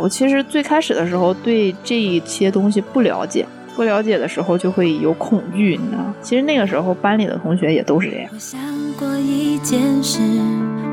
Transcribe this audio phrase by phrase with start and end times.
[0.00, 6.14] 我其实最开始的时候对这一些东西不了解，不了解的时候就会有恐惧，你知道吗？
[6.22, 8.30] 其实那个时候班里的同学也都是这样。
[8.32, 8.58] 我想
[8.98, 10.18] 过一件事，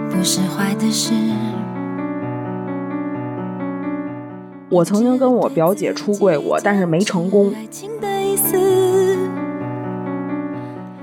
[0.09, 1.13] 不是坏的事。
[4.70, 7.53] 我曾经跟我表姐出柜过，但是没成功。
[7.55, 8.59] 爱情的意思，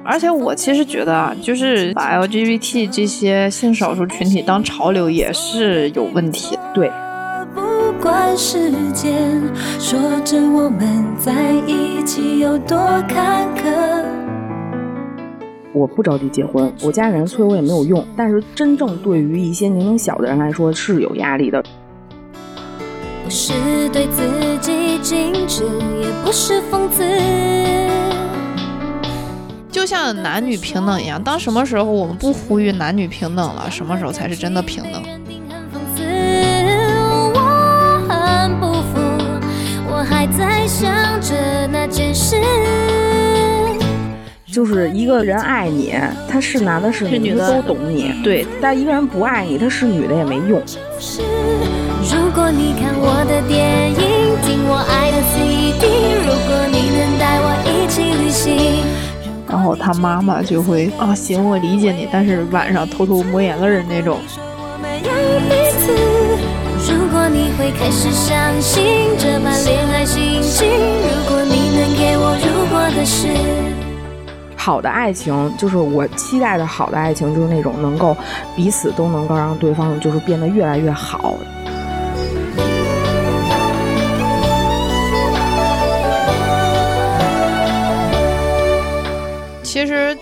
[0.05, 6.63] 而且我其实觉得啊，就是把 LGBT 这些性少数群体当潮流也是有问题的。
[6.75, 6.95] 对，不
[8.05, 9.41] 管时间，
[9.81, 12.77] 说着我们在一起有多
[13.09, 14.05] 坎坷。
[15.73, 18.07] 我不着急结婚，我家人催我也没有用。
[18.15, 21.65] 但是真正对于一些年龄小的人来说是有压力的。
[23.25, 23.55] 不是
[23.91, 24.23] 对自
[24.61, 27.03] 己矜持，也不是讽刺。
[29.71, 35.03] 就像男女平等一样，当什么时候我们不呼吁男女平等了，什么时候才是真的平等？
[40.25, 41.35] 还在想着
[41.71, 42.37] 那件事。
[44.51, 45.95] 就是一个人爱你，
[46.27, 48.15] 他是男的是女的的都懂你。
[48.25, 50.63] 对，但一个人不爱你，他是女的也没用。
[50.99, 51.21] 是，
[52.11, 53.97] 如果你看我的电影，
[54.47, 55.85] 听我爱的 CD，
[56.25, 58.83] 如果你能带我一起旅行，
[59.47, 64.19] 然后他妈妈就会啊，行，我理解你，但是晚上偷偷抹眼泪儿那种。
[67.15, 68.85] 如果你会开始相信
[69.17, 73.29] 这般恋爱心情，如果你能给我如果的事。
[74.57, 78.17] 好的爱情，就是我期待的好的爱情，就是那种能够
[78.57, 81.35] 彼此都能够让对方就是变得越来越好。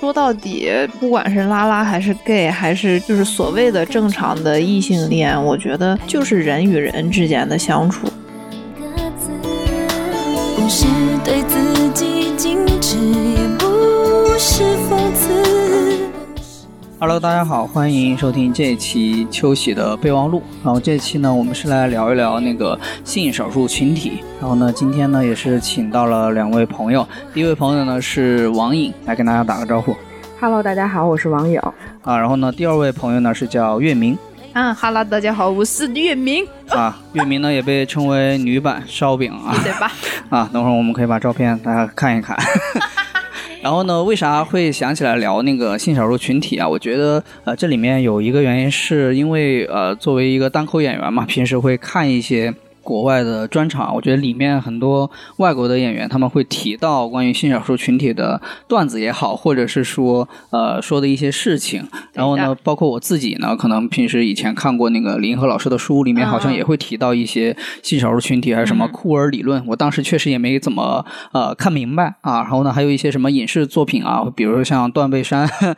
[0.01, 8.07] 说到底，不管是拉拉还是 gay，还是就是所谓的正常的异性恋，我觉得就是人与人之间的相处。
[8.07, 8.83] 个
[9.19, 9.31] 字，
[10.57, 10.87] 不是
[11.25, 15.52] 对自己矜持，也不是讽刺。
[17.03, 20.41] Hello，大家好，欢迎收听这一期秋喜的备忘录。
[20.63, 24.23] 然后这期呢，我们是来聊一聊那个性少数群体。
[24.41, 27.05] 然后呢，今天呢也是请到了两位朋友，
[27.35, 29.97] 第一位朋友呢是王颖，来跟大家打个招呼
[30.39, 31.59] Hello，大家好，我是王颖。
[32.03, 32.17] 啊。
[32.17, 34.17] 然后呢，第二位朋友呢是叫月明
[34.53, 39.91] 嗯，哈喽，大家好，我是月明，啊，月明呢也被称为女版烧饼啊对吧？
[40.31, 40.49] 啊。
[40.53, 42.39] 等会儿我们可以把照片大家看一看。
[43.63, 46.69] 然后呢，为啥会想起来聊那个性少数群体啊？
[46.69, 52.53] 我觉得呃，这里面有一个原因是因为呃，作为一个单口演员嘛，平时会看一些。
[52.83, 61.87] 国外的专场，我觉得里面很多外国的演员他们会提到关于性少数群体的段子也好，或者是说呃说的一些事情。
[62.13, 69.65] 然后呢，包括我自己呢，可能平时以前看过那个林和老师的书，里面好像也会提到一些性少数群体，还是什么库尔理论。
[69.67, 72.43] 我当时确实也没怎么呃看明白啊。
[72.43, 75.47] 然后呢，还有一些什么影视作品啊，比如说像《断背山》《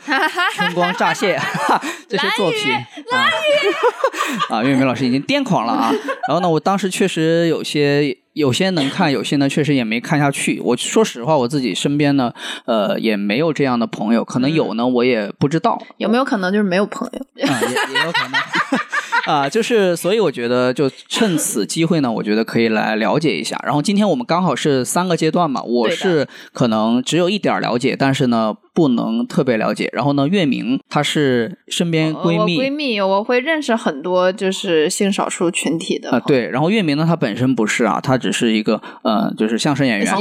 [0.55, 1.37] 春光乍泄》
[2.09, 3.31] 这些作品啊。
[4.49, 5.93] 啊，岳明老师已经癫狂了啊！
[6.29, 10.61] 然后呢，我当时确实有些有些能看，有些呢确实也没看下去。
[10.63, 12.33] 我说实话，我自己身边呢，
[12.67, 15.81] 呃，也没有这样的朋友，可能有呢，我也不知道。
[15.97, 17.47] 有没有可能就是没有朋友？
[17.47, 18.41] 啊，也也有可能
[19.33, 23.59] 啊，就是所以我觉得就趁此机会呢，我觉得可以来了解一下。
[23.65, 29.89] 然后今天我们刚好是三个阶段嘛，我是可能只有一点了解，但是呢不能特别了解。
[29.95, 36.21] 然后呢，月明她是身边闺蜜闺蜜，我会认识很多就是性少数群体的啊。
[36.27, 40.15] 对，然后月明呢，她本身不是啊，她只是一个呃，就是相声演员。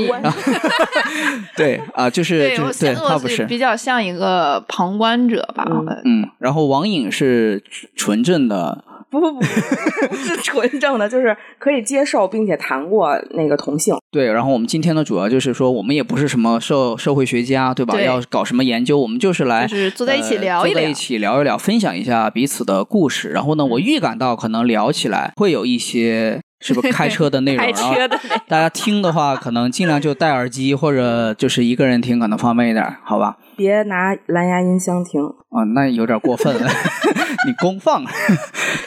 [1.55, 3.45] 对啊、就是对，我就是对，像我她不是。
[3.45, 5.65] 比较像一个旁观者吧。
[5.69, 7.63] 嗯嗯，然后王颖是
[7.95, 13.95] 纯正的不不不，不是纯正的，就是可以接受并且谈过那个同性。
[14.11, 17.93] 对，然后我们今天呢，主要就是说，我们也不是什么社社会学家，对吧？
[17.93, 23.29] 对要搞什么研究，我们就是来就是坐在一起呃聊一聊坐在一起聊一聊，分享一下彼此的故事。
[23.29, 33.37] 然后呢，我预感到可能聊起来会有一些是不是开车的内容， 开车的大家听的话，可能尽量就戴耳机，或者就是一个人听，可能方便一点，好吧？
[33.55, 36.67] 别拿蓝牙音箱听，啊，那有点过分了，
[37.45, 38.03] 你公放。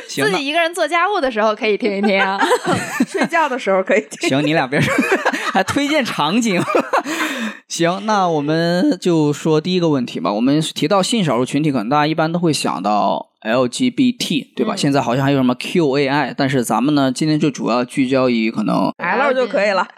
[0.08, 2.40] 行自己一个人做家务的时候可以听一听啊。
[3.06, 4.29] 睡觉的时候可以听。
[4.29, 4.93] 行，你俩别说，
[5.52, 6.61] 还推荐场景。
[7.69, 10.32] 行，那我们就说第一个问题吧。
[10.32, 14.75] 我们提到性少数群体，可能大家一般都会想到 LGBT，对吧？
[14.76, 19.87] 现在好像还有什么 QAI，但是咱们呢，今天就主要聚焦于可能 L 就可以了。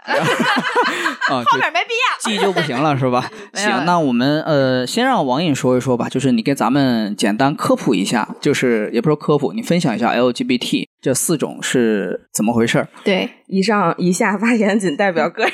[1.29, 2.09] 啊， 就没必要。
[2.21, 3.29] G 就不行了，是吧？
[3.53, 12.87] 行，那我们呃，先让王颖说一说吧，就是你给咱们简单科普一下，就是也不是说科普，你分享一下 LGBT 这四种是怎么回事儿？
[13.03, 15.51] 对，以上以下发言仅代表个人。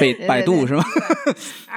[0.00, 0.82] 被对百度是吗？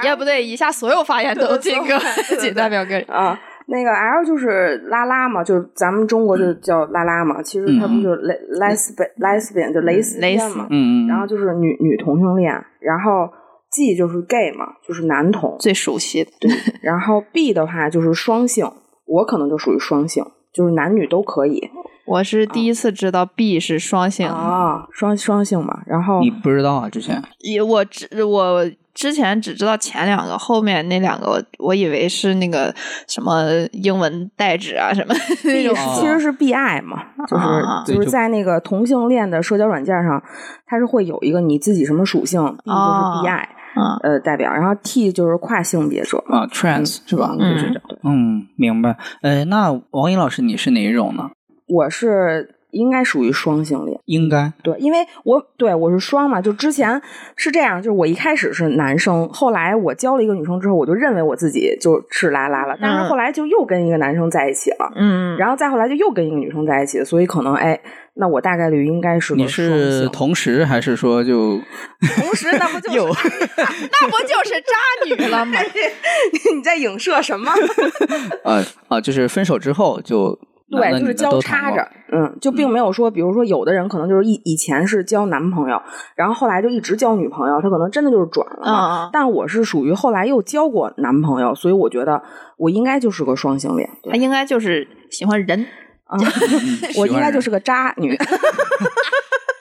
[0.02, 2.00] 也不对，以下所有发言都仅个
[2.40, 3.04] 仅代表个人。
[3.08, 8.16] 啊，那个 L 就是拉拉嘛，就是咱们中国就叫拉拉嘛，其实它不就是
[8.60, 13.28] lesbian lesbian 就蕾丝边嘛，嗯嗯，然后就是女女同性恋，然后
[13.70, 16.30] G 就是 gay 嘛，就是男同，最熟悉的，
[16.82, 18.70] 然后 B 的话就是双性，
[19.06, 21.70] 我可能就属于双性，就是男女都可以
[22.06, 26.88] 我是第一次知道 B 是双性，啊，双双性嘛，然后你不知道啊？
[26.90, 27.22] 之前。
[27.40, 28.62] 也我知我
[28.94, 32.72] 之前只知道前两个，后面那两个我我以为是那个
[33.08, 35.12] 什么英文代指啊什么
[35.44, 40.22] 那 B 种其实是 BI 嘛，就是、啊就是在那个同性恋的社交软件上，
[40.66, 47.34] 它是会有一个你自己什么属性，B 就是哦 BI、嗯呃代表，然后 T 就是跨性别者啊，trans 是吧？
[47.36, 47.82] 嗯就是这样。
[48.04, 48.96] 嗯，明白。
[49.22, 51.30] 呃，那王颖老师你是哪一种呢？
[51.66, 54.52] 我是应该属于双性恋，应该。
[54.62, 57.00] 对，因为我对我是双嘛，就之前
[57.36, 67.80] 是这样，就是我一开始是男生，后来我交了一个女生之后，我就认为我自己就是拉拉了，但是嗯后来就又跟一个男生在一起了，嗯，然后再后来就又跟一个女生在一起，所以可能哎，
[68.14, 71.60] 那我大概率应该是你是同时还是说就
[72.16, 73.06] 同时，那不就
[74.00, 75.58] 那不就是渣女了吗？
[76.54, 77.52] 你在影射什么？
[78.44, 80.38] 呃啊，就是分手之后就
[80.70, 85.80] 对，就是交叉着，嗯，就并没有说，比如说有的人可能就是以以前是交男朋友，
[86.16, 89.04] 然后后来就一直交女朋友，他可能真的就是转了嘛。
[89.04, 92.22] 嗯，但我是属于后来又交过男朋友，所以我觉得
[92.56, 93.88] 我应该就是个双性恋。
[94.10, 95.66] 他应该就是喜欢人，
[96.06, 96.18] 啊，
[96.98, 98.16] 我应该就是个渣女。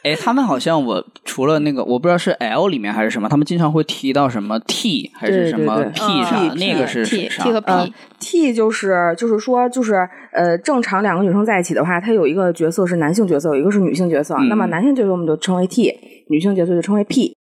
[0.04, 7.60] 哎，他们好像我除了那个，我不知道是 L 里面还是什么，他们经常会提到什么 T 还是什么 P 啥，嗯那个是 T 啥 T 和？
[7.60, 9.96] 呃 P，T 就是就是说就是
[10.34, 14.36] 呃，正常两个女生在一起的话，她有一个角色是男性角色，有一个是女性角色。
[14.36, 14.50] 嗯。
[14.50, 15.92] 那么男性角色我们就称为 T，
[16.30, 17.36] 女性角色就称为 P。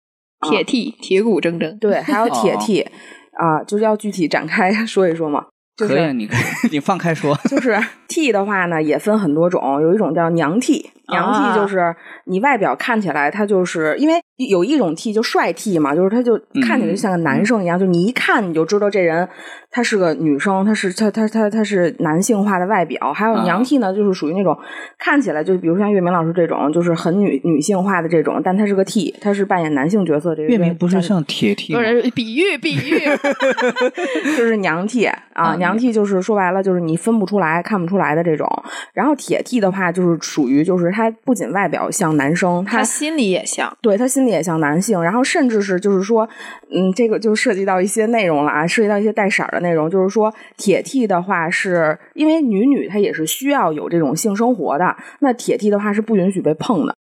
[0.49, 2.58] 铁 T 铁骨铮铮，对，还有铁 哦。
[2.61, 2.87] T
[3.35, 5.47] 啊、就是要具体展开 说一说嘛。
[5.82, 6.40] 就是可以，你可以
[6.73, 7.37] 你放开说。
[7.49, 11.94] 就是 T 的话呢，也分很多种，有一种叫娘 T，娘啊 T 就是
[12.25, 14.14] 你外表看起来它就是因为
[14.49, 19.29] 有一种 T 就帅 T 嘛，就是他就看起来就像个男生一样，就你一看你就知道这人
[19.71, 23.12] 他是个女生，他是他他他他是男性化的外表。
[23.12, 24.56] 还有啊娘 T 呢，就是属于那种
[24.99, 30.49] 看起来就比如像岳明老师这种，就是很女女性化的这种，但他是个 T，他是扮演男性角色这个。
[30.49, 31.87] 月明不是像铁 T 不吗？
[31.87, 33.00] 是比喻比喻，
[34.37, 38.47] 就是娘 T 啊，啊娘 T 就是说白了就是你分不出来、看不出来的这种。
[38.93, 46.29] 然后铁 T 的话，就是属于就是他不仅外表像男生，他他心里也像，对他心里也像男性，然后甚至是就是说，
[46.70, 56.94] 嗯，这个就涉及到一些内容了啊，涉及到一些带色儿的内容，就是说铁 T 的话是因为女女她也是需要有这种性生活的，那铁 T 的话是不允许被碰的，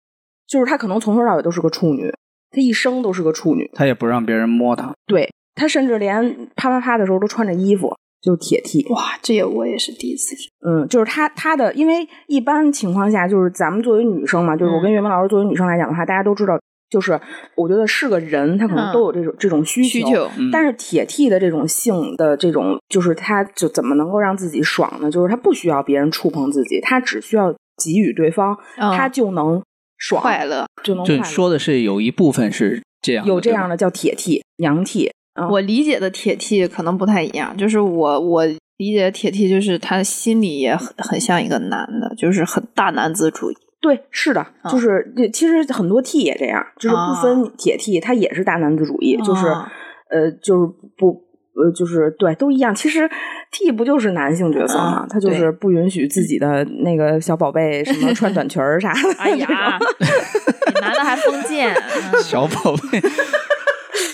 [0.46, 2.12] 就是她可能从头到尾都是个处女，
[2.50, 4.92] 她一生都是个处女，她也不让别人摸她。
[5.06, 8.86] 对她甚至连啪啪啪的时候都穿着衣服，就是铁 T。
[8.90, 16.58] 哇，这也我也是第一次知，嗯，就是她她的，因为一般情况下，就是咱们作为女生嘛，就是我跟岳明老师作为女生来讲的话，大家都知道，
[16.90, 17.20] 就是
[17.54, 25.10] 我觉得是个人，他可能嗯都有这种、这种需需求，嗯但是铁 T 的这种性的这种，就是他就怎么能够让自己爽呢？
[25.10, 29.62] 就是他不需要别人触碰自己，他只需要给予对方，嗯他就能
[29.98, 30.66] 爽，快乐。
[30.82, 31.22] 就就能快乐。
[31.24, 33.76] 说的是有一部分是这样，有这样的。
[33.76, 38.46] 叫铁 T、娘 T，啊我理解的铁 T 可能不太一样，就是我我
[38.78, 43.56] 理解的铁 T 就是他心里也很很像一个男的，就是很大男子主义。
[43.80, 49.70] 对，是的，啊就是这其实很多 T 也这样，就是不分铁 T，他也是大男子主义，就是啊
[50.10, 51.28] 呃，就是不。
[51.60, 52.72] 呃，就是对，都一样。
[52.72, 53.10] 其实
[53.50, 55.02] T 不就是男性角色嘛？
[55.02, 59.12] 嗯他就是不允许自己的那个小宝贝什么穿短裙儿啥的。
[59.18, 59.76] 哎呀，
[60.66, 61.74] 比男的还封建。
[61.74, 63.00] 嗯小宝贝。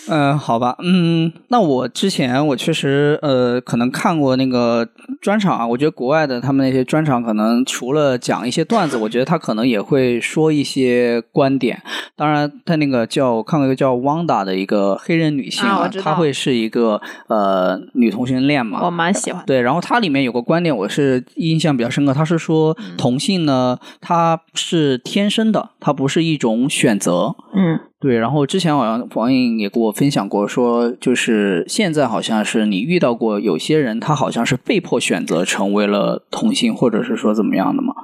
[0.08, 4.86] 嗯，好吧，嗯，那我之前我确实呃，可能看过那个
[5.20, 11.82] 专场啊，我觉得国外的他们那些专场，可能除了讲一些段子，我觉得他可能也会说一些观点。
[12.16, 19.42] 当然，他那个叫我看过一个叫汪达的一个黑人女性啊她会是一个呃女同性恋嘛，我蛮喜欢。
[19.46, 22.12] 对，然后它里面有个观点，我是印象比较深刻。
[22.12, 27.34] 他是说嗯同性呢，它是天生的，它不是一种选择。
[27.54, 37.94] 嗯，对，然后之前好像王颖也跟我分享过，说就是现在好像是你遇到过有些人，他好像是被迫选择成为了同性，或者是说怎么样的吗？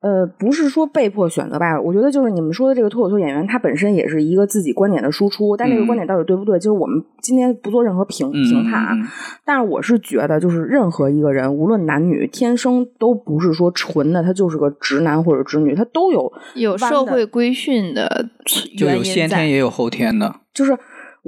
[0.00, 1.80] 呃，不是说被迫选择吧？
[1.80, 8.94] 我觉得就是你们说的这个脱口秀演员，他本身也是一个自己观点的输出，但这个观点到底对不对，就是我们今天不做任何评嗯评判啊。
[9.44, 18.28] 但是我是觉得，就是任何一个人，无论男女，天生都不是说纯的，他就是个直男或者直女，他都有有社会规训的
[18.76, 20.32] 就有原因在先天也有后天的。
[20.54, 20.76] 就是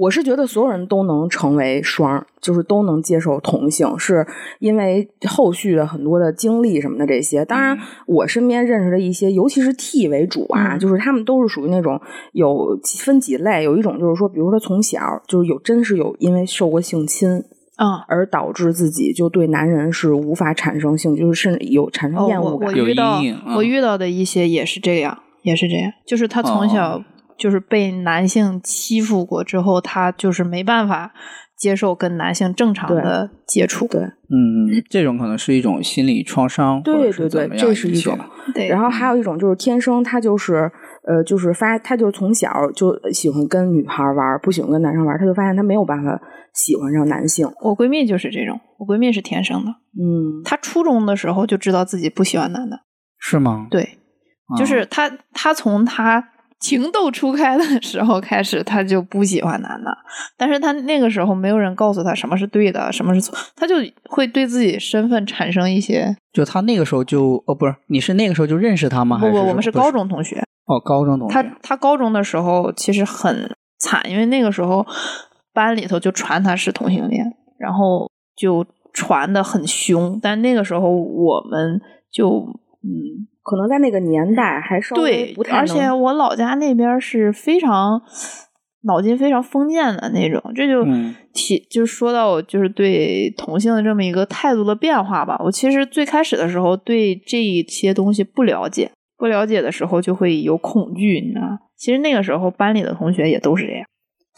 [0.01, 4.25] 我是觉得所有人都能成为双，就是都能接受同性，是
[4.57, 7.45] 因为后续的很多的经历什么的这些。
[7.45, 7.77] 当然，
[8.07, 17.43] 我身边认识的一些，尤其是 T 为主啊，嗯就是他们都是属于那种有分几类，有一种就是说，比如说他从小就是有真是有因为受过性侵。
[17.75, 18.03] 啊。
[18.07, 22.75] 而导致自己就对男人是无法产生兴趣，就是甚至有产生厌恶感。
[22.75, 27.03] 有我遇到阴影嗯我遇到的一些也是这样，也是这样，就是他从小哦
[27.41, 31.11] 就是被男性欺负过之后，她就是没办法
[31.57, 33.87] 接受跟男性正常的接触。
[33.87, 38.15] 对嗯，这种可能是一种心理创伤，对对对这是一种
[38.53, 40.71] 对，然后还有一种就是天生他就是
[41.07, 46.21] 呃，就是发他就从小就喜欢跟女孩玩，不喜欢跟男生玩儿，他就发现他没有办法
[46.53, 47.47] 喜欢上男性。
[47.63, 52.81] 我闺蜜就是这种，我闺蜜是天生的，嗯，她初中的时候就知道自己不喜欢男的，
[53.19, 53.67] 是吗？
[53.71, 56.29] 对，啊就是她她从她
[56.61, 59.91] 情窦初开的 时候开始，他就不喜欢男的，
[60.37, 63.75] 但是他那个时候没有人告诉他什么是对的，什么是错，他就
[64.09, 69.17] 会对自己身份产生一些就他那个时候就哦，不是，你是那个时候就认识他吗？
[69.17, 71.33] 不不，我们是高中同学，哦，高中同学。
[71.33, 73.49] 他他高中的时候其实很
[73.79, 74.85] 惨，因为那个时候
[75.53, 77.25] 班里头就传他是同性恋，
[77.57, 78.63] 然后就
[78.93, 80.19] 传的很凶。
[80.21, 82.45] 但那个时候我们就
[82.83, 88.01] 嗯，可能在那个年代还稍微对不，太而且我老家那边是非常
[88.83, 95.39] 脑筋非常封建的那种，这就嗯提、就说到我就是对同性的这么一个态度的变化吧。
[95.43, 101.59] 我其实最开始的时候对这一些东西不了解，不了解的时候就会有恐惧，你知道吗？
[101.77, 103.85] 其实那个时候班里的同学也都是这样，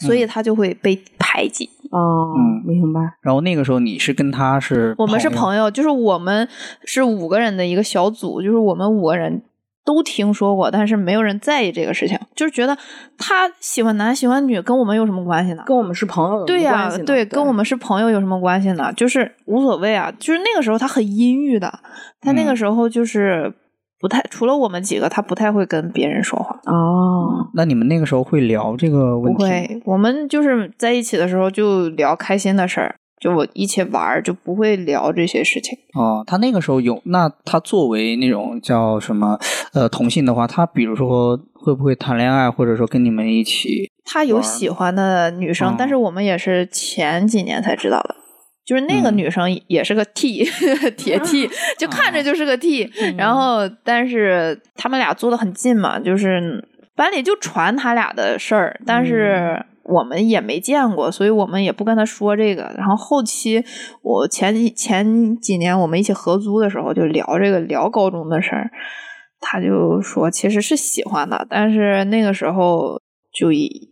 [0.00, 1.68] 所以他就会被排挤。
[1.94, 3.00] 哦，嗯明白。
[3.20, 6.48] 然后那个时候你是跟他是我们是朋友，就是我们
[6.84, 9.42] 是五个人的一个小组，就是我们五个人
[9.84, 12.76] 都听说过，但是没有人在意这个事情，就是觉得
[13.16, 15.62] 他喜欢男喜欢女跟我们有什么关系呢？
[15.66, 16.90] 跟我们是朋友对呀？
[17.06, 18.92] 对，跟我们是朋友有什么关系呢？
[18.96, 20.12] 就是无所谓啊。
[20.18, 21.80] 就是那个时候他很阴郁的，
[22.20, 23.52] 他那个嗯时候就是
[24.04, 26.60] 不太，除了我们几个，他不太会跟别人说话。
[26.66, 29.38] 哦，那你们那个时候会聊这个问题？
[29.38, 35.78] 不会，我们就是在一起的时候就聊开心的事儿，就我一起玩儿，就不会聊这些事情。
[35.94, 39.38] 哦，他那个时候有，那他作为那种叫什么
[39.72, 43.90] 呃同性的话，他比如说会不会谈恋爱，或者说跟你们一起？
[44.04, 48.14] 他有喜欢的女生，哦但是我们也是前几年才知道的。
[48.64, 50.44] 就是那个嗯女生也是个 T，
[50.96, 56.66] 铁 T， 就看着就是个 T，、然后但是他们俩坐的很近嘛，就是
[56.96, 62.74] 班里就传他俩的事儿，但是我们也没见过，所以我们也不跟他说这个。
[62.78, 63.62] 然后后期
[64.02, 68.70] 我前几前几年我们一起合租的时候，就聊这个聊高中的事儿，
[69.40, 72.98] 他就说其实是喜欢的，但是那个时候
[73.30, 73.90] 就以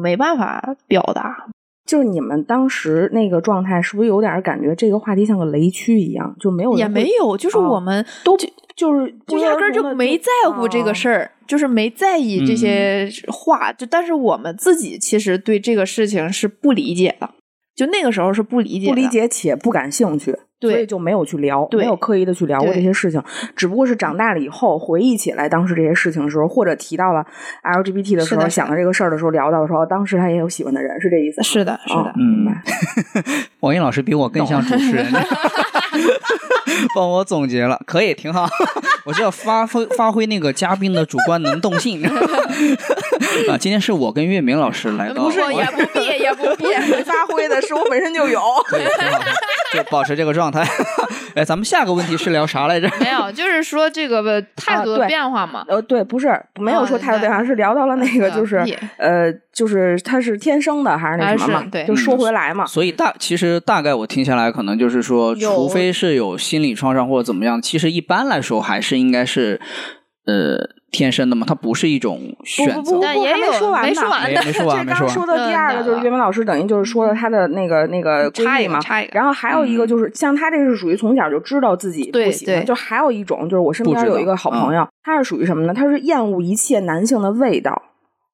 [0.00, 1.48] 没办法表达。
[1.92, 8.34] 就是你们当时那个状态，是不是有点感觉这个话题像个雷区一样，就没有也没有，就是哦我们都
[8.74, 11.18] 就是就压根儿就没在乎这个事儿。
[11.18, 13.70] 儿，就是没在意这些话。
[13.74, 17.28] 就但是我们自己其实对这个事情是不理解的，
[17.76, 23.22] 就那个时候是不理解的，不理解且不感兴趣，对所以就没有去聊，没有刻意的去聊过这些事情。
[23.56, 27.24] 只不过是长大了以后回忆起来当时这些事情的时候，或者提到了
[27.62, 31.42] LGBT 的时候，想到这个事儿的时候，聊到的时候，当时他也有喜欢的人，是这意思？
[31.42, 32.12] 是的，是的哦。
[32.16, 32.46] 嗯。
[33.60, 35.06] 王英老师比我更像主持人，
[36.94, 38.48] 帮我总结了，可以挺好。
[39.04, 43.58] 我是要发挥发挥那个嘉宾的主观能动性啊。
[43.58, 46.64] 今天是我跟月明老师来到，不是，也不必，也不必。
[47.04, 48.40] 发挥的是我本身就有。
[48.70, 49.24] 对，挺好的，
[49.74, 50.51] 就保持这个状态。
[51.34, 52.90] 哎，咱们下个问题是聊啥来着？
[53.00, 55.64] 没有， 就是说这个态度的变化嘛。
[55.66, 56.28] 呃，对，不是
[56.60, 61.66] 没有说哦态度变化，是聊到了那个，嗯就是也呃，就是他是天生的还是那什么嘛？
[61.72, 69.60] 对就说回来嘛，所以大其实大概我听下来，可能就是说，除非是有心理创伤或者怎么样，其实一般来说还是应该是
[70.26, 70.58] 呃
[70.92, 72.74] 天生的嘛，它不是一种选择。
[72.74, 75.06] 不不不不，还没但也有说完呢，没说完 没没说完，没说完。
[75.06, 78.78] 这刚说的第二个嗯就是岳明老师，等于就是说了他的那个那个差异嘛
[79.12, 85.72] 然后还有一个就是像他这个是属于从小就知道自己不对喜欢，就还有一种就是我身边有一个好朋友，他是属于什么呢？
[85.74, 87.82] 他是厌恶一切男性的味道。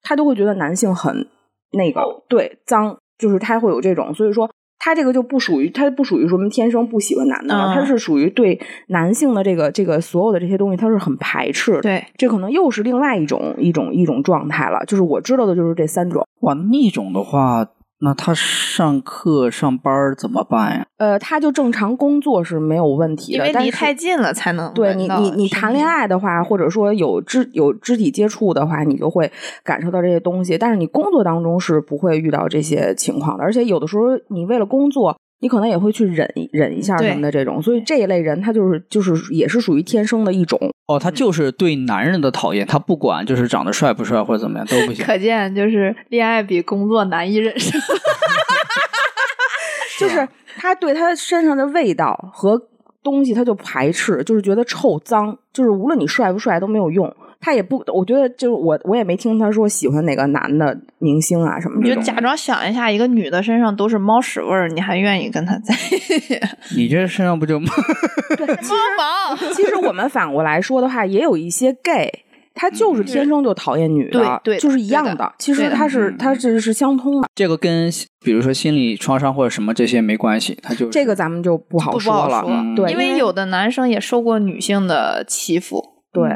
[0.03, 1.27] 他都会觉得男性很
[1.73, 4.51] 那个哦对脏，就是他会有这种，所以说。
[4.89, 11.81] 他这个就不属于，他不属于什么天生不喜欢男的了，嗯他是属于对男性的这个这个所有的这些东西，他是很排斥的。
[11.83, 14.83] 对，这可能又是另外一种一种一种状态了。
[14.87, 16.27] 就是我知道的就是这三种。
[16.41, 17.67] 哇，那种的话，
[18.01, 20.87] 那他上课上班儿怎么办呀？
[20.99, 29.31] 呃，他就正常工作是没有问题的，因为离但是太近了才能对你，你你谈恋爱的话，或者说有肢有肢体接触的话，你就会
[29.65, 30.57] 感受到这些东西。
[30.57, 37.63] 但是你工作当中是不会遇到这些情况的，而且有的时候你为了工作，你可能也会去忍忍一下对什么的这种。
[37.63, 40.59] 所以这一类人，他就是就是也是属于天生的一种。
[40.87, 45.05] 哦，他就是对男人的讨厌，他不管就是长得帅不帅或者怎么样都不行。
[45.05, 47.79] 可见就是恋爱比工作难以忍受。
[50.01, 50.27] 就是
[50.57, 52.61] 他对他身上的味道和
[53.03, 57.15] 东西，他就排斥，就是觉得臭脏，就是无论你帅不帅都没有用。
[57.41, 61.81] 他也不，我觉得就是我，我也没听他说喜欢哪个男的明星啊什么。
[61.81, 66.41] 你就假装想一下，一个女的身上都是猫屎味儿，你还愿意跟她在一起？
[66.77, 67.67] 你这身上不就猫
[68.99, 72.11] 毛 其实我们反过来说的话，也有一些 gay，
[72.55, 75.33] 他就是天生就讨厌女的，对对就是一样的的。
[75.39, 77.89] 其实他是他这是相通的，这个跟
[78.25, 82.41] 比如说心理创伤或者什么这些没关系，他就这个咱们就不好说了。
[82.41, 85.81] 好说嗯对，因为有的男生也受过女性的欺负，
[86.13, 86.29] 对。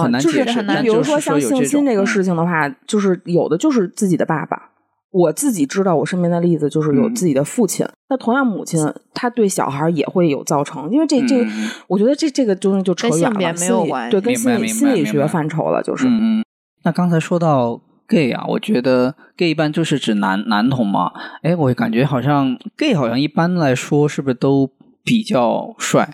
[0.00, 4.70] 很难就是解释很难比如说像性侵这个嗯事情的话，就是有的就是自己的爸爸。
[5.10, 7.86] 我自己知道，我身边的例子就是有嗯自己的父亲。
[8.08, 8.80] 那同样，母亲
[9.12, 16.06] 他对小孩也会有造成，因为这这，嗯我觉得这这个东西就扯跟远了，性别没有关系对，跟心理心理学范畴了，就是。
[16.08, 16.44] 嗯嗯。
[16.84, 21.12] 那刚才说到 gay 啊，我觉得 gay 一般就是指男男同嘛。
[21.42, 24.70] 哎，我感觉好像 gay 好像一般来说是不是都
[25.04, 26.08] 比较帅？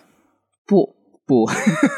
[0.67, 0.95] 不
[1.29, 1.45] 不，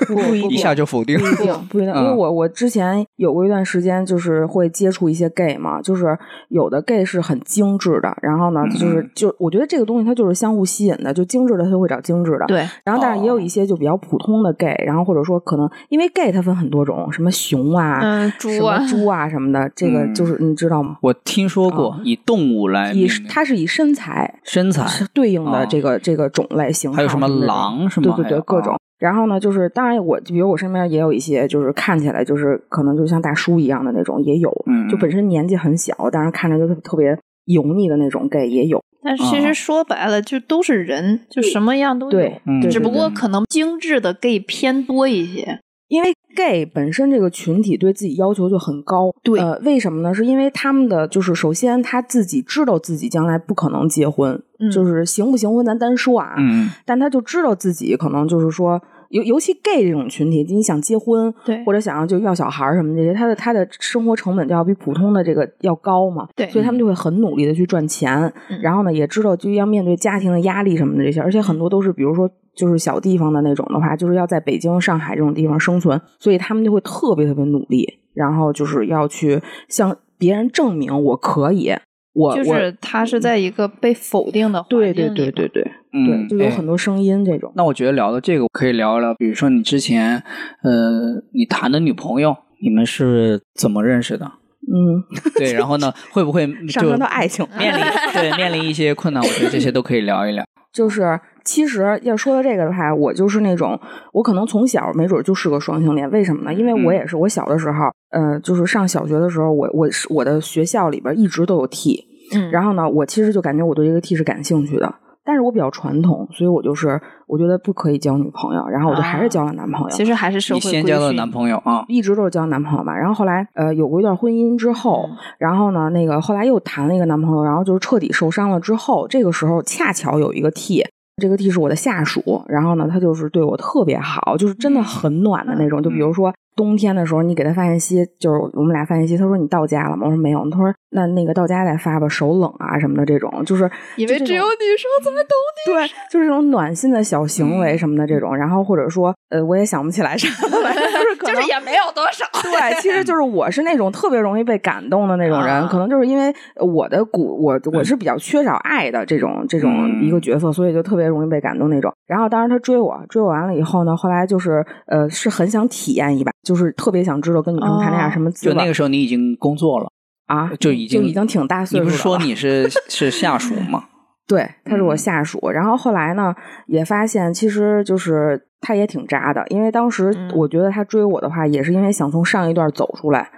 [0.08, 1.26] 不 不一下就否定不。
[1.26, 6.06] 一定， 不一定，因为嗯我我之前有过一段时间，就是会接触一些 gay 嘛，就是
[6.50, 12.46] 有的 gay 是很精致的，然后呢，就是就我觉得这个东西它就是相互吸引的，就精致的他就会找精致的，。
[12.48, 20.98] 对，然后，但是也有一些就比较普通的 gay，然后或者说可能因为 gay 它分很多种，什么熊啊、猪啊么，猪啊什么的，这个嗯就是你知道吗？
[21.02, 28.78] 我听说过以动物来以它是以身材身材，对应的哦这个、这个种类型号还有什么狼是吗对对，对各种哦。
[29.02, 38.80] 然后呢，就是当然我，比如我身边也有一些，就是看起来就是可能就像大叔一样的那种，也有，嗯就本身年纪很小，但是看着就特特别油腻的那种 gay 也有。
[39.04, 42.12] 但是其啊实说白了，就都是人，就什么样都有。
[42.12, 45.60] 对，只不过可能精致的 gay 偏多一些。
[45.88, 50.14] 因为 gay 本身这个群体对自己要求就很高，对呃，为什么呢？
[50.14, 68.18] 是因为他们的就是首先他自己知道自己将来不可能结婚，嗯就是行不行婚咱单说啊，嗯，但他就知道自己可能就是说，尤尤其 gay 这种群体，你想结婚，对或者想要就要小孩儿什么这些，他的他的生活成本就要比普通的这个要高嘛，对所以他们就会很努力的去赚钱，
[68.50, 72.30] 嗯然后呢，也知道就要面对家庭的压力什么的这些，而且很多都是比如说。
[72.54, 81.72] 就是小地方的那种的话，就是要在北京、上海这种地方生存，所以他们就会特别特别努力，然后就是要去向别人证明我可以，
[82.14, 87.52] 我我就是他是在一个被否定的环境对对对对对、嗯对，就有哎很多声音这种。
[87.56, 90.24] 那我觉得聊到这个，可以聊一聊，比如说你之前，
[90.64, 94.26] 呃，你谈的女朋友，你们是怎么认识的？
[94.62, 95.04] 嗯，
[95.36, 99.22] 对，然后呢，会不会 上升到爱情，面临对面临一些困难？
[99.22, 100.46] 我觉得这些都可以聊一聊。
[100.72, 103.78] 就是其实要说到这个的话，我就是那种
[104.14, 106.54] 我可能从小没准就是个双性恋，为什么呢？
[106.54, 114.96] 因为我嗯也是我小的时候，呃，就是上小学的时候，我我是我的学校里边一直都有 T，嗯，然后呢，我其实就感觉我对这个 T 是感兴趣的。
[115.24, 119.90] 但是我比较传统，所以我就是我觉得不可以交女朋友，然后我就还是交了男朋友。
[119.90, 121.86] 其实还是社会规训先交了男朋友啊？
[121.88, 130.84] 一直都是交男朋友嘛，然后后来呃有过一段婚姻之后，嗯然后呢那个后来又谈了一个男朋友，然后就是彻底受伤了之后，这个时候恰巧有一个 T，
[131.22, 136.34] 这个 T 是我的下属，然后呢他就是对我特别好，就是真的很暖的那种，就比如说。
[136.56, 140.06] 冬天的时候，你给他发信息，就是我们俩发信息，他说你到家了吗？
[140.06, 140.48] 我说没有。
[140.50, 148.36] 他说那那个到家再发吧，手冷啊什么的这种，就是以为只有女生怎么懂对，就是这种暖心的小行嗯为什么的这种。
[148.36, 150.28] 然后或者说，呃，我也想不起来啥
[150.60, 152.26] 来，就是 可你，就能是也没有多少。
[152.44, 161.94] 对，其实就是我是那种特别容易被感动的那种人，啊可能就是因为我的骨，我我是比较缺少爱的这种这种嗯一个角色，所以就特别容易被感动那种。
[162.08, 169.92] 然后当时他追我，追我完了以后呢，后来就是呃是很想体验一把，就是特别想知道跟女生谈恋爱哦什么滋味、就那个时候你已经工作了，
[170.28, 171.84] 啊，就已经就已经挺大岁数了。
[171.84, 173.86] 你不是说你是 是下属吗？
[174.28, 175.50] 对，他是我嗯下属。
[175.50, 176.34] 然后后来呢，
[176.68, 183.30] 也发现其实就是他也挺渣的，因为当时嗯我觉得他追我的话，也是因为想从上一段走出来。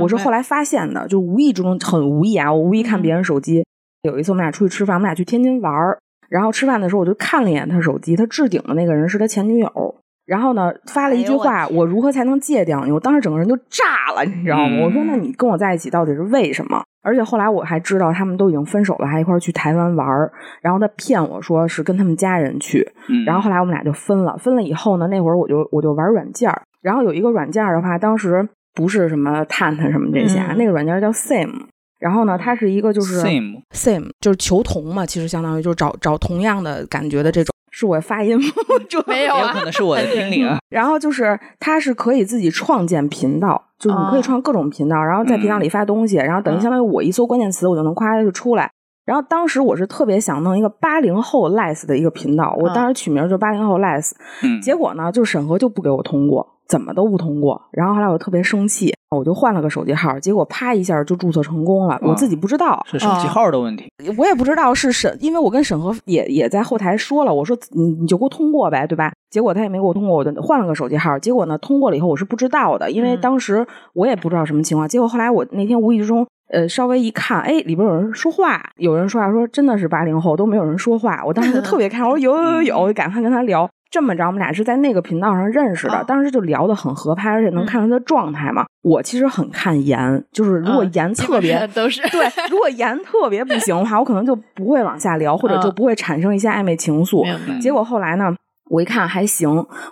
[0.00, 3.64] 我是后来发现的，就无意之中很无意啊，我无意看别人手机。
[4.02, 9.94] 有一次我们俩出去吃饭，我们俩去天津玩儿，然后吃饭的时候我就看了一眼他手机，他置顶的那个人是他前女友。
[10.28, 14.76] 然后呢，发了一句哎我话：“我如何才能戒掉你？”我当时整个人就炸了，你知道吗？
[14.76, 20.30] 嗯我说：“那你跟我在一起到底是为什么？”而且后来我还知道他们都已经分手了，还一块儿去台湾玩儿。
[20.60, 24.36] 然后他骗我说是跟他们家人去，嗯，然后后来我们俩就分了。
[24.36, 31.68] 分了以后呢，那会儿我就我就玩软件儿，然后有一个软件儿的话，当时不是什么探探什么这些，那个软件叫 Same。
[31.98, 37.52] 然后呢，它是一个就是 same same 就是求同嘛，其实相当于就是找找同样的感觉的这种。
[37.70, 40.58] 是我发音不准，没有没有啊可能是我的听力啊。
[40.68, 48.70] 然后就是它是可以自己创建频道，就是你可以哦创各种频道，然后在频道里发东西，然后等于嗯相当于我一搜关键词，我就能夸就出来。
[49.08, 57.58] 然后当时我是特别想弄一个八零后 less 的一个频道，我当时取名就八零后 less，、嗯，结果呢，就审核就不给我通过，怎么都不通过。
[57.72, 62.84] 然后后来我特别生气，我就换了个手机号，结果啪一下就注册成功了，我自己不知道。
[62.84, 63.90] 是手机号的问题。
[64.18, 69.10] 我也不知道是审，因为我跟审核也也在后台说了，我说你你就给我通过呗，对吧？
[69.30, 71.18] 结果他也没给我通过，我就换了个手机号。
[71.18, 74.86] 结果呢，通过了以后我是不知道的，因为嗯当时我也不知道什么情况。
[74.86, 83.68] 结果后来我那天无意之中，呃，稍微一看，哎，里边有人说话，有人说话说真的是八零后都没有人说话，我当时就特别看，我说有有有有， 我就赶快跟他聊。
[83.90, 88.66] 这么着，我们俩是在那个频道上认识的，哦当时就聊得很合拍，而且能嗯看出他的状态嘛。
[88.82, 97.24] 我其实很看颜，就是如果颜特别都是对，如果颜特别不行的话，我可能就不会往下聊，或者就嗯不会产生一些暧昧情愫。
[97.58, 98.30] 结果后来呢，
[98.70, 99.48] 我一看还行，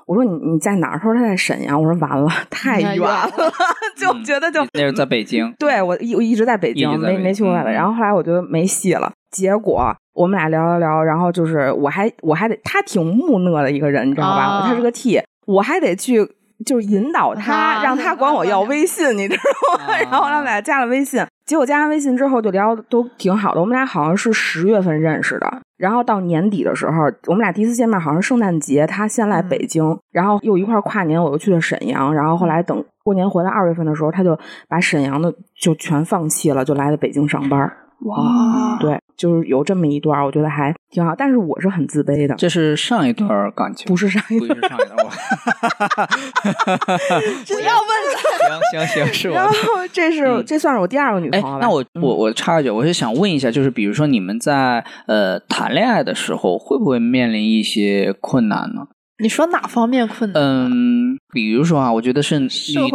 [0.06, 0.98] 我说你你在哪儿？
[0.98, 1.80] 他说他在沈阳。
[1.80, 3.30] 我说完了，太远了，
[3.96, 5.52] 就嗯觉得就那是在北京。
[5.58, 7.74] 对我一我一直在北京，没没去过外边。
[7.74, 14.42] 嗯然后后来我觉得没戏了，结果我们俩聊聊聊，然后就是我还我还得他挺木讷的一个人，你知道吧？
[14.42, 16.28] 啊他是个 T，我还得去。
[16.64, 19.42] 就是引导他，啊让他管我要微信，你知道
[19.76, 19.92] 吗？
[19.92, 23.60] 啊 然后他们俩加了微信，结果加完微信之后就聊得都挺好的。
[23.60, 37.70] 我们俩好像是十月份认识的，然后到年底的时候，我们俩第一次见面好像是圣诞节，他先来北京，然后又一块儿跨年，我又去了沈阳，然后后来等过年回来二月份的时候，他就把沈阳的就全放弃了，就来了北京上班。
[38.00, 41.14] 哇，对，就是有这么一段，我觉得还挺好。
[41.16, 44.54] 但是我是很自卑的，这是上一段感情，不是上一段不。
[44.54, 44.96] 是上一段。
[47.46, 48.60] 不 要问了。
[48.70, 49.46] 行行行，是我然。
[49.48, 49.54] 后
[49.92, 58.86] 这是、嗯这算是我第二个女哎朋友吧？，那我嗯我我插一句，我是想问一下，就是比如说你们在呃谈恋爱的时候，会不会面临一些困难呢？
[59.18, 60.42] 你说哪方面困难？
[60.42, 62.48] 嗯，比如说啊，我觉得是女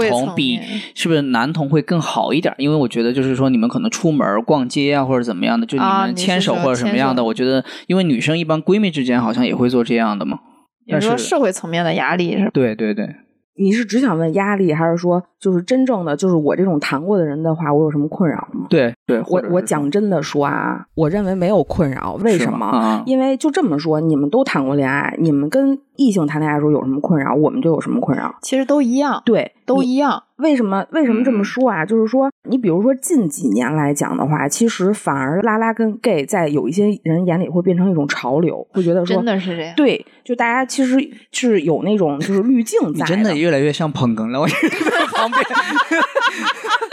[0.10, 0.60] 同比
[0.93, 2.53] 是不是男同会更好一点？
[2.57, 10.39] 因为我觉得就是说你们可能出门逛街啊或者怎么样的，就你们牵手或者什么样的，手我觉得因为女生一般闺蜜之间好像也会做这样的嘛。
[10.86, 12.51] 你说社会层面的压力是吧？
[12.53, 13.15] 对对对，
[13.62, 18.65] 你是只想问压力，还是说就是真正的就是我这种谈过的人的话，我有什么困扰吗？
[18.69, 22.65] 对对，我我讲真的说啊，我认为没有困扰，为什么？
[22.65, 28.36] 啊因为就这么说，你们都谈过恋爱，你们跟异性谈恋爱的时候有什么困扰，我们就有什么困扰。
[28.41, 30.24] 其实都一样，对，你都一样。
[30.38, 31.86] 为什么为什么这么嗯说啊？
[31.86, 39.76] 就是说，你比如说近几年来讲的话，其实反而拉拉跟 gay 在有一些人眼里会变成一种潮流，会觉得说真的是这样。
[39.76, 40.97] 对，就大家其实
[41.32, 45.43] 是有那种就是滤镜在你真的越来越像捧哏了，我觉得在旁边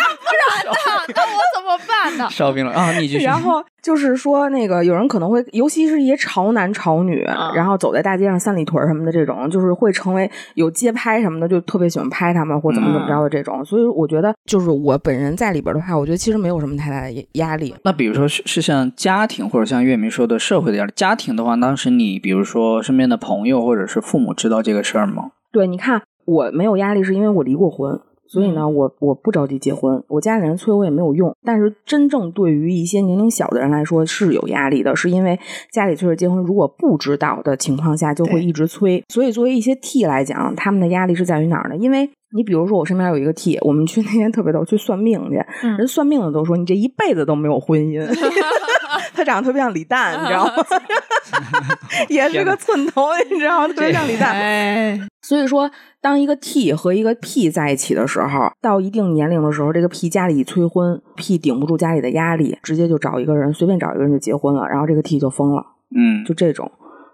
[0.65, 2.29] 那那我怎么办呢？
[2.31, 2.93] 烧饼了啊！
[2.93, 3.25] 你继续。
[3.25, 13.65] 然后就是说，那个有人可能会，尤其是一些潮男潮女，啊然后走在大街上三里屯儿什么的这种，就是会成为有街拍什么的，就特别喜欢拍他们或怎么怎么着的这种。
[13.65, 17.75] 所以我觉得，就是我本人在里边的话，我觉得其实没有什么太大的压压力。
[17.85, 25.31] 那比如说是是像家庭或者像月明说的社会的压力，家庭的话，当时你比如说身边的朋友或者是父母知道这个事儿吗？
[25.51, 27.99] 对，你看我没有压力，是因为我离过婚。
[28.29, 31.35] 所以呢，嗯我我不着急结婚，我家里人催我也没有用。
[31.43, 35.39] 但是真正对于一些年龄小的人来说是有压力的，是因为
[35.73, 39.03] 家里催着结婚，如果不知道的情况下，就会一直催。
[39.09, 41.77] 所以作为一些 T 来讲，他们的压力是在于哪儿呢？
[41.77, 48.07] 因为你比如说我身边有一个 T，我们去那天特别逗，去算命去，嗯人算命的都说你这一辈子都没有婚姻。
[49.15, 50.53] 他长得特别像李诞，你知道吗？
[52.09, 53.69] 也是个寸头，你知道吗？
[53.69, 54.33] 特别像李诞。
[54.33, 65.65] 哎，所以说，当一个 T 和一个 P 在一起的时候，到一定年龄的时候，这个 P 家里一催婚，P 顶不住家里的压力，直接就找一个人，随便找一个人就结婚了，然后这个 T 就疯了，
[65.97, 66.71] 嗯，就这种。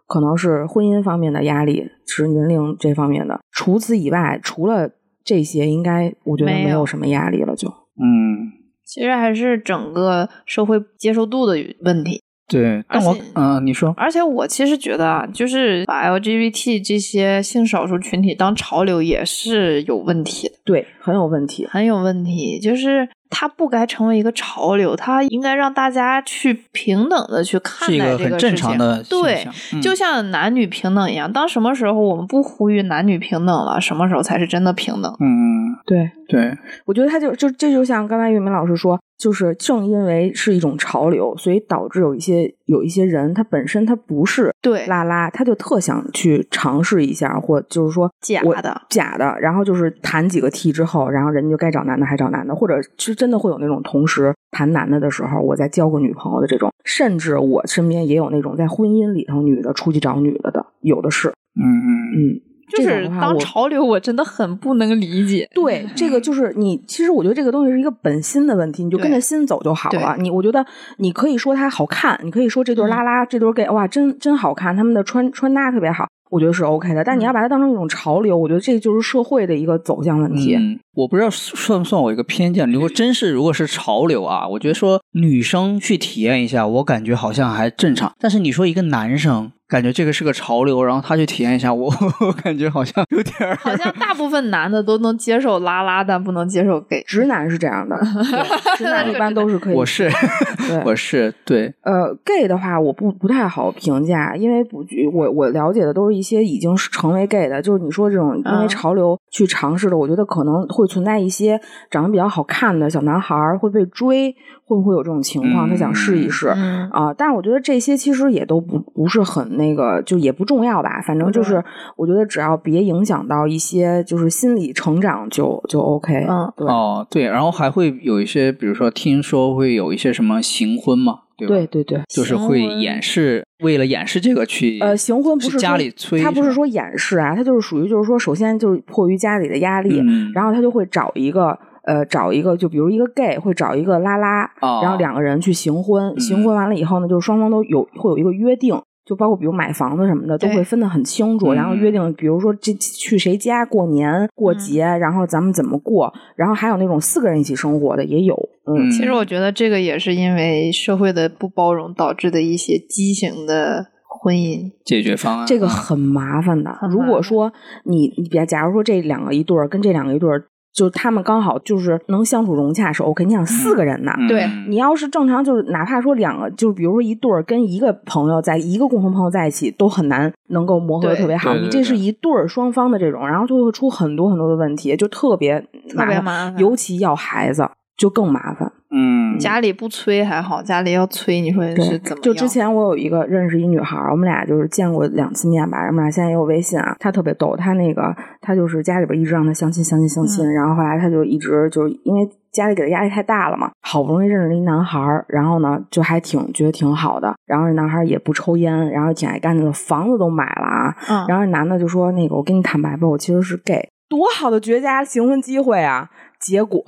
[0.07, 3.41] 可能是婚姻方面的压力，是年龄这方面的。
[3.51, 4.91] 除此以外，除了
[5.25, 7.69] 这些，应该我觉得没有什么压力了就。
[7.69, 8.53] 嗯，
[8.85, 12.21] 其实还是整个社会接受度的问题。
[12.47, 21.67] 对，但我嗯、你说而且我其实觉得啊，就是把 LGBT 这些性少数群体当潮流也是有问题的，对，很有问题。
[21.67, 22.59] 很有问题。
[22.61, 28.57] 就是它不该成为一个潮流，它应该让大家去平等的去看待个很正这个事情。
[28.57, 35.13] 常的对，嗯就像男女平等一样，当什么时候我们不呼吁男女平等了，什么时候才是真的平等？
[35.19, 61.95] 嗯，对，对，我觉得他就就这就像刚才玉明老师说，就是正因为是一种潮流，所以导致有一些有一些人他本身他不是对拉拉，他就特想去尝试一下，或就是说假的假的，然后就是谈几个 T 之后，然后人家就该找男的还找男的，或者是真的会有那种同时谈男的的时候，我再交个女朋友的这种，甚至我身边也有那种在婚姻里头女的出去找女的的，有的是，嗯嗯。
[62.17, 62.41] 嗯，
[62.77, 65.49] 就是当潮流，我真的很不能理解。
[65.55, 66.81] 对， 这个就是你。
[66.87, 70.17] 其实我觉得这个东西是一个本心的问题，你就跟着心走就好了。
[70.19, 70.65] 你我觉得
[70.99, 77.03] 你可以说它好看，你可以说这对嗯拉拉、这对 gay 哇，真真好看，他们的穿穿搭特别好，我觉得是 OK 的。
[77.03, 80.55] 但你要把它当成一种潮流，我觉得这就是社会的一个走向问题。
[80.57, 82.71] 嗯，我不知道算不算我一个偏见。
[82.71, 88.13] 如果真是如果是潮流啊，我觉得说女生去体验一下，我感觉好像还正常。
[88.21, 91.93] 但是你说一个男生，感觉这个是个潮流，然后他去体验一下，我
[92.25, 97.03] 我感觉好像有点儿好像大部分男的都能接受拉拉，但不能接受 gay。
[97.09, 99.75] 直男是这样的，对直男一般都是可以。
[99.75, 100.09] 我是
[100.87, 111.61] 我是对，呃，gay 的话，我不不太好评价，因为不，我我了解的都是一些已经是成为 gay 的，就是你说这种因为嗯潮流去尝试的，我觉得可能会存在一些
[111.91, 114.31] 长得比较好看的小男孩会被追，
[114.67, 115.69] 会不会有这种情况？
[115.69, 116.53] 他想试一试。
[116.55, 121.01] 嗯啊，但是我觉得这些其实也都不不是很那个，就也不重要吧。
[121.01, 121.63] 反正就是，
[121.97, 126.27] 我觉得只要别影响到一些就是心理成长就就 OK。
[126.29, 131.55] 嗯对、哦对，然后还会有一些，比如说听说会有一些什么行婚嘛，对吧？
[131.55, 132.01] 对对对。
[132.09, 148.81] 就是会掩饰，为了掩饰这个去呃，行婚不是家里催，他不是说掩饰啊，他就是属于就是说，首先就是迫于家里的压力，嗯然后他就会找一个呃找一个，就比如一个 gay 会找一个拉拉，哦然后两个人去行婚，嗯行婚完了以后呢，就是双方都有会有一个约定。
[149.05, 158.35] 就包括比如买房子什么的，都会分得很清楚，嗯然后约定，比如说这去谁家过年过嗯节，然后咱们怎么过，然后还有那种四个人一起生活的也有，
[158.67, 164.71] 嗯嗯其实我觉得这个也是因为社会的不包容导致的一些畸形的婚姻。
[164.85, 166.71] 解决方案，嗯这个很麻烦的。
[166.91, 167.53] 如果说
[167.85, 173.25] 你你别，假如说这两个一对儿跟这两个一对儿，就他们刚好就是能相处融洽是 OK。
[173.25, 174.13] 你想四个人呢？
[174.19, 181.55] 嗯对你要是正常，就是哪怕说两个，就是比如说一对儿跟一个朋友在一个共同朋友在一起，都很难能够磨合的特别好。
[181.55, 188.73] 你这是一对儿双方的这种，然后就会出很多很多的问题，就特别特别麻麻烦尤其要孩子就更麻烦。
[188.97, 192.23] 嗯，家里不催还好，家里要催，你说对是怎么？
[192.23, 196.95] 就之前我有一个认识一女孩，我们俩就是见过两次面吧，我们俩现在也有微信啊。
[197.01, 210.95] 她特别逗，她那个她就是家里边一直让她相亲相亲相亲，嗯然后后来她就一直就是因为家里给她压力太大了嘛，好不容易认识了一男孩，然后呢就还挺觉得挺好的，然后这男孩也不抽烟，然后挺爱干净的，房子都买了啊。
[211.09, 216.83] 嗯，然后这男的就说：“那个我跟你坦白吧，我其实是 gay，多好的绝佳行婚机会啊！”结果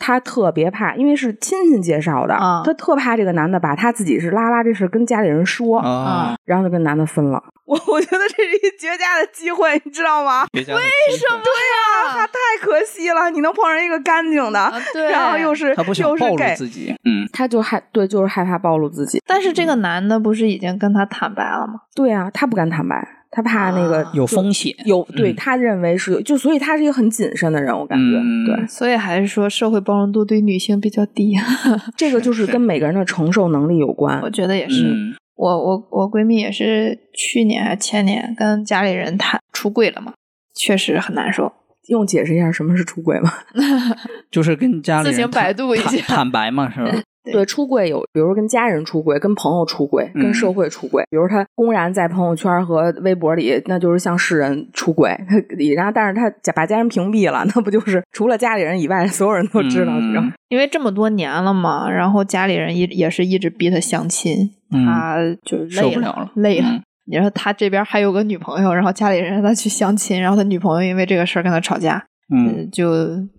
[0.00, 7.40] 他特别怕，因为是亲戚介绍的，啊他特怕这个男的把他自己是拉拉这事跟家里人说，啊，然后就跟男的分了。
[7.70, 10.44] 我 我觉得这是一绝佳的机会，你知道吗？
[10.52, 10.80] 为什么？
[10.80, 19.22] 啊，他太可惜了，你能碰上一个干净的，啊对然后又是他不想又是暴露自己，嗯，他就害对，就是害怕暴露自己。
[19.24, 21.74] 但是这个男的不是已经跟他坦白了吗？
[21.94, 22.96] 对啊，他不敢坦白，
[23.30, 28.66] 他怕那个啊有风险，有对嗯他认为是有，就所以他是一个很谨慎的人，我感觉、嗯对。
[28.66, 31.36] 所以还是说社会包容度对女性比较低，
[31.96, 34.30] 这个就是是跟每个人的承受能力有关我。
[34.30, 34.84] 觉得也是。
[34.84, 40.12] 嗯我我我闺蜜也是去年还前年跟家里人谈出柜了嘛，
[40.54, 41.50] 确实很难受。
[41.88, 43.32] 用解释一下什么是出轨吗？
[44.30, 46.92] 就是跟家里人自行百度一坦下坦白嘛，是吧？
[47.22, 51.04] 对对，出柜有，比如说跟家人出轨、跟朋友出轨、跟嗯社会出轨。
[51.10, 55.10] 比如他公然在朋友圈和微博里，那就是向世人出轨。
[55.28, 55.36] 他
[55.74, 59.92] 然后，但是他把家人屏蔽了，那不就是除了家里人以外，所有人都知道？
[59.92, 66.68] 嗯然后因为这么多年了嘛，然后家里人一也是一直逼他相亲，嗯他就累受不了了累了。
[66.68, 72.00] 嗯你说他这边还有个女朋友，然后家里人让他去相亲，然后他女朋友因为这个事儿跟他吵架，
[72.32, 72.92] 嗯，就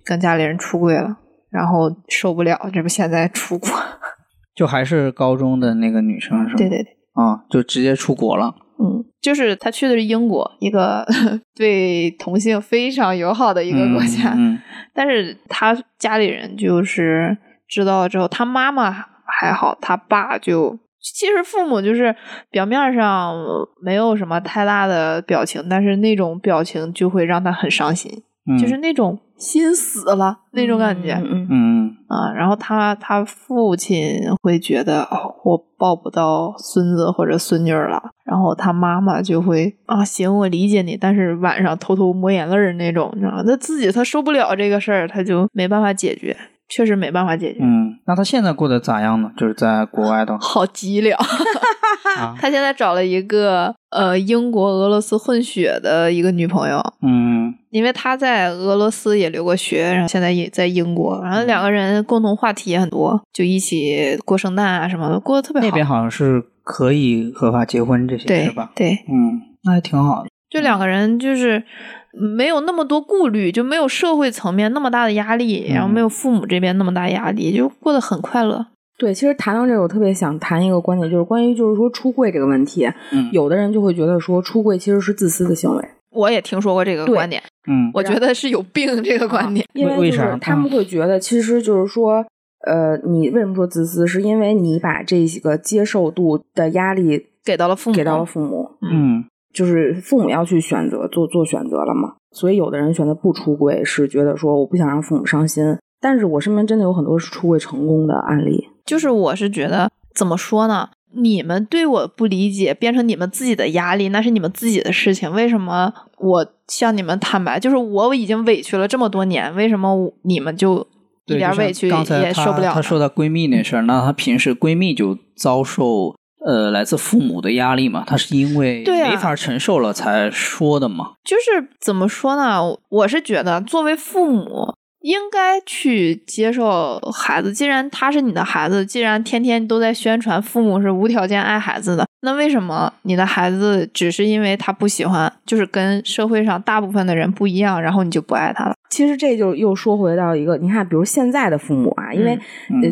[0.04, 1.16] 跟家里人出轨了，
[1.52, 3.70] 然后受不了，这不现在出国？
[4.56, 6.58] 就还是高中的那个女生是吧？
[6.58, 8.56] 对对对，啊，就直接出国了。
[8.80, 11.06] 嗯，就是他去的是英国，一个
[11.56, 14.60] 对同性非常友好的一个国家，嗯，嗯
[14.94, 17.38] 但是他家里人就是
[17.68, 18.92] 知道了之后，他妈妈
[19.26, 22.16] 还好，他爸就其实父母就是
[22.50, 23.36] 表面上
[23.82, 28.12] 没有什么太大的表情，但是那种表情就会让他很伤心，
[28.52, 31.14] 嗯就是那种心死了那种感觉。
[31.16, 43.44] 嗯嗯嗯啊，然后他他父亲会觉得哦，我抱不到孙子或者孙女儿了，然后他妈妈就会啊，行，我理解你，但是晚上偷偷抹眼泪儿那种，你知道吗？
[43.44, 46.36] 他自己他受不了这个事儿，他就没办法解决，
[46.74, 47.60] 确实没办法解决。
[47.62, 49.30] 嗯，那他现在过得咋样呢？
[49.38, 51.12] 就是在国外的话好激烈，
[52.18, 65.68] 啊，他现在找了一个呃英国俄罗斯混血的一个女朋友，嗯因为他在俄罗斯也留过学，然后现在也在英国，然后两个人共同话题也很多，就一起过圣诞啊什么的，过得特别好。
[65.68, 68.72] 那边好像是可以合法结婚这些对是吧？
[68.76, 70.30] 对，嗯，那还挺好的。
[70.50, 71.64] 就两个人就是
[72.14, 78.66] 没有那么多顾虑，就没有社会层面那么大的压力，嗯然后没有父母这边那么大压力，就过得很快乐。
[78.98, 89.66] 对，其实谈到这个，我特别想谈一个观点，就是关于就是说出柜这个问题，嗯有的人就会觉得说出柜其实是自私的行为，我也听说过这个观点，嗯我觉得是有病这个观点。
[89.74, 92.24] 因为就是他们会觉得，其实就是说，
[92.68, 94.06] 呃，你为什么说自私？
[94.06, 102.14] 是因为你把这个接受度的压力给到了父母，给到了父母，嗯就是父母要去选择做做选择了嘛。
[102.32, 105.78] 所以有的人选择不出柜，是觉得说我不想让父母伤心。
[106.00, 110.90] 但是我身边真的有很多是出柜成功的案例，就是我是觉得怎么说呢？
[111.14, 115.30] 你们对我不理解，变成你们自己的压力，那是你们自己的事情。
[115.34, 117.60] 为什么我向你们坦白？
[117.60, 120.88] 就是我已经委屈了这么多年，为什么你们就
[121.26, 122.74] 一点委屈也受不了？
[122.74, 131.14] 她说她闺蜜那事儿，那她平时闺蜜就遭受呃来自父母的压力嘛，他是因为没法承受了才说的嘛。
[131.24, 132.62] 就是怎么说呢？
[132.90, 134.76] 我是觉得作为父母。
[135.02, 148.74] 应该去接受孩子，既然他是你的孩子，既然天天都在宣传父母是无条件爱孩子的，那为什么你的孩子只是因为他不喜欢，就是跟社会上大部分的人不一样，然后你就不爱他了？
[148.92, 152.38] 其实这就又说回到一个，你看，比如现在的父母啊，因为、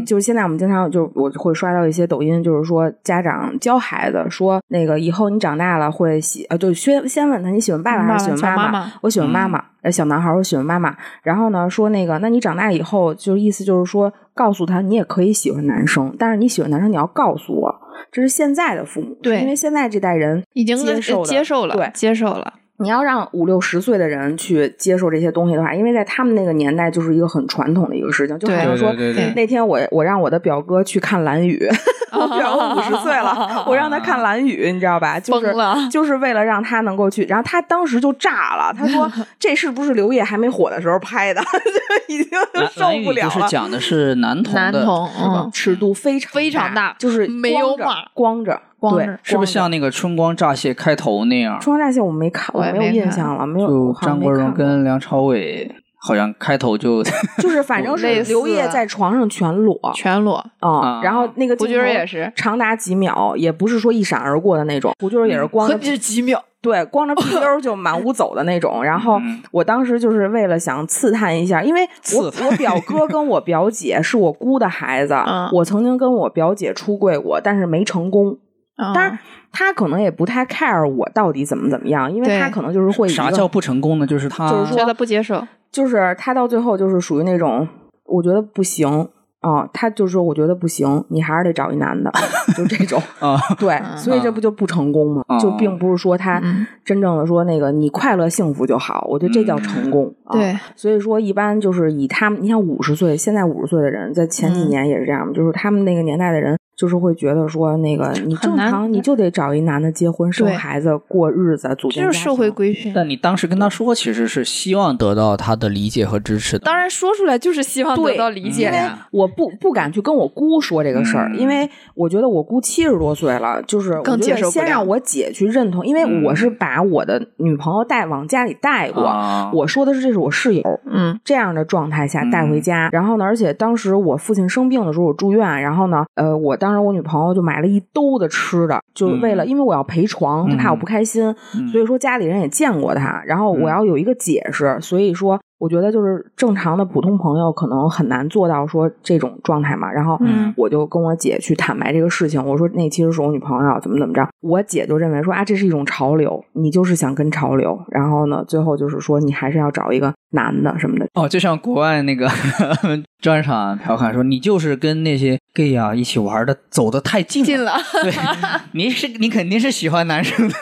[0.05, 9.65] 就是现在我们经常就我会刷到一些抖音，就是说家长教孩子说，那个以后你长大了会喜呃，对，先先问他你喜欢爸爸还是喜欢妈妈妈我喜欢妈嗯妈。
[9.81, 17.75] 呃，小男孩儿我喜欢妈妈，然后呢说那个，那你长大以后，就是意思就是说，告诉他你也可以喜欢男生，但是你喜欢男生你要告诉我，
[18.11, 22.53] 这是现在的父母，对因为现在这代人已经接受接受了，对，接受了。
[22.79, 28.93] 你要让五六十岁的人去接受这些东西的话，因为在他们那个年代就是一个很传统的一个事情，就好对像说
[29.35, 31.67] 那天我我让我的表哥去看蓝雨，
[32.13, 35.19] 我表哥五十岁了，我让他看蓝雨，你知道吧？
[35.19, 35.53] 就是
[35.91, 41.41] 就是为了让他能够去，然后他当时就炸了，他说 这是不是刘烨还没火的时候拍的？
[41.51, 42.39] 就已经
[42.71, 43.33] 受不了了。
[43.33, 51.59] 就是讲的是男童的，男童是吧嗯尺度非常非常大就是没有光着码光着对光着是不是像那个《春光乍泄》开头那样？
[51.59, 51.99] 春光乍泄？
[52.01, 53.67] 我没看，我没有印象了，没有。
[53.67, 55.69] 就张国荣跟梁朝伟
[56.01, 57.03] 好像开头就
[57.39, 64.93] 就是反正是刘烨在床上全裸，全裸，啊、啊然后那个胡军也是长达几秒，也不是说一闪而过的那种。
[64.99, 66.41] 胡军也是光着、何止几秒？
[66.61, 68.83] 对，光着屁溜就满屋走的那种。
[68.83, 71.87] 然后嗯我当时就是为了想刺探一下，因为
[72.17, 78.37] 我我表哥跟我表姐是我姑的孩子， 嗯我曾经跟我表姐出柜过，但是没成功。
[78.79, 79.19] 当当然，
[79.51, 84.07] 他可能也不太 care 我到底怎么怎么样，因为他可能就是会一个啥叫不成功呢？
[84.07, 87.67] 就是他就是说觉得不接受，就是他到最后就是属于那种，
[88.05, 89.09] 我觉得不行
[89.41, 92.11] 啊、他就说我觉得不行，你还是得找一男的，
[92.57, 93.01] 就这种。
[93.19, 95.23] 啊，对，嗯所以这不就不成功吗？
[95.29, 100.13] 嗯就并不是说他嗯真正的说那个你快乐幸福就好，我觉得这叫成功。
[100.25, 112.93] 啊对，所以说一般就是以他们，你像五十岁，现在五十岁的人，在前几嗯年也是这样，就是他们那个年代的人，就是会觉得说那个你正常你就得找一男的结婚生孩子过日子，组建家这就是社会庭规训。
[112.95, 116.63] 但你当时跟他说，其实是希望得到他的理解和支持的。
[116.63, 119.07] 当然说出来就是希望得到理解因为呀。
[119.11, 130.63] 我不不敢去跟我姑说这个事儿，嗯因为我觉得我姑七十多岁了，就是更接受不了先让我姐去认同，因为嗯我是把我的女朋友带往家里带过，啊我说的是这是我室友。
[130.85, 141.23] 嗯这样的状态下嗯带回家，然后呢，而且当时我父亲生病的时候，我住院，然后呢，呃，我当时我女朋友就买了一兜的吃的，就为了、因为我要陪床，她怕我不开心，
[141.55, 141.67] 嗯。
[141.69, 143.71] 所以说家里人也见过她，然后我嗯。
[143.71, 150.53] 要有一个解释，所以说我觉得就是正常的普通朋友可能很难做到说这种状态嘛，然后嗯。
[150.57, 162.27] 我就跟我姐去坦白这个事情，我说那其实是我女朋友怎么怎么着，我姐就认为说啊这是一种潮流，你就是想跟潮流，然后呢最后就是说你还是要找一个男的什么的，哦，就像国外那个
[163.21, 167.73] 专场调侃说，你就是跟那些 gay 啊一起玩的走的太近近了，
[168.03, 168.11] 对，
[168.73, 170.55] 你是你肯定是喜欢男生的，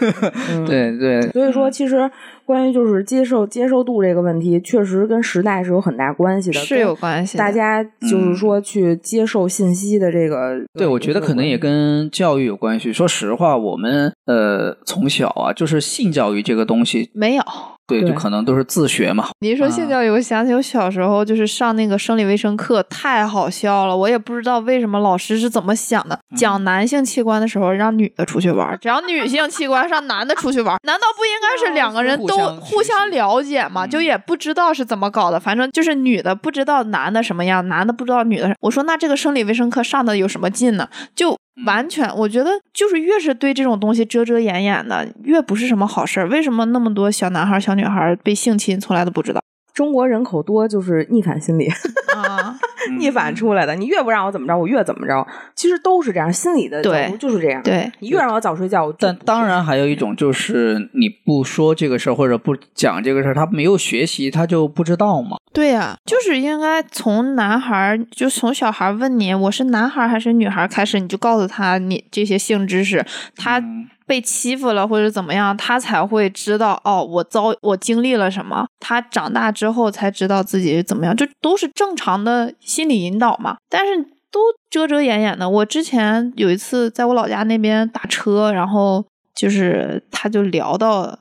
[0.67, 1.21] 对对。
[1.31, 2.09] 所以说，其实
[2.47, 7.39] 关于就是接受接受度这个问题，确实跟时代是有很大关系的，是有关系的。
[7.39, 12.93] 大家就是说去接受信息的这个，对我觉得可能也跟教育有关系。
[12.93, 17.43] 说实话，我们呃从小啊，就是性教育这个东西没有。
[17.87, 19.29] 对，就可能都是自学嘛。
[19.39, 23.95] 你一说性教育，我想起我小时候就是上那个生理卫生课，太好笑了。
[23.95, 26.19] 我也不知道为什么老师是怎么想的。
[26.35, 30.75] 讲男性器官的时候，让女的出去玩儿；讲女性器官，让男的出去玩。
[30.83, 33.87] 难道不应该是两个人都互相了解吗？
[33.87, 38.53] 就也不知道是怎么搞的，反正就是女的不知道男的什么样，男的不知道女的。
[38.59, 40.89] 我说那这个生理卫生课上的有什么劲呢？
[41.15, 46.27] 就完全，我觉得就是越是对这种东西遮遮掩掩的，越不是什么好事儿。
[46.27, 49.41] 为什么那么多小男孩、小女孩被性侵，从来都不知道
[49.77, 51.67] 中国人口多，就是逆反心理，
[52.15, 52.57] 啊？
[52.97, 53.75] 逆反出来的。
[53.75, 55.23] 你越不让我怎么着，我越怎么着。
[55.53, 57.61] 其实都是这样，心理的对角度就是这样。
[57.61, 65.37] 对，你越让我早睡觉，我但当然还有一种就是你不说这个事儿或者不讲这个事儿，他没有学习，他就不知道嘛。
[65.53, 73.05] 对呀、就是应该从男孩儿，就从小孩儿问你我是男孩儿还是女孩儿开始，你就告诉他你这些性知识，
[73.35, 78.65] 他嗯被欺负了或者怎么样，他才会知道哦，我遭我经历了什么。
[78.79, 83.57] 他长大之后才知道自己怎么样，就都是正常的心理引导嘛。
[83.69, 84.01] 但是
[84.31, 84.39] 都
[84.69, 85.49] 遮遮掩掩的。
[85.49, 89.05] 我之前有一次在我老家那边打车，然后
[89.35, 91.19] 就是他就聊到。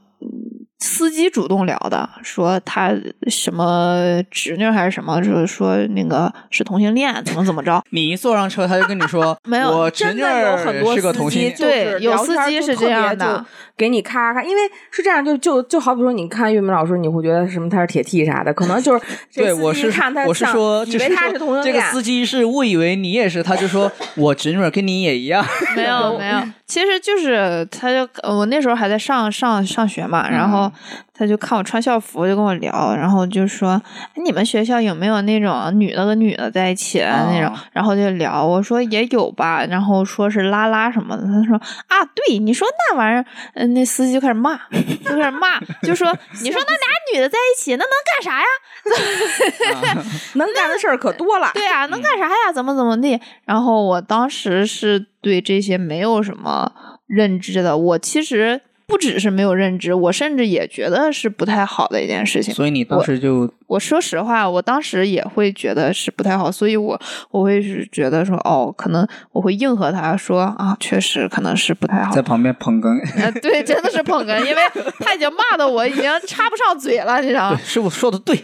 [0.78, 2.92] 嗯司机主动聊的，说他
[3.28, 7.82] 什么侄女还是什么，就是说那个是同性恋，怎么怎么着。
[7.90, 13.44] 你一坐上车，他就跟你说 没有我侄女真的有很多儿是个司同性对有司机是这样的
[13.76, 19.04] 给你咔咔，因为是这样，就就就好比说，你看岳明老师，你会觉得什么他是铁 T 啥的，可能就是
[19.34, 25.44] 对，我是看他我是说，以就是说为他是同性这个，司机是误以为你也是，他就说我侄女儿跟你也一样。
[25.74, 30.70] 没有没有，其实就是他就我那时候还在上上上学嘛，然后
[31.16, 33.80] 他就看我穿校服，就跟我聊，然后就说
[34.14, 41.56] 哎你们学校有没有那种女的跟女的在一起的那种哦，然后就聊，我说也有吧，然后说是拉拉什么的，他说
[41.86, 44.56] 啊对，你说那玩意儿，嗯，那司机就开始骂，
[45.04, 46.06] 就开始骂，就说
[46.42, 48.46] 你说那俩女的在一起，那能干啥呀？
[50.34, 51.50] 能干的事儿可多了。
[51.54, 52.52] 对啊，能干啥呀？
[52.54, 53.18] 怎么怎么地？
[53.44, 56.72] 然后我当时是对这些没有什么
[57.06, 57.76] 认知的。
[57.76, 62.54] 我其实不只是没有认知，我甚至也觉得是不太好的一件事情。
[62.54, 72.22] 所以你当时就我说实话，我当时也会觉得是不太好，所以我我会是觉得说，哦，可能我会应和他说啊，确实可能是不太好在。
[72.22, 73.00] 旁边捧哏。
[73.22, 74.62] 啊，对，真的是捧哏，因为
[75.00, 77.60] 他已经骂的我已经插不上嘴了，你知道，吗？
[77.64, 78.40] 师傅说的对，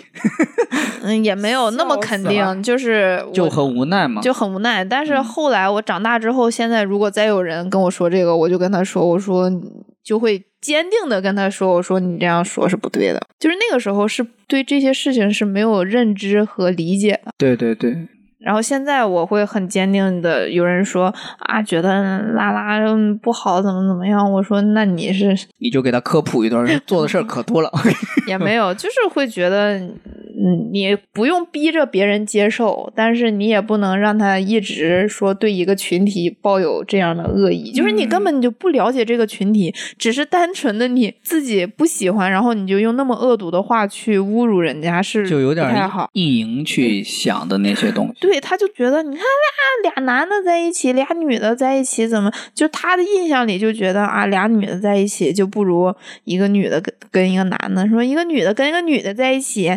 [1.03, 4.21] 嗯，也没有那么肯定，就是就很无奈嘛。
[4.21, 4.85] 就很无奈。
[4.85, 9.51] 但嗯是后来我长大之后，现在如果再有人跟我说这个，我就跟他说，我说
[10.05, 13.21] 就会坚定的跟他说，我说你这样说是不对的。
[13.39, 17.33] 就是那个时候是对这些事情是没有认知和理解的。
[17.39, 24.31] 对对对，然后现在我会很坚定的，有人说啊，觉得拉拉嗯不好，怎么怎么样？
[24.33, 27.71] 我说那你是你就给他科普一段， 做的事儿可多了。
[28.27, 29.81] 也没有，就是会觉得，
[30.45, 46.11] 嗯，你不用逼着别人接受，但是你也不能让他一直说对一个群体抱有这样的恶意，就是你根本就不了解这个群体，只是单纯的你自己不喜欢，然后你就用那么恶毒的话去侮辱人家，是就有点不太好。
[46.13, 48.15] 意淫去想的那些东 西。
[48.21, 49.25] 对，他就觉得你看
[49.85, 59.71] 俩俩男的在一起，俩女的在一起，怎么就他的印象里就觉得啊，俩女的在一起就不如一个女的跟跟一个男的，说一个女的跟一个女的在一起，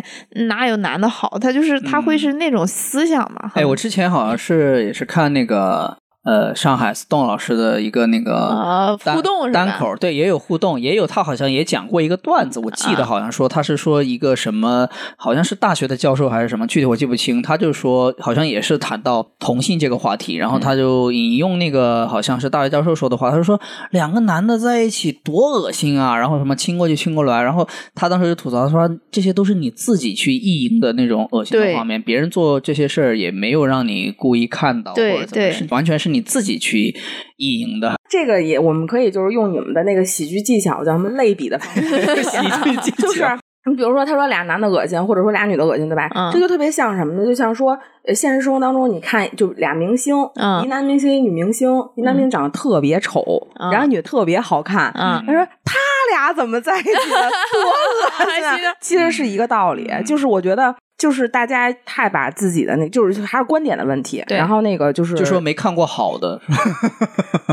[0.56, 1.38] 哪有男的好？
[1.38, 3.52] 他就是他会是那种思想嘛。
[3.54, 5.94] 哎，我之前好像是也是看那个
[6.26, 13.06] 呃上海 Stone 老师的一个那个呃单互动是单口，对，也有互动，也有他好像也讲过一个段子，我记得啊。
[13.06, 23.60] 好像说他是说一个什么，好像是大学的教授还是什么，具体我记不清，他就说好像也是谈到同性这个话题，然后他就引用那个好像是大学教授说的话，他就说
[23.92, 36.94] 两个男的在一起多恶心啊，然后什么亲过去亲过来，然后他当时就吐槽说这些都是你自己去意淫的那种恶心的画面，别人做这些事儿也没有让你故意看到，或者怎么完全是你自己去
[37.36, 37.94] 意淫的。
[38.08, 43.45] 这个也我们可以就是用你们的那个喜剧技巧，叫什么类比的方式， 喜剧技巧 就是。
[43.66, 46.08] 你比如说，他说俩男的恶心，或者说俩女的恶心，对吧？
[46.14, 47.24] 嗯这就特别像什么呢？
[47.26, 53.22] 就像说，呃，现实生活当中，你看，就俩明星，嗯一男明星，一女明星，一男明星长得特别丑，
[53.58, 54.92] 嗯然后女的特别好看。
[54.94, 55.74] 嗯他说他
[56.10, 56.96] 俩怎么在一起了？
[57.52, 58.74] 多恶心啊！
[58.80, 60.74] 其实是一个道理，就是我觉得。
[60.98, 64.24] 就是大家太把自己的那，就是还是观点的问题。
[64.28, 66.40] 然后那个就是就说没看过好的，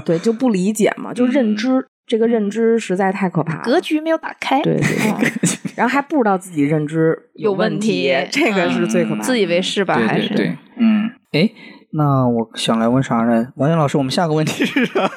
[0.05, 3.61] 对就不理解嘛，就认知这个认知实在太可怕了。
[3.63, 4.81] 格局没有打开，对 对
[5.19, 5.31] 对，
[5.75, 9.23] 然后还不知道自己认知有问问题这个是最可怕的。
[9.23, 9.95] 自以为是吧？
[9.95, 11.49] 还是对对对，嗯，哎，
[11.91, 13.47] 那我想来问啥呢？
[13.55, 15.09] 王岩老师，我们下个问题是啥？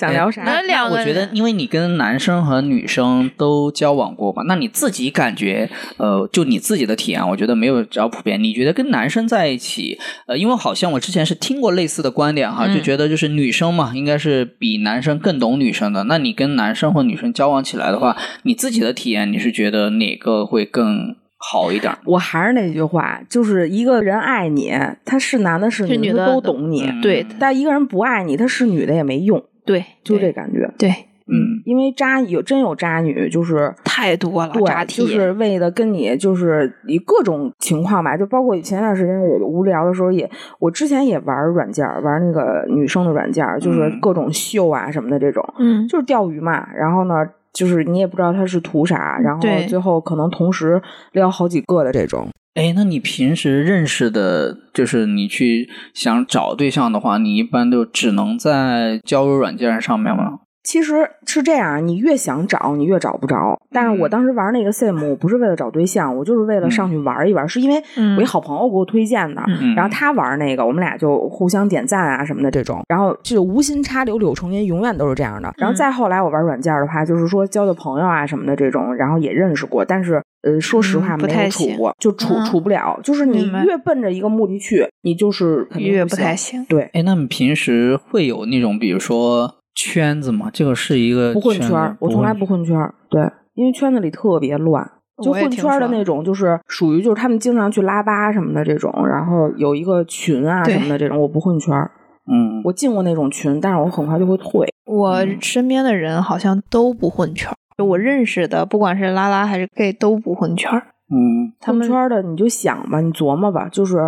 [0.00, 0.42] 想聊啥？
[0.42, 8.42] 那两个我觉得，因为你跟男生和女生都交往过嘛，那你自己感觉，呃，就你自己的体验，我觉得没有比较普遍。
[8.42, 16.04] 你觉得跟男生在一起，呃，因为好像我之前是听过类似的观点哈，嗯就觉得就是女生嘛，应该是比男生更懂女生的。
[16.04, 21.92] 那你跟男生或女生交往起来的话，你自己的体验，你是觉得哪个会更好一点？
[22.04, 24.72] 我还是那句话，就是一个人爱你，
[25.04, 30.68] 他是男的是女的都懂你；嗯对但一个人不爱你，他是女的也没用，对，就这感觉。
[30.76, 30.90] 对，
[31.28, 46.66] 嗯因为渣有真有渣女，就是太多了渣对，就是为了跟你就是以各种情况吧，就包括前段时间我无聊的时候也，我之前也玩软件，玩那个女生的软件，就是嗯各种秀啊什么的这种，嗯，就是钓鱼嘛。
[46.74, 47.14] 然后呢，
[47.52, 50.80] 就是你也不知道他是图啥，然后最后可能同时
[51.12, 52.28] 撩好几个的这种。
[52.54, 60.40] 哎，那你平时认识的，就是你去想找对象的话，你一般都只能在交友软件上面吗？
[60.70, 63.60] 其实是这样，你越想找，你越找不着。
[63.72, 69.42] 但是我嗯当时玩那个 sim，我不是为了找对象，我就是为了上去玩一玩，是因为嗯我一好朋友给我推荐的。
[69.48, 75.52] 嗯然后他玩那个，我们俩就互相点赞啊什么的这种，然后这个无心插柳柳成荫，永远都是这样的。
[75.58, 83.00] 然后再后来我玩软件的话，就是说交的朋友啊什么的这种，然后也认识过，但是呃，说实话没有处过，就处嗯处不了。
[83.02, 86.64] 就是你越奔着一个目的去，你就是肯定越不不太行。
[86.66, 86.82] 对。
[86.92, 90.50] 哎，那你平时会有那种，比如说圈子嘛？
[90.52, 92.94] 这个是一个不混圈我从来不混圈儿。
[93.08, 93.22] 对，
[93.54, 94.90] 因为圈子里特别乱。
[95.22, 101.90] 就混圈的那种，就是属于就是他们经常去拉吧什么的这种，然后有一个群啊什么的这种，我不混圈儿。
[102.32, 104.66] 嗯，我进过那种群，但是我很快就会退。
[104.86, 110.78] 我身边的人好像都不混圈儿，就我认识的，不管是拉拉还是 gay 都不混圈儿。
[111.12, 113.98] 嗯混他们圈儿的你就想吧，你琢磨吧，就是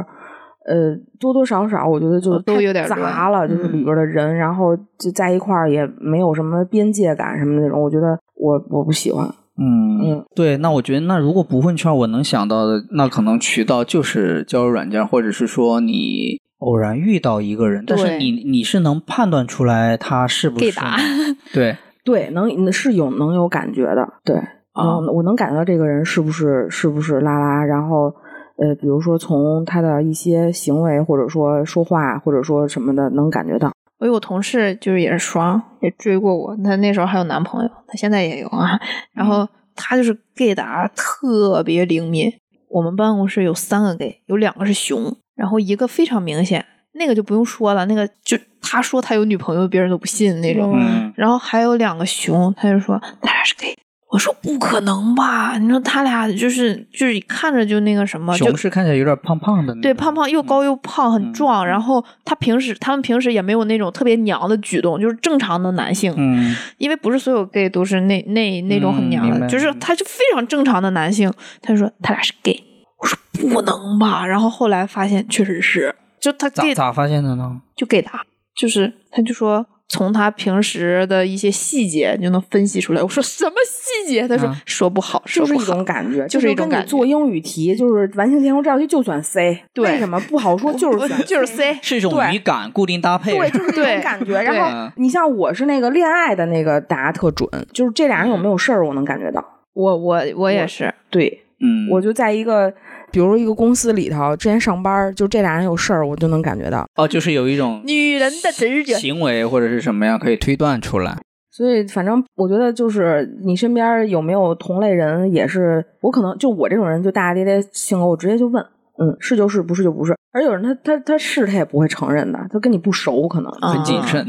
[0.67, 9.27] 呃多多少少，我觉得就哦都有点杂了，就是嗯里边的人，然后就在一块儿也没有什么边界感什么那种，我觉得我我不喜欢。
[9.59, 10.57] 嗯嗯对。
[10.57, 20.81] 那我觉得，那如果不混圈，我能想到的，那可能渠道就是交友软件，或者是说你偶然遇到一个人，但是你你是能判断出来他是不是
[21.53, 24.37] 对，对，能是有能有感觉的，对，
[24.73, 28.15] 啊嗯，我能感觉到这个人是不是是不是拉拉，然后
[28.57, 33.73] 呃，比如说从他的一些行为，或者说说话，或者说什么的，能感觉到。
[33.99, 38.79] 我有同事就是也是双，也追过我，她那时候还有男朋友，她现在也有啊。
[39.13, 42.33] 然后她就是 gay 打特别灵敏。
[42.69, 50.73] 我们办公室有三个 gay，有两个是熊，然后一个非常明显，那个就不用说了，那个就他说他有女朋友，别人都不信那种。
[50.77, 53.77] 嗯然后还有两个熊，他就说他俩是 gay。
[54.13, 55.57] 我说不可能吧？
[55.57, 61.67] 你说他俩就是就是看着就那个什么，就熊是看起来有点胖胖的，对，胖胖又高又胖，很嗯壮。
[61.67, 66.13] 然后他平时他们平时也没有那种特别娘的举动，就是正常的男性。
[66.19, 71.33] 嗯因为不是所有 gay 都是那那那种很嗯娘的，就是他就非常正常的男性。
[71.63, 72.63] 他就说他俩是 gay，
[73.01, 74.27] 我说不能吧。
[74.27, 77.63] 然后后来发现确实是，就他咋 gay 咋发现的呢？
[77.75, 78.21] 就 gay 打，
[78.55, 79.65] 就是他就说。
[79.93, 83.03] 从他平时的一些细节你就能分析出来。
[83.03, 84.27] 我说什么细节？
[84.27, 85.67] 他说、啊说不好，说就是一。
[85.67, 90.73] 种感觉，就是一种跟感觉你做英语题，就是完形填空这道题就选 C，对为什么不好说？
[90.75, 94.41] 就是选就是 C， 是一种语感固定搭配，对， 就是这种感觉。
[94.41, 99.45] 然后你像我是那个恋爱的那个答特准，就是这俩人有没有事儿，我能感觉到。
[99.75, 102.73] 我我我也是，对，嗯，我就在一个，
[103.13, 106.87] 比如一个公司里头，之前上班，就这俩人有事儿，我就能感觉到。
[106.97, 108.95] 哦，就是有一种女人的直觉。
[108.95, 111.17] 行为或者是什么样可以推断出来。
[111.51, 118.65] 所以，反正我觉得就是你身边有没有同类人，也是我可能就我这种人，就大大咧咧性格，我直接就问，
[118.99, 120.17] 嗯，是就是，不是就不是。
[120.33, 124.27] 而有人他他他是他也不会承认的，他跟你不熟，可能啊很谨慎，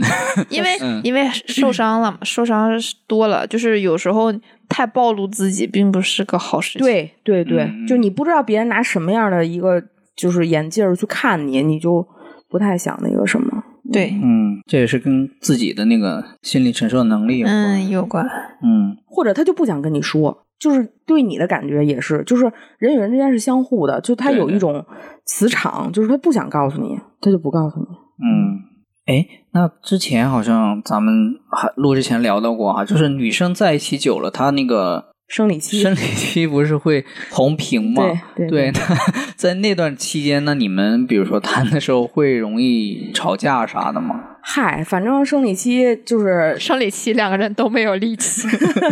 [0.49, 2.71] 因为、 嗯因为受伤了嘛，受伤
[3.07, 4.29] 多了，就是有时候
[4.73, 9.81] 太暴露自己，并不是个好事情。，对对对，嗯就你不知道别人拿什么样的一个
[10.15, 12.05] 就是眼镜儿去看你，你就
[12.49, 13.63] 不太想那个什么。
[13.91, 17.55] 对，嗯，这也是跟自己的那个心理承受能力有关。
[17.55, 18.25] 嗯，有关。
[18.63, 24.83] 嗯或者他就不想跟你说，就是对你的感觉也是，就是人与人之间是相互的，就他有一种
[25.25, 27.85] 磁场，就是他不想告诉你，他就不告诉你。
[28.25, 28.57] 嗯，
[29.05, 38.03] 哎，那之前好像咱们还录之前聊到过哈，就是女生在一起久了，她那个生理期生理期不是会红屏吗？
[38.35, 38.79] 对对那
[39.35, 44.21] 在那段期间，那你们比如说谈的时候会容易吵架啥的吗？
[44.41, 48.47] 嗨，反正生理期就是 生理期两个人都没有力气，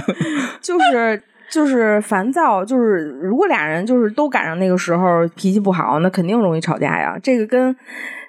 [0.62, 7.18] 就是就是烦躁，就是如果俩人就是都赶上那个时候脾气不好，那肯定容易吵架呀。
[7.22, 7.74] 这个跟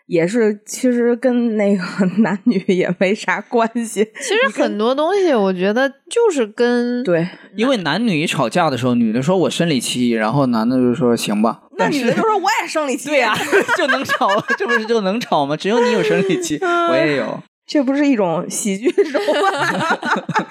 [0.06, 1.82] 也是其实跟那个
[2.22, 4.04] 男女也没啥关系。
[4.20, 7.26] 其实很多东西我觉得就是跟对，
[7.56, 13.34] 因为男女一吵架的时候，女的说我生理期，然后男的就说行吧，那女的就说我也生理期，对呀、
[13.78, 14.28] 就能吵，
[14.58, 15.56] 这不是就能吵吗？
[15.56, 16.58] 只有你有生理期，
[16.90, 17.42] 我也有。
[17.66, 19.98] 这不是一种喜剧手法。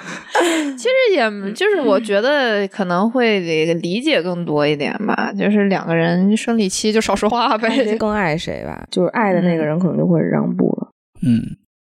[0.78, 7.95] 其实也就是我觉得可能会理理解更多一点吧，就是两个人生理期就少说话呗。
[7.97, 10.89] 更爱谁吧，就是爱的那个人可能就会让步了。
[11.22, 11.39] 嗯，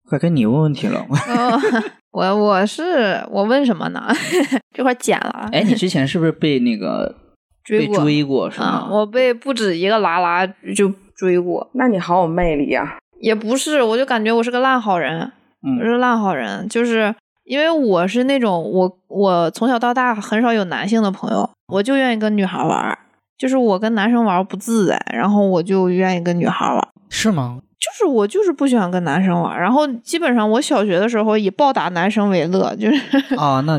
[0.09, 1.07] 快跟你问问题了。
[1.29, 4.13] 嗯 我我是我问什么呢？
[4.75, 7.15] 这块剪了，哎，你之前是不是被那个
[7.63, 8.89] 追过追过是啊、吗？
[8.91, 12.99] 我被不止一个拉拉就追过，那你好有魅力啊！
[13.21, 15.31] 也不是，我就感觉我是个烂好人，
[15.79, 17.15] 我是烂好人，就是
[17.45, 22.99] 因为我是那种我我从小到大很少有男性的朋友，我就愿意跟女孩玩，
[23.37, 26.89] 就是我跟男生玩不自在，然后我就愿意跟女孩玩。
[27.09, 27.61] 是吗？
[28.01, 32.97] 就是我就是不喜欢跟男生玩，然后基本上我小学的时候以暴打男生为乐，就是
[33.37, 33.79] 啊，那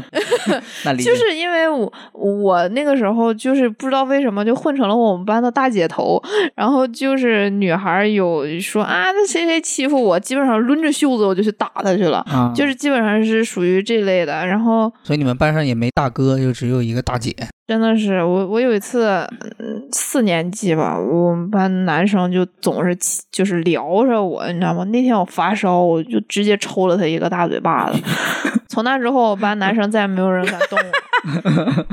[0.86, 6.22] 那就是因为我我那个时候就是不知道为什么就混成了我们班的大姐头，
[6.54, 14.46] 然后就是女孩有说啊那谁谁欺负我，基本上抡着袖子我就去打他去了，啊，就是基本上是属于这类的。
[14.46, 17.36] 然后所以你们班上也没大哥，就只有一个大姐。
[17.72, 19.26] 真的是我我有一次
[19.94, 22.94] 四年级吧，我们班男生就总是
[23.32, 24.84] 就是聊着我，你知道吗？
[24.92, 27.98] 那天我发烧，我就直接抽了他一个大嘴巴子。
[28.68, 31.86] 从那之后，我班男生再也没有人敢动我。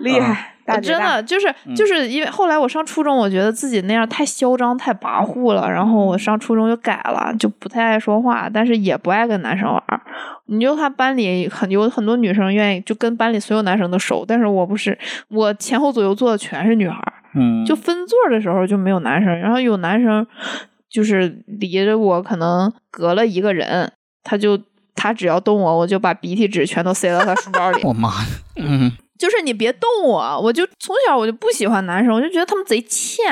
[0.00, 10.00] 厉害，大姐大真的就是就是因为后来我上初中，我觉得自己那样太嚣张、太跋扈了，然后我上初中就改了，就不太爱说话，但是也不爱跟男生玩儿。
[10.46, 14.98] 你就看班里很有很多女生愿意就跟班里所有男生都熟，但是我不是，
[15.28, 20.26] 我前后左右坐的全是女孩儿，嗯，就分座的时候就没有男生，然后有男生
[20.88, 23.92] 就是离着我可能隔了一个人，
[24.22, 24.58] 他就
[24.94, 27.82] 他只要动我，我就把鼻涕纸全都塞到他书包里。
[27.86, 33.24] 我妈呀，嗯，就是你别动我，我就从小我就不喜欢男生，我就觉得他们贼欠。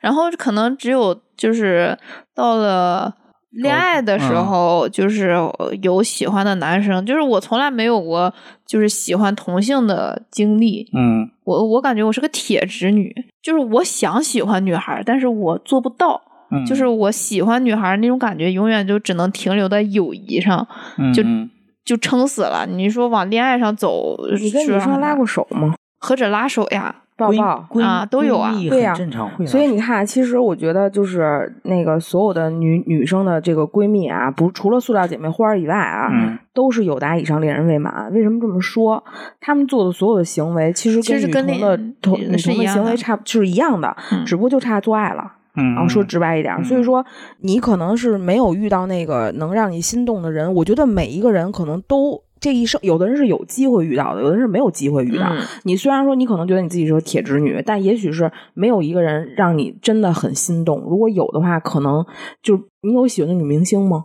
[0.00, 1.96] 然后可能只有就是
[2.34, 3.12] 到了
[3.50, 5.36] 恋爱的时候，就是
[5.82, 8.32] 有喜欢的男生，就是我从来没有过
[8.66, 10.88] 就是喜欢同性的经历。
[10.92, 16.20] 嗯我我感觉我是个铁直女，就是我想喜欢女孩，但是我做不到。
[16.50, 20.66] 嗯，就是我喜欢女孩那种感觉，永远就只能停留在友谊上，
[21.14, 21.50] 就嗯嗯
[21.84, 22.66] 就撑死了。
[22.66, 25.74] 你说往恋爱上走，你跟女生拉过手吗？
[25.98, 26.94] 何止拉手呀？
[27.16, 27.64] 抱抱。
[27.70, 38.12] 闺啊都有啊对呀很正常会所以你看，其实我觉得就是那个所有的女女生的这个闺蜜啊，不除了塑料姐妹花以外啊，嗯都是有达以上恋人未满。
[38.12, 39.02] 为什么这么说？
[39.40, 45.34] 她们做的所有的行为，其实其实跟女同的同女同的行为差就是一样的，嗯只不过就差做爱了。
[45.56, 47.04] 嗯，然后说直白一点，嗯所以说
[47.40, 50.52] 你可能是没有遇到那个能让你心动的人。
[50.54, 55.26] 我觉得每一个人可能都这一生，有的人是有机会遇到的，有的人是没有机会遇到。
[55.30, 60.80] 嗯你虽然说你可能觉得你自己是个铁直女，但也许是没有一个人让你真的很心动。
[60.80, 62.04] 如果有的话，可能
[62.42, 64.04] 就你有喜欢的女明星吗？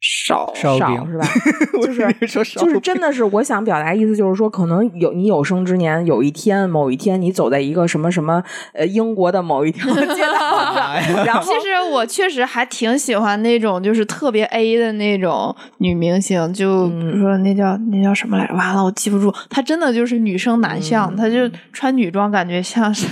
[0.00, 1.26] 少少烧饼是吧？
[1.82, 8.42] 就是说烧就是真的是，我想表达意思就是说，可能有你有生之年有一天，某一天你走在一个什么什么
[8.72, 10.94] 呃英国的某一条街道上，
[11.26, 18.54] 然后其实我确实还挺喜欢那种就是特别 A 的那种女明星，就比如说那叫那叫什么来着？
[18.54, 19.30] 完了，我记不住。
[19.50, 23.06] 她真的就是女生男相，她就穿女装，感觉像是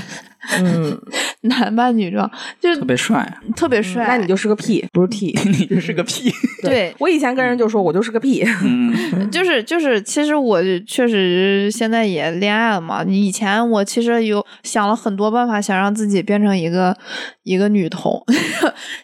[0.56, 0.98] 嗯，
[1.42, 2.30] 男扮女装，
[2.60, 4.06] 就特别帅，特别帅。
[4.08, 5.26] 那你就是个屁，不是 T。
[5.44, 6.32] 你就是个屁。
[6.62, 8.92] 对，我以前跟人就说我就是个屁，嗯
[9.30, 13.04] 就是就是，其实我确实现在也恋爱了嘛。
[13.04, 16.96] 以前我其实有想了很多办法，想让自己变成一个
[17.42, 18.24] 一个女同，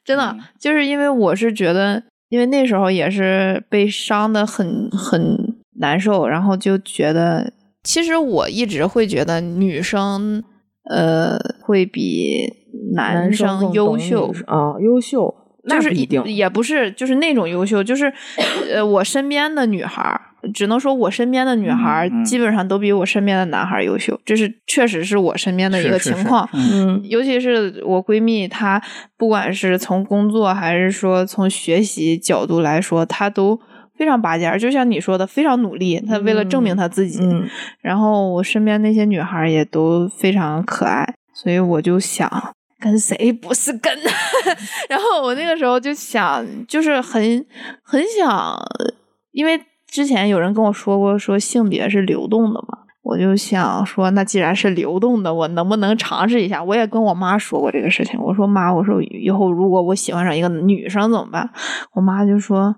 [0.05, 10.43] 真的、嗯就是因为我是觉得，因为那时候也是被伤的很很难受，然后就觉得，其实我一直会觉得女生
[10.91, 12.53] 呃会比
[12.95, 16.23] 男生优秀啊，优秀那就是一定。
[16.25, 18.13] 也不是，就是那种优秀，就是
[18.73, 20.21] 呃，我身边的女孩儿，
[20.53, 26.47] 只能说我身边的女孩儿基本上都比我身边的男孩儿优秀，这是确实是我身边的一个是是是情况。
[26.53, 28.83] 嗯嗯尤其是我闺蜜，她
[29.17, 33.59] 不管是从工作还是说从学习角度来说，她都
[33.97, 34.59] 非常拔尖儿。
[34.59, 37.21] 就像你说的，非常努力，他为了证明他自己。
[37.23, 37.49] 嗯
[37.81, 42.31] 然后我身边那些女孩儿也都非常可爱，所以我就想
[42.81, 43.93] 跟谁不是跟？
[44.89, 47.45] 然后我那个时候就想，就是很
[47.83, 48.59] 很想，
[49.33, 52.79] 因为之前有人跟我说过，说性别是流动的嘛。
[53.03, 56.65] 我就想说，那既然是流动的，我能不能尝试一下？
[56.65, 58.19] 我也跟我妈说过这个事情。
[58.19, 61.51] 我说妈，我说以后如果我喜欢上一个女生怎么办？
[61.93, 62.75] 我妈就说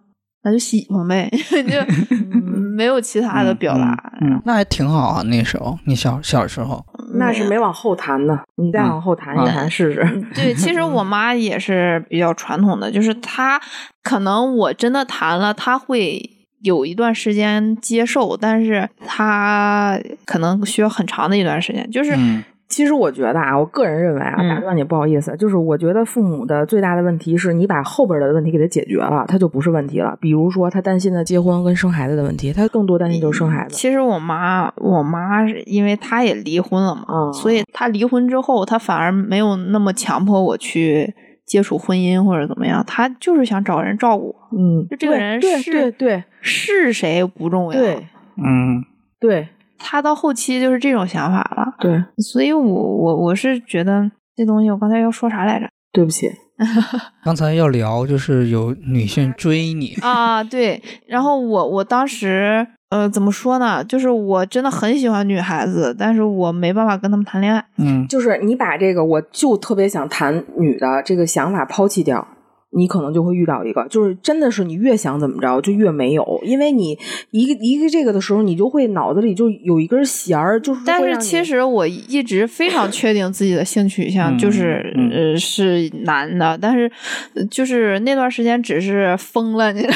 [0.46, 1.28] 那就喜欢呗，
[1.66, 2.16] 就
[2.76, 4.12] 没有其他的表达。
[4.20, 5.22] 嗯嗯那还挺好啊。
[5.22, 10.00] 那时候你小小时候，那是没往后谈呢，你再往后谈一谈试试。
[10.36, 13.60] 对，其实我妈也是比较传统的，就是她
[14.04, 16.22] 可能我真的谈了，她会
[16.62, 21.90] 有一段时间接受，但是她可能需要很长的一段时间。
[21.90, 30.16] 就是、嗯其实我觉得啊，我个人认为啊，嗯打断你不好意思，就是我觉得父母的最大的问题是你把后边的问题给他解决了，他就不是问题了。
[30.20, 33.74] 比如说他担心的结婚跟生孩子的问题，他更多担心就是生孩子。
[33.74, 41.14] 其实我妈，我妈是因为她也离婚了嘛，嗯所以她离婚之后，她反而没有那么强迫我去
[41.44, 44.34] 接触婚姻或者怎么样，她就是想找人照顾。
[44.50, 48.06] 嗯，就这个人是对对是谁不重要，对
[48.36, 48.84] 嗯
[49.20, 49.48] 对
[49.78, 51.74] 她到后期就是这种想法了。
[51.78, 55.68] 对，所以我我我是觉得这东西，我刚才要说啥来着？
[55.92, 56.30] 对不起，
[57.24, 63.82] 刚才要聊就是有女性追你，啊，对，然后我我当时呃怎么说呢？
[63.82, 67.64] 就是我真的很喜欢女孩子，但是我没办法跟她们谈恋爱。
[67.78, 72.26] 嗯就是你把这个我就特别想谈女的这个想法抛弃掉。
[72.70, 76.98] 你可能就会遇到一个，就是真的是你越想怎么着就越没有，因为你
[77.30, 86.90] 一个一个这个的时候，你就会脑子里就有一根弦儿，就是但是其实我一直非常确定自己的性取向嗯就是、嗯呃是男的，但是
[87.34, 89.94] 呃就是那段时间只是疯了，你知道，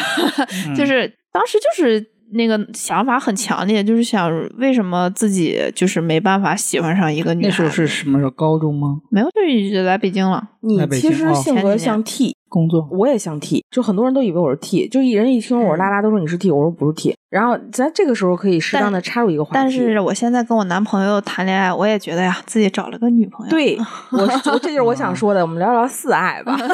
[0.69, 7.57] 嗯 就是当时就是那个想法很强烈，就是想为什么自己就是没办法喜欢上一个女孩子。
[7.57, 8.31] 那时候是什么时候？
[8.31, 9.01] 高中吗？
[9.11, 10.43] 没有，就一直来北京了。
[10.61, 17.15] 你其实性格像 T，工作我也像 T，就很多人都以为我是 T，就一人一听我是拉拉都说你是 T，我说不是 T。
[17.31, 23.51] 然后咱这个时候可以适当的插入一个话题，但是我现在跟我男朋友谈恋爱，我也觉得呀，自己找了个女朋友。
[23.57, 23.79] 对
[24.13, 26.57] 我这就是我想说的，我们聊聊四爱吧。
[26.61, 26.67] 第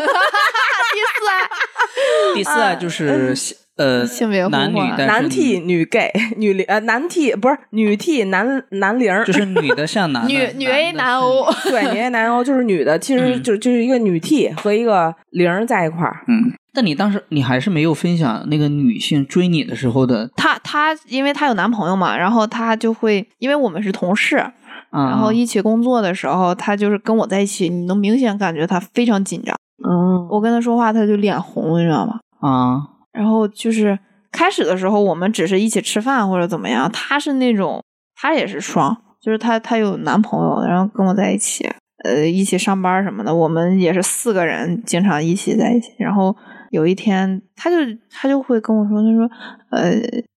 [1.02, 3.34] 四爱第四爱就是
[3.76, 12.30] 呃性别男女，男 T 女 gay 女零呃男 T 不是女 T 男男零儿，就是女的像男的， 女女 A 男 O， 对女 A 男
[12.32, 13.42] O 就是女的，其实嗯。
[13.42, 16.24] 就就是一个女 T 和一个零儿在一块儿。
[16.26, 24.36] 嗯，但你当时你还是没有分享那个女性追你的时候的，她她因为她有男朋友嘛，然后她就会因为我们是同事，
[24.90, 29.54] 啊、然后一起工作的时候，她就是跟我在一起，你能明显感觉她非常紧张。
[29.86, 32.18] 嗯，我跟她说话，她就脸红，你知道吗？
[32.40, 32.82] 啊，
[33.16, 33.98] 然后就是
[34.30, 37.82] 开始的时候，我们只是一起吃饭或者怎么样，她是那种
[38.14, 41.66] 她也是双，就是她她有男朋友，然后跟我在一起，
[42.04, 45.92] 呃，一起上班什么的，我们也是四个人经常一起在一起。
[45.98, 46.36] 然后
[46.70, 47.76] 有一天，她就
[48.10, 49.30] 她就会跟我说，她说，
[49.70, 49.92] 呃，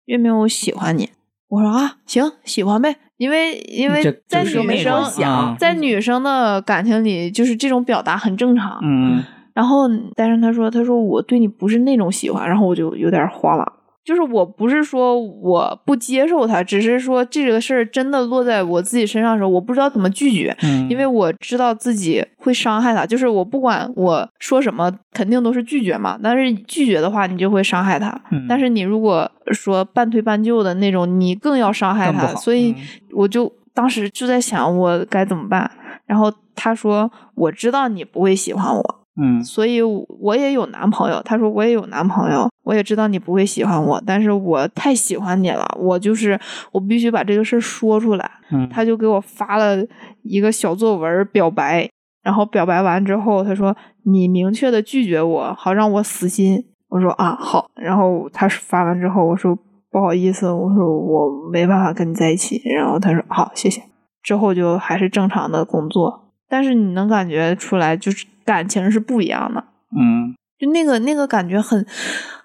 [0.05, 1.09] 月明，我喜欢你。
[1.49, 8.79] 我说啊，行，喜欢呗，因为因为在女生啊在女生的感情里，就是这种表达很正常。
[8.83, 9.23] 嗯
[9.53, 13.73] 然后，但是他说，他说我对你不是那种喜欢，然后我就有点慌了。
[14.05, 23.05] 就是我不是说我不接受他，只是说这个事儿真的落在我自己身上的时候，我不知道怎么拒绝，嗯，因为我知道自己会伤害他。
[23.05, 26.17] 就是我不管我说什么，肯定都是拒绝嘛。
[26.23, 28.09] 但是拒绝的话，你就会伤害他。
[28.31, 32.33] 嗯但是你如果说半推半就的那种，你更要伤害他。
[32.35, 32.75] 所以嗯
[33.11, 35.69] 我就当时就在想，我该怎么办。
[36.07, 41.21] 然后他说：“我知道你不会喜欢我，嗯所以我也有男朋友。
[41.23, 46.39] 他说我也有男朋友，我也知道你不会喜欢我，但是我太喜欢你了，我就是
[46.71, 48.31] 我必须把这个事儿说出来。
[48.51, 49.77] 嗯，他就给我发了
[50.23, 51.89] 一个小作文表白，
[52.23, 56.65] 然后表白完之后，他说你明确的拒绝我，好让我死心。
[56.89, 59.55] 我说啊好，然后他发完之后，我说
[59.91, 62.61] 不好意思，我说我没办法跟你在一起。
[62.75, 63.81] 然后他说好，谢谢。
[64.23, 69.63] 之后就还是正常的工作，但是你能感觉出来，就是感情是不一样的。
[69.95, 71.85] 嗯就那个那个感觉很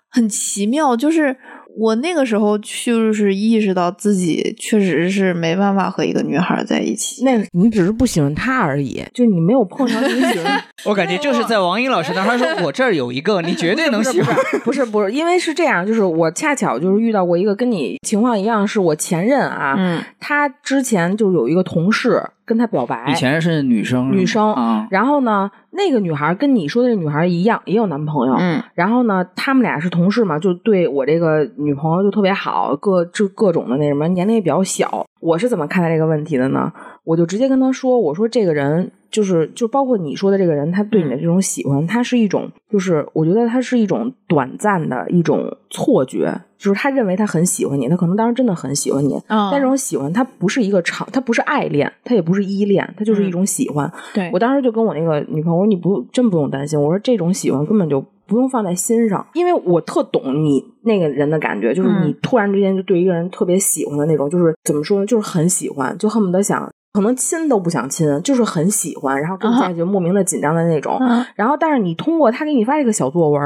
[0.08, 1.36] 很奇妙，就是
[1.76, 7.24] 我那个时候就是意识到自己确实是没办法和一个女孩在一起。
[7.24, 10.62] 那你只是不喜欢她而已，就你没有碰上你喜欢。
[10.86, 14.36] 我感觉就是在王英老师那，他说我这儿有一个，你绝对能喜欢。
[14.64, 28.34] 不是不是，因为是这样，就是我恰巧就是遇到过一个跟你情况一样，是我前任啊，嗯他之前就有一个同事跟他表白，以前是女生，女生啊，然后呢，那个女孩跟你说的那女孩一样，也有男朋友。
[28.38, 35.06] 嗯然后呢，他们俩是同事嘛，就对我这个女朋友就特别好，各就各种的那什么，年龄也比较小。
[35.20, 36.72] 我是怎么看待这个问题的呢？
[37.04, 53.92] 我就直接跟他说，我说这个人就是就包括你说的这个人，他对你的这种喜欢，他是一种就是我觉得他是一种短暂的一种错觉，就是他认为他很喜欢你，他可能当时真的很喜欢你，嗯但这种喜欢他不是一个长，他不是爱恋，他也不是依恋，他就是一种喜欢。
[54.14, 66.68] 对我当时就跟我那个女朋友，我说你不真不用担心，我说这种喜欢根本就不用放在心上，因为我特懂你那个人的感觉，就是你嗯突然之间就对一个人特别喜欢的那种，就是怎么说呢，就是很喜欢，就恨不得想。
[66.94, 70.96] 可能亲都不想亲，就是很喜欢，然后跟你在一起就莫名的紧张的那种。
[71.00, 73.42] 嗯然后，但是你通过他给你发这个小作文，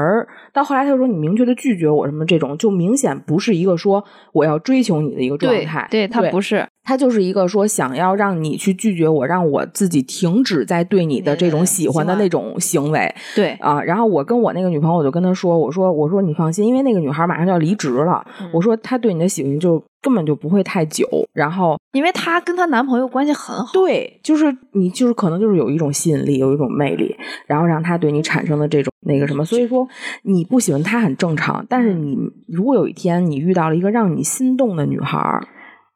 [0.53, 5.87] 到后来他就说你明确的拒绝我什么这种，就明显不是一个说我要追求你的一个状对态。
[5.89, 6.63] 对，他不是。
[6.81, 13.79] 他就是一个说想要让你去拒绝我，让我自己停止在对你的这种喜欢的那种行为对，啊。
[13.81, 21.07] 然后我跟我那个女朋友，我就跟她说，我说我说你放心，因为那个女孩马上就要离职了，嗯我说她对你的喜欢就根本就不会太久。
[21.33, 23.71] 然后因为她跟她男朋友关系很好。
[23.73, 27.15] 对，就是你就是可能就是有一种吸引力，有一种魅力，
[27.47, 29.43] 然后让他对你产生的这种那个什么。
[29.45, 29.87] 所以说
[30.23, 35.47] 你不喜欢他很正常，但是你如果有一天你遇到了一个让你心动的女孩儿。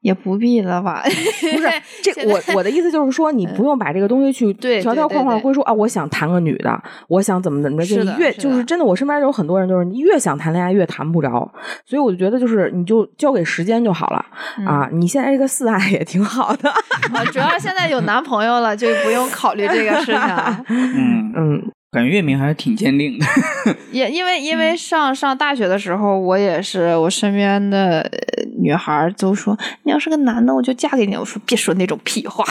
[0.04, 1.02] 也不必了吧？
[1.04, 1.68] 不是
[2.04, 11.50] 这我我的意思就是说，你不用把这个东西去对条条框框归说啊，我想谈个女的，我想怎么怎么着，就越就是真的，我身边有很多人就是你越想谈恋爱越谈不着，
[11.86, 14.26] 所以我就觉得就是你就交给时间就好了
[14.68, 14.90] 啊。
[14.92, 20.14] 你现在这个四爱也挺好的，啊主要现在有男朋友了，就不用考虑这个事情。
[20.70, 23.26] 嗯，嗯感觉月明还是挺坚定的。
[23.92, 31.16] 也因为因为上上大学的时候，我也是我身边的呃女孩儿都说，你要是个男的，我就嫁给你。
[31.16, 32.44] 我说别说那种屁话。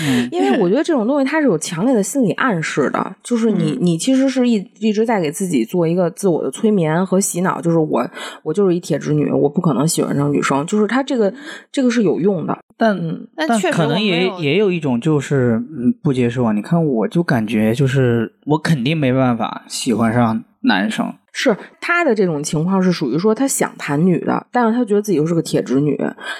[0.00, 8.04] 嗯因为我觉得这种东西它是有强烈的心理暗示的，就是你你其实是一一直在给自己做一个自我的催眠和洗脑，就是我
[8.42, 11.32] 我就是一铁直女，我不可能喜欢上女生，就是它这个
[11.70, 12.58] 这个是有用的。
[12.80, 16.52] 但嗯但但确实可能也有也有一种就是嗯不接受啊。
[16.52, 21.12] 你看，我就感觉就是我肯定没办法喜欢上男生。
[21.32, 25.96] 是他的这种情况是属于说他想谈女的，但是他觉得自己又是个铁直女，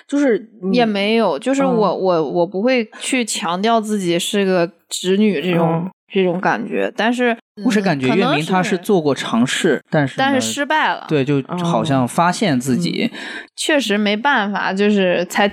[0.08, 13.08] 就是也没有，就是嗯我、我我不会去强调自己是个直女这种、嗯这种感觉，但是我是感觉月明他是做过尝试，但是但是失败了，，对，就哦好像发现自己，
[13.54, 15.48] 确实没办法，就是才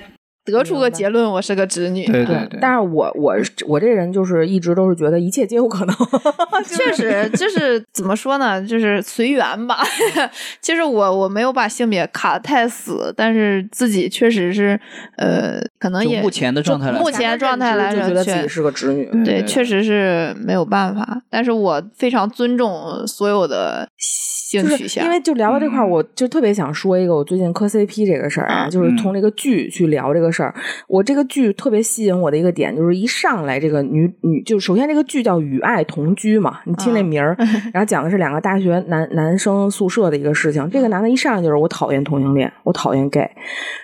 [0.50, 2.06] 得出个结论，我是个直女。
[2.06, 2.58] 对对对。
[2.60, 3.34] 但是我我
[3.66, 5.94] 我这人就是一直都是觉得一切皆有可能，
[6.64, 9.78] 确实，就是 怎么说呢，就是随缘吧。
[10.60, 14.78] 其实我我没有把性别卡得太死，但是自己确实是
[15.16, 19.04] 呃，可能也目前的状态来说，目前状态来就说觉得自己是个直女。
[19.24, 21.22] 对，对确实是没有办法。
[21.30, 30.54] 但是我非常尊重所有的性取向，因为就聊到这块，嗯我就特别想说一个我最近磕 CP 这个事儿啊，嗯就是从这个剧去聊这个事儿。
[30.86, 37.36] 我这个剧特别吸引我的一个点，就是一上来这个女女，就首先这个剧叫《与爱同居》嘛，你听这嗯名儿，
[37.72, 40.68] 然后讲的是两个大学男男生宿舍的一个事情。
[40.70, 43.30] 这个男的一上来就是我讨厌同性恋，我讨厌 gay，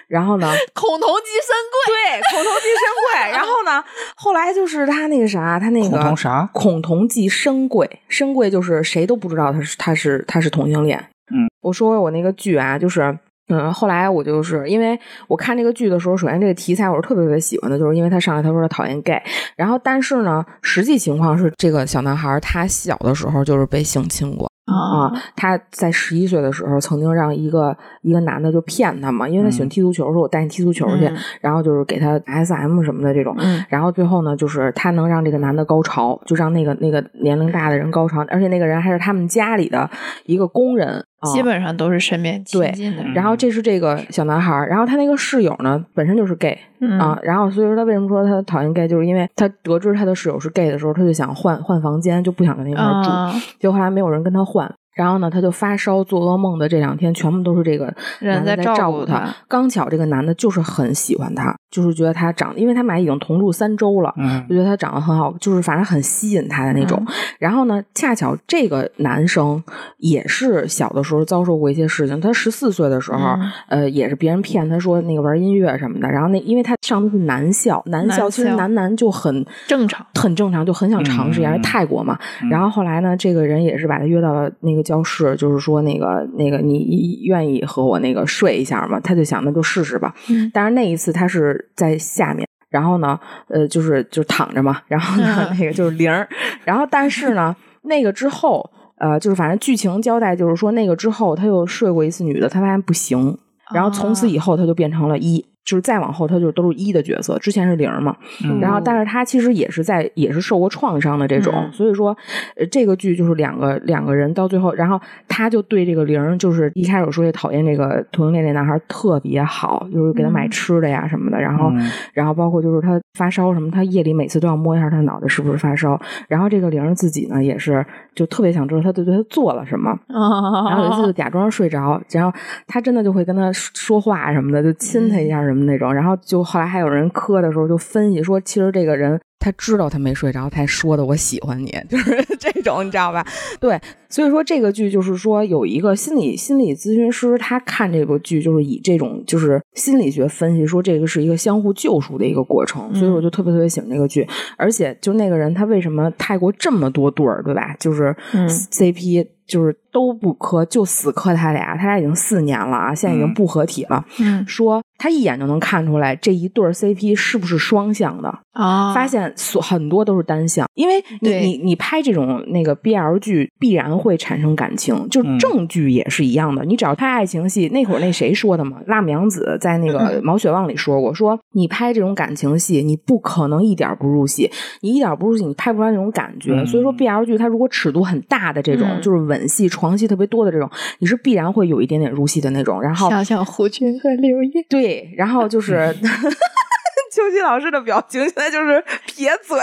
[0.08, 1.94] 然后呢， 孔同即深贵。
[1.94, 3.32] 对，孔同即深贵。
[3.32, 3.82] 然后呢，
[4.16, 10.98] 后来就是他那个啥，他那个孔同啥孔同即深贵，深贵就是谁都不知道他是他是他是同性恋。
[11.30, 13.18] 嗯，我说我那个剧啊，就是。
[13.48, 19.20] 嗯，后来我就是因为我看这个剧的时候，首先这个题材我是特别特别喜欢的，就是因为他上来他说他讨厌 gay，
[19.56, 39.90] 然后但是呢，实际情况是这个小男孩他小的时候就是被性侵过，啊，他在十一岁的时候曾经让一个一个男的就骗他嘛，因为他喜欢嗯踢足球，说我带你踢足球去，嗯然后就是给他 SM 什么的这种，嗯然后最后呢，就是他能让这个男的高潮，就让那个那个年龄大的人高潮，而且那个人还是他们家里的
[40.24, 43.12] 一个工人，啊基本上都是身边亲对近的人。
[43.12, 54.72] 然后这是这个小男孩儿，然后他那个室友呢本身就是 gay 嗯啊，然后所以说他为什么说他讨厌 gay，就是因为他得知他的室友是 gay 的时候，他就想换换房间，就不想跟他一块住，啊结果后来没有人跟他换。
[54.94, 67.04] 然后呢，他就发烧、做噩梦的这两天，全部都是这个人男的在照顾他刚巧这个男的就是很喜欢他，就是觉得他长，因为他们俩已经同住三周了，嗯就觉得他长得很好，就是反正很吸引他的那种。
[67.40, 69.60] 然后呢，恰巧这个男生
[69.98, 72.20] 也是小的时候遭受过一些事情。
[72.20, 76.08] 他十四岁的时候，嗯呃，也是别人骗他说那个玩音乐什么的。
[76.08, 82.16] 然后那因为他上的是男校，男校其实男男就很正常很正常，就很想尝试一下，嗯因为泰国嘛。
[82.42, 89.00] 嗯然后后来呢，这个人也是把他约到了那个教室，就是说那个那个你愿意和我那个睡一下吗？
[89.00, 90.14] 他就想那就试试吧。
[90.28, 92.48] 嗯当然那一次他是在下面。
[92.70, 96.28] 然后呢，呃，就是就躺着嘛，然后那个就是零儿，
[96.64, 103.38] 然后但是呢，那个之后，呃，就是反正剧情交代就是说，那个之后他又睡过一次女的，他发现不行，
[103.72, 108.60] 然后从此以后他就变成了一，就是再往后他就都是一的角色，之前是零嘛，嗯。
[108.60, 111.72] 然后，但是他其实也是在也是受过创伤的这种，嗯。
[111.72, 112.16] 所以说，
[112.56, 120.50] 呃，这个剧就是两个两个人到最后，然后他就对这个零，就是一开始说也讨厌这个同性恋那男孩特别好，就是给他买嗯。
[120.50, 121.90] 吃的呀什么的，然后、嗯。
[122.12, 127.84] 然后包括就是他发烧什么，他夜里每次都要摸一下他脑袋是不是发烧，然后这个零自己呢也是
[128.14, 132.36] 就特别想知道他对对他做了什么，啊然后有一次就假装睡着，然后
[132.66, 135.94] 他真的就会跟他说话什么的，就亲他一下什么那种。
[135.94, 143.22] 然后就后来还有人磕的时候就分析说，其实这个人他知道他没睡着，才说的我喜欢你， 就是这种，你知道吧？
[143.60, 143.78] 对，
[144.08, 154.26] 所以说这个剧就是说有一个心理心理咨询师，他看这部剧就是以这种就是心理学分析说这个是一个相互救赎的一个过程，所以我就特别特别喜欢这个剧。
[154.56, 157.76] 而且就那个人他为什么泰国这么多对儿，对吧？
[157.78, 164.02] 就是嗯 CP 就是都不磕，就死磕他俩，他俩已经四年了啊，现在已经嗯不合体了。
[164.20, 176.64] 嗯说他一眼就能看出来这一对 CP 是不是双向的，啊，发现所很多都是单向，因为你你你拍这种那个 BL 剧必然会产生感情，就是正剧也是一样的。
[176.64, 178.80] 你只要拍爱情戏，那会儿那谁说的嘛？
[178.86, 186.52] 辣目洋子在那个嗯《毛血旺》里说过，说你拍这种感情戏，你不可能一点儿不入戏，你一点儿不入戏，你拍不出来那种感觉。
[186.52, 190.68] 嗯所以说 BL 剧它如果尺度很大的这种，嗯就是吻戏、床戏特别多的这种，
[190.98, 192.80] 你是必然会有一点点入戏的那种。
[192.80, 195.94] 然后想想胡军和刘烨，对，然后就是
[197.14, 199.56] 秋熙老师的表情现在就是撇嘴，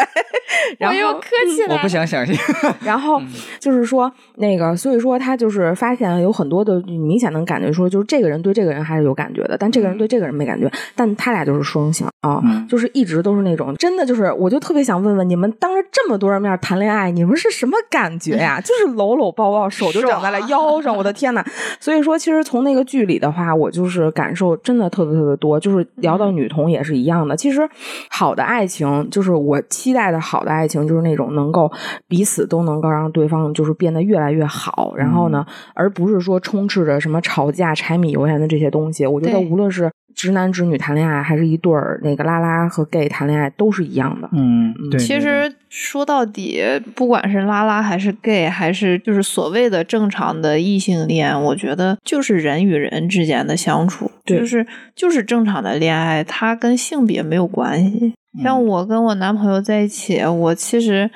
[0.80, 2.36] 然后我又客气了，我不想想象。
[2.82, 3.22] 然后
[3.60, 18.62] 就是说那个，所以说他就是发现有很多的明显能感觉说，就是这个人对这个人还是有感觉的，但这个人对这个人没感觉，但他俩就是双向啊，嗯就是一直都是那种真的就是，我就特别想问问你们，当着这么多人面谈恋爱，你们是什么感觉呀？
[18.62, 21.44] 就是搂搂抱抱，手就长在了腰上，我的天呐！
[21.82, 27.36] 所以说，其实从那个剧里的话，我就是感受真的特别特别多，就是聊到女同也是一样的。
[27.42, 27.68] 其实
[28.12, 31.72] 好的爱情，就是我期待的好的爱情，就是那种能够
[32.08, 39.08] 彼此都能够让对方就是变得越来越好，然后呢，而不是说充斥着什么吵架、柴米油盐的这些东西。
[39.08, 44.30] 我觉得无论是直男直女谈恋爱，还是一对儿那个拉拉和 gay 谈恋爱，都是一样的。
[44.34, 45.00] 嗯，对。
[45.00, 46.64] 其实说到底，
[46.96, 58.14] 不管是拉拉还是 gay，还是就是所谓的正常的异性恋，我觉得就是人与人之间的相处，就是就是正常的恋爱，它跟性别没有关系。
[58.42, 61.10] 像我跟我男朋友在一起，我其实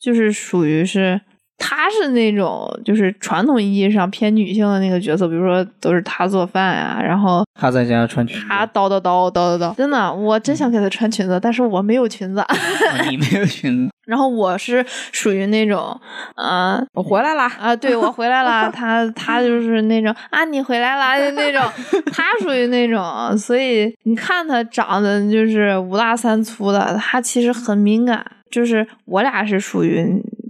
[0.00, 1.20] 就是属于是。
[1.58, 12.40] 他是那种就是传统意义上偏女性的那个角色，比如说都是她做饭啊，然后她在家穿裙子，他叨叨叨叨叨叨，真的，我真想给她穿裙子，但是我没有裙子。
[12.40, 12.46] 啊
[13.10, 15.98] 你没有裙子， 然后我是属于那种，
[16.36, 21.62] 嗯、我回来啦，啊，对我回来了， 他他就是那种啊，你回来了就那种，
[22.12, 30.06] 他属于那种，所以你看他长得就是五大三粗的，他其实很敏感，就是我俩是属于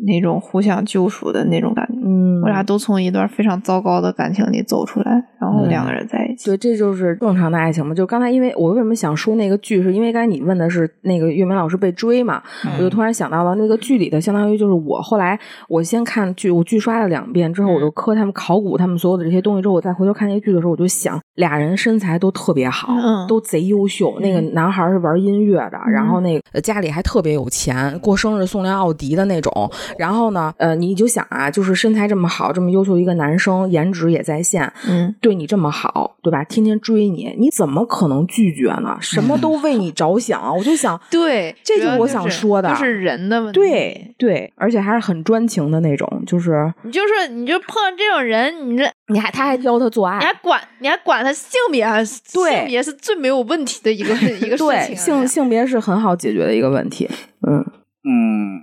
[0.08, 6.46] 那种互相救赎的那种感觉，嗯我俩都从一段非常糟糕的感情里走出来，然后两个人在一起。
[6.46, 7.94] 对，这就是正常的爱情嘛。
[7.94, 12.42] 就刚才，因为我为什么想说那个剧，是因为刚才你问的是那个岳明老师被追嘛，
[12.76, 15.38] 我就突然想到了那个剧里的，相当于就是我后来
[15.68, 24.18] 我先看剧，我剧刷了两遍之后，我就磕他们考古他们所有的这些东西之后，我再回头看那个剧的时候，我就想俩人身材都特别好，嗯都贼优秀。
[24.20, 29.52] 那个男孩是玩音乐的，然后那个呃家里还特别有钱，过生日送辆奥迪的那种。
[29.98, 36.42] 然后呢，呃，你就想啊，就是身材这么好，这么优秀一个男生，颜值也在线，嗯，对你这么好，对吧？
[36.44, 38.96] 天天追你，你怎么可能拒绝呢？
[39.00, 43.58] 什么都为你着想，我就想，对，这就是我想说的就是人的问题。
[43.58, 51.98] 对对，而且还是很专情的那种，就是你就是你就碰上这种人，你这你还他还邀他做爱，你还管你还管他性别啊？
[52.32, 54.14] 对性别是最没有问题的一个
[54.46, 57.08] 一个事情性性别是很好解决的一个问题。
[57.46, 57.64] 嗯，
[58.10, 58.60] 嗯，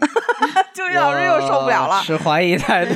[0.73, 2.93] 秋雨老师又受不了了，持怀疑态度。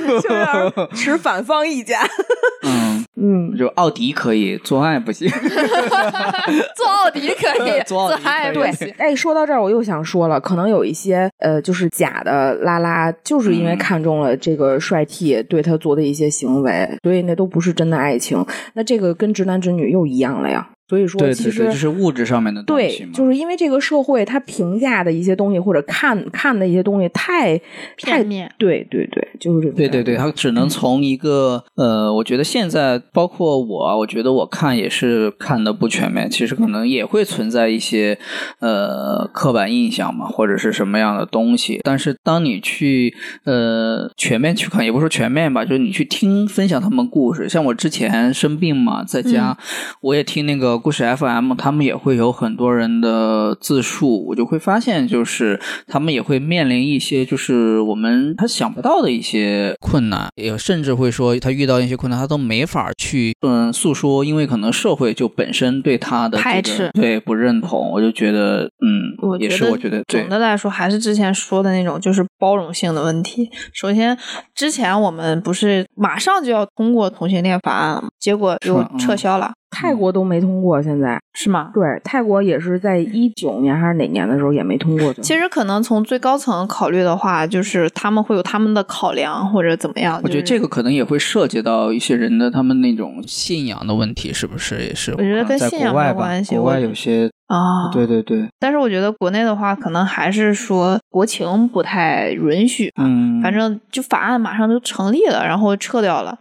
[0.95, 1.99] 持反方意见。
[2.65, 5.29] 嗯，嗯，就奥迪可以，做爱不行。
[6.75, 18.43] 做奥迪可以，做奥迪可以对爱不行。，哎，说到这儿，我又想说了，可能有一些呃，就是假的拉拉，就是因为嗯看中了这个帅 T 对他做的一些行为，所以那都不是真的爱情。
[18.73, 20.69] 那这个跟直男直女又一样了呀。
[20.89, 23.03] 所以说，其实对对对，就是物质上面的东西。
[23.03, 27.55] 对就是因为这个社会它评价的一些东西或者看看的一些东西太
[28.01, 38.17] 太片面对对对，就是这种对对对，感觉它只能从一个呃，我觉得现在包括我啊，我觉得我看也是看的不全面，其实可能也会存在一些
[38.59, 41.79] 呃刻板印象嘛，或者是什么样的东西。
[41.83, 43.13] 但是当你去
[43.43, 49.55] 呃全面去看，也不是说全面吧，就是你去听分享他们故事，像我之前生病嘛，在家、
[50.01, 66.89] 我也听那个故事 FM，他们也会有很多人的自述，我就会发现，就是他们也会面临一些就是我们他想不到的一些困难，也甚至会说他遇到一些困难，他都没法去嗯诉说，因为可能社会就本身对他的、这个、排斥。
[66.93, 73.49] 对不认同，我就觉得嗯，我觉得也是我觉得对总的来说还是之前说的那种，就是包容性的问题。
[73.73, 74.17] 首先，
[74.55, 81.71] 之前我们不是马上就要通过同性恋法案了吗，结果又撤销了，泰国都没通过，现在是吗？
[81.73, 85.13] 对泰国也是在一九年还是哪年的时候也没通过。
[85.15, 90.19] 其实可能从最高层考虑的话，就是他们会有他们的考量或者怎么样。
[90.23, 95.11] 我觉得这个可能也会涉及到一些人的他们那种信仰的问题，是不是也是？
[95.11, 103.03] 我觉得跟在信仰没有关系国外有些啊，对对对，但是我觉得国内的话，可能还是说国情不太允许吧。
[103.05, 106.37] 嗯，反正就法案马上就成立了，然后撤掉了。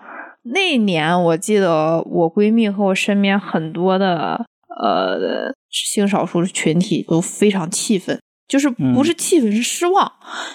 [0.53, 4.44] 那年我记得我闺蜜和我身边很多的
[4.80, 10.11] 呃性少数群体都非常气愤，就是不嗯是气愤是失望，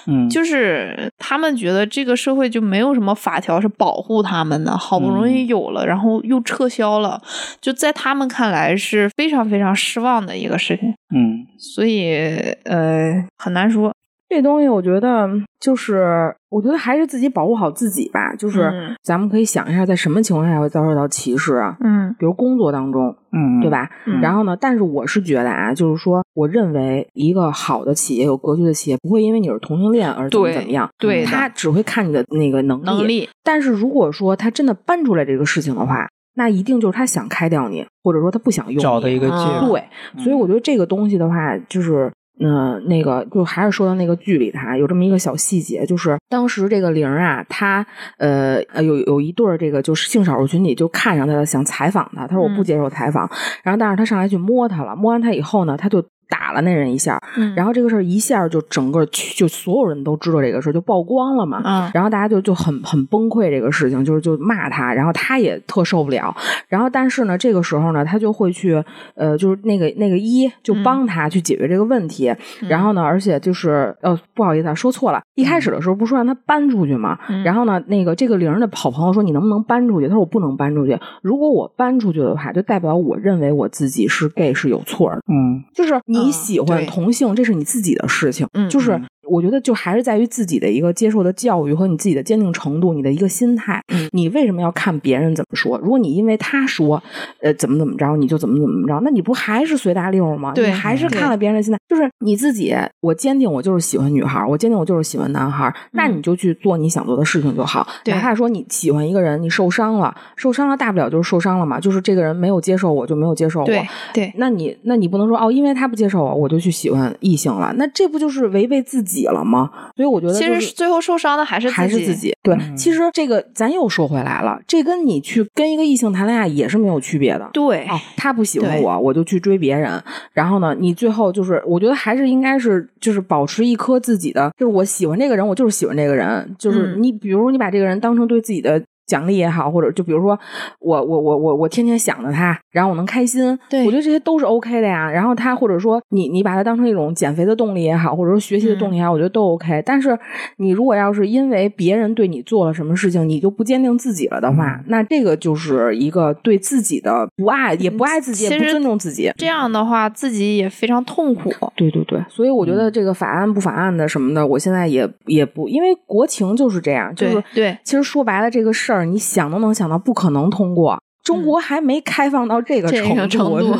[0.07, 5.47] 嗯， 就是他们觉得这个社会就没有什么法条是保护他们的，好不容易嗯。
[5.47, 7.21] 有了，然后又撤销了，
[7.61, 11.45] 就在他们看来是非常非常失望的一个事情，嗯。
[11.59, 12.25] 所以
[12.65, 13.93] 呃很难说。
[14.33, 15.29] 这东西我觉得
[15.59, 18.35] 就是，我觉得还是自己保护好自己吧。
[18.35, 21.77] 就是嗯咱们可以想一下，在什么情况下会遭受到歧视啊？
[21.81, 23.69] 嗯比如工作当中，嗯，对？
[23.69, 23.89] 吧？
[24.07, 32.85] 嗯然后呢，但是我是觉得啊，就是说，我认为一个好的企业、有格局的企业，不会因为你是同性恋而怎么怎么样，对的他只会看你的那个能力。
[32.85, 39.67] 能力但是如果说他真的搬出来这个事情的话，那一定就是他想开掉你，或者说他不想用你找的一个借嗯口。
[39.69, 39.83] 对，
[40.23, 42.11] 所以我觉得这个东西的话，就是。
[42.39, 47.85] 嗯、那个就还是说到那个剧里头啊，有这么一个小细节，就是当时这个玲儿啊，她
[48.17, 52.63] 呃呃有有一对儿这个就是性少数群体就看上她了，想采访她，她说我不嗯。
[52.63, 53.29] 接受采访，
[53.61, 56.01] 然后但是她上来去摸她了，摸完她以后呢，她就
[56.33, 59.05] 打了那人一下，嗯然后这个事儿一下就整个
[59.37, 61.61] 就所有人都知道这个事儿，就曝光了嘛。
[61.63, 66.35] 嗯然后大家就就很很崩溃这个事情，就是就骂他，然后他也特受不了。
[66.67, 68.83] 然后但是呢，这个时候呢，他就会去
[69.15, 72.33] 呃，就是那个那个一就帮他去解决这个问题。
[72.67, 75.21] 然后呢，而且就是呃，不好意思啊，说错了。
[75.35, 77.17] 一开始的时候不是说让他搬出去嘛？
[77.29, 80.07] 嗯然后呢，那个这个零的好朋友说你能不能搬出去？
[80.07, 80.97] 他说我不能搬出去。
[81.21, 85.17] 如果我搬出去的话，就代表我认为我自己是 gay 是有错的。
[85.27, 88.47] 嗯就是你嗯喜欢同性，这是你自己的事情。
[88.53, 93.81] 嗯就是嗯我觉得就还是在于自己的一个接受的教育和你自己的坚定程度，你的一个心态。
[93.91, 95.79] 嗯你为什么要看别人怎么说？
[95.79, 97.01] 如果你因为他说，
[97.41, 100.51] 呃，怎么怎么着，你就怎么怎么着，那你不还是随大溜吗？
[100.53, 101.79] 对你还是看了别人的心态。
[101.89, 107.87] 就是你自己，我坚定我就是喜欢女孩儿，我坚定我就是喜欢男孩儿，那嗯你就去做你想做的事情就好。
[108.03, 113.65] 对哪怕说你喜欢一个人，你受伤了，受伤了大不了就是受伤了嘛，就是这个人没有接受我就没有接受我。
[113.65, 113.81] 对
[114.13, 119.69] 对，那你那你不能说哦，因为他不接受我，我就去喜欢异性了，那这不就是违背自己了吗？
[119.95, 122.33] 所以我觉得、就是、其实最后受伤的还是还是自己。
[122.41, 127.49] 对，嗯其实这个咱又说回来了，这跟你去跟一个异性谈恋爱也是没有区别的。
[127.53, 130.01] 对，哦，他不喜欢我，我就去追别人。
[130.33, 136.55] 然后呢，你最后就是，我觉得还是应该是，就是保持一颗自己的，就是我喜欢这个人，我就是喜欢这个人。
[136.59, 140.37] 就是嗯你，比如你把这个人当成对自己的奖励也好，或者就比如说
[140.79, 145.09] 我我我我我天天想着他，然后我能开心，对我觉得这些都是 OK 的呀。
[145.09, 149.81] 然后他或者说你你把它当成一种减肥的动力也好，或者说学习的动力也好，我觉得都 OK。
[149.85, 150.17] 但是
[150.57, 159.31] 你如果要是因为别人对你做了什么事情，你就不坚定自己了的话，那这个就是一个对自己的不爱，也不爱自己，也不尊重自己。
[159.37, 161.51] 这样的话自己也非常痛苦。
[161.75, 173.77] 对对对，所以我觉得这个法案不法案的什么的，我现在也也不，因为国情就是这样，就是对对其实说白了，这个事儿你想都能想到不可能通过，中国还没开放到这个这个程我程度。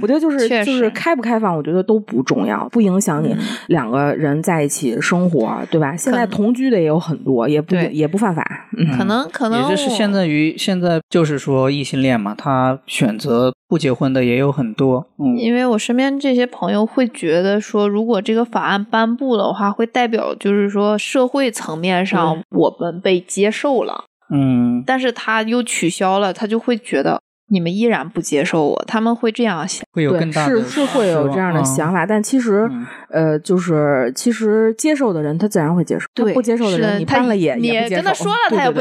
[0.00, 3.38] 我觉得就是就是开不开放，我觉得都不重要，不影响你嗯。
[3.66, 5.94] 两个人在一起生活，对吧？
[5.96, 8.42] 现在同居的也有很多，也不也不犯法。
[8.76, 15.06] 嗯，可能可能也就是我现在于现在就是说异性恋嘛，他选择不结婚的也有很多。
[15.18, 29.82] 嗯，因为我身边这些朋友会觉得说，如果这个法案颁布的话，会代表就是说社会层面上我们被接受了，嗯但是他又取消了，他就会觉得你们依然不接受我，他们会这样想。
[29.92, 32.00] 会有更大的是是会有这样的想法。
[32.00, 38.02] 法，但其实嗯呃，就是其实接受的人他自然会接受，他对不接受的人你他颁了也你也不接受
[38.50, 38.72] 对对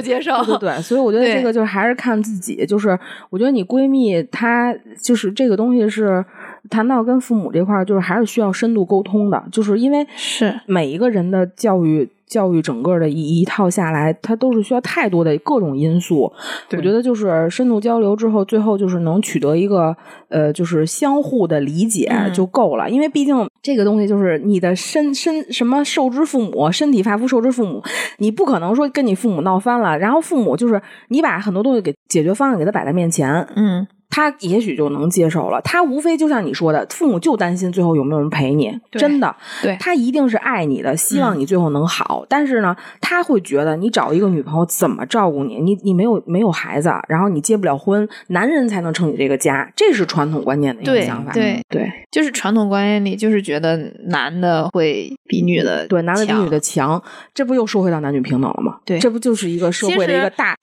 [0.59, 2.99] 对，所以我觉得这 个就是还是看自己，就是
[3.29, 6.23] 我觉得你闺蜜她就是这个东西是
[6.69, 12.09] 谈到跟父母这块儿，就是还是需要深度沟通的，就是因为是每一个人的教育。
[12.27, 16.31] 教育整个的一一套下来，它都是需要太多的各种因素。
[16.71, 19.95] 我觉得就是深度交流之后，最后就是能取得一个
[20.29, 22.89] 呃，就是相互的理解嗯就够了。
[22.89, 27.81] 因为毕竟这个东西就是你的身身什么受之父母，身体发肤受之父母，
[28.17, 35.61] 你不可能说跟你父母闹翻了，然后父母就是你把很多东西给解决方案给他摆在面前，嗯，他也许就能接受了。
[35.61, 42.25] 他无非就像你说的，父母就担心最后有没有人陪你，真的，对他一定是爱你的，希望你最后能好。
[42.29, 45.59] 但是呢，他会觉得你找一个女朋友怎么照顾你？
[45.59, 51.31] 你你没有没有孩子，然后你结不了婚，男人才能撑起这个家，这是传统观念的一个想法。
[51.31, 53.77] 对对就是传统观念里就是觉得
[54.07, 57.01] 男的会比女的对，男的比女的强，
[57.33, 58.77] 这不又说回到男女平等了吗？
[58.85, 60.55] 对这不就是一个社会的一个大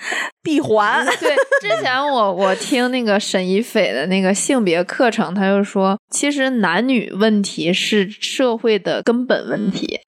[0.42, 1.04] 闭环？
[1.20, 9.98] 对，之前我我听那个 沈一斐的那个性别课程，他就说，其实男女问题是社会的根本问题，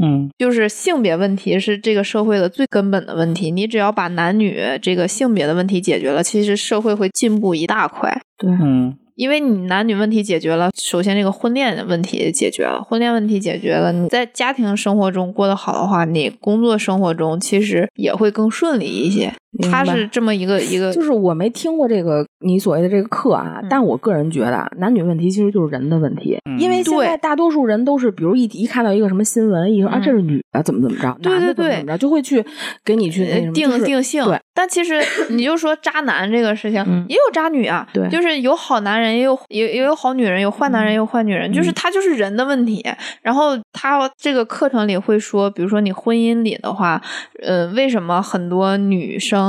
[0.00, 3.50] 嗯就是性别问题是这个社会的最根本的问题。
[3.50, 8.16] 你只要把男女这个性别的问题解决了，其实社会会进步一大块。
[8.38, 19.34] 对，嗯因为你男女问题解决了，首先这个婚恋问题解决了，婚恋问题解决了，你在家庭生活中过得好的话，你工作生活中其实也会更顺利一些。
[19.58, 19.84] 明白。
[19.84, 23.66] 它是这么一个 一个，就是我没听过这个你所谓的这个课啊，嗯。
[23.68, 26.58] 但我个人觉得啊男女问题其实就是人的问题，嗯。
[26.58, 30.02] 因为现在大多数人都是，比如一一看到一个什么新闻，一说啊嗯。
[30.02, 31.68] 这是女的怎么怎么着，对男的对。
[31.68, 32.44] 对怎么怎么着，就会去
[32.84, 34.24] 给你去定就是定性。
[34.24, 37.04] 对，但其实你就说渣男这个事情，嗯。
[37.08, 37.86] 也有渣女啊。
[37.92, 38.08] 对。
[38.08, 42.84] 就是有好男人，也有也也有好女人，有坏男人，也有坏女人，就是嗯他就是人的问题。
[43.22, 47.00] 然后他这个课程里会说，比如说你婚姻里的话，
[47.42, 49.47] 呃，为什么很多女生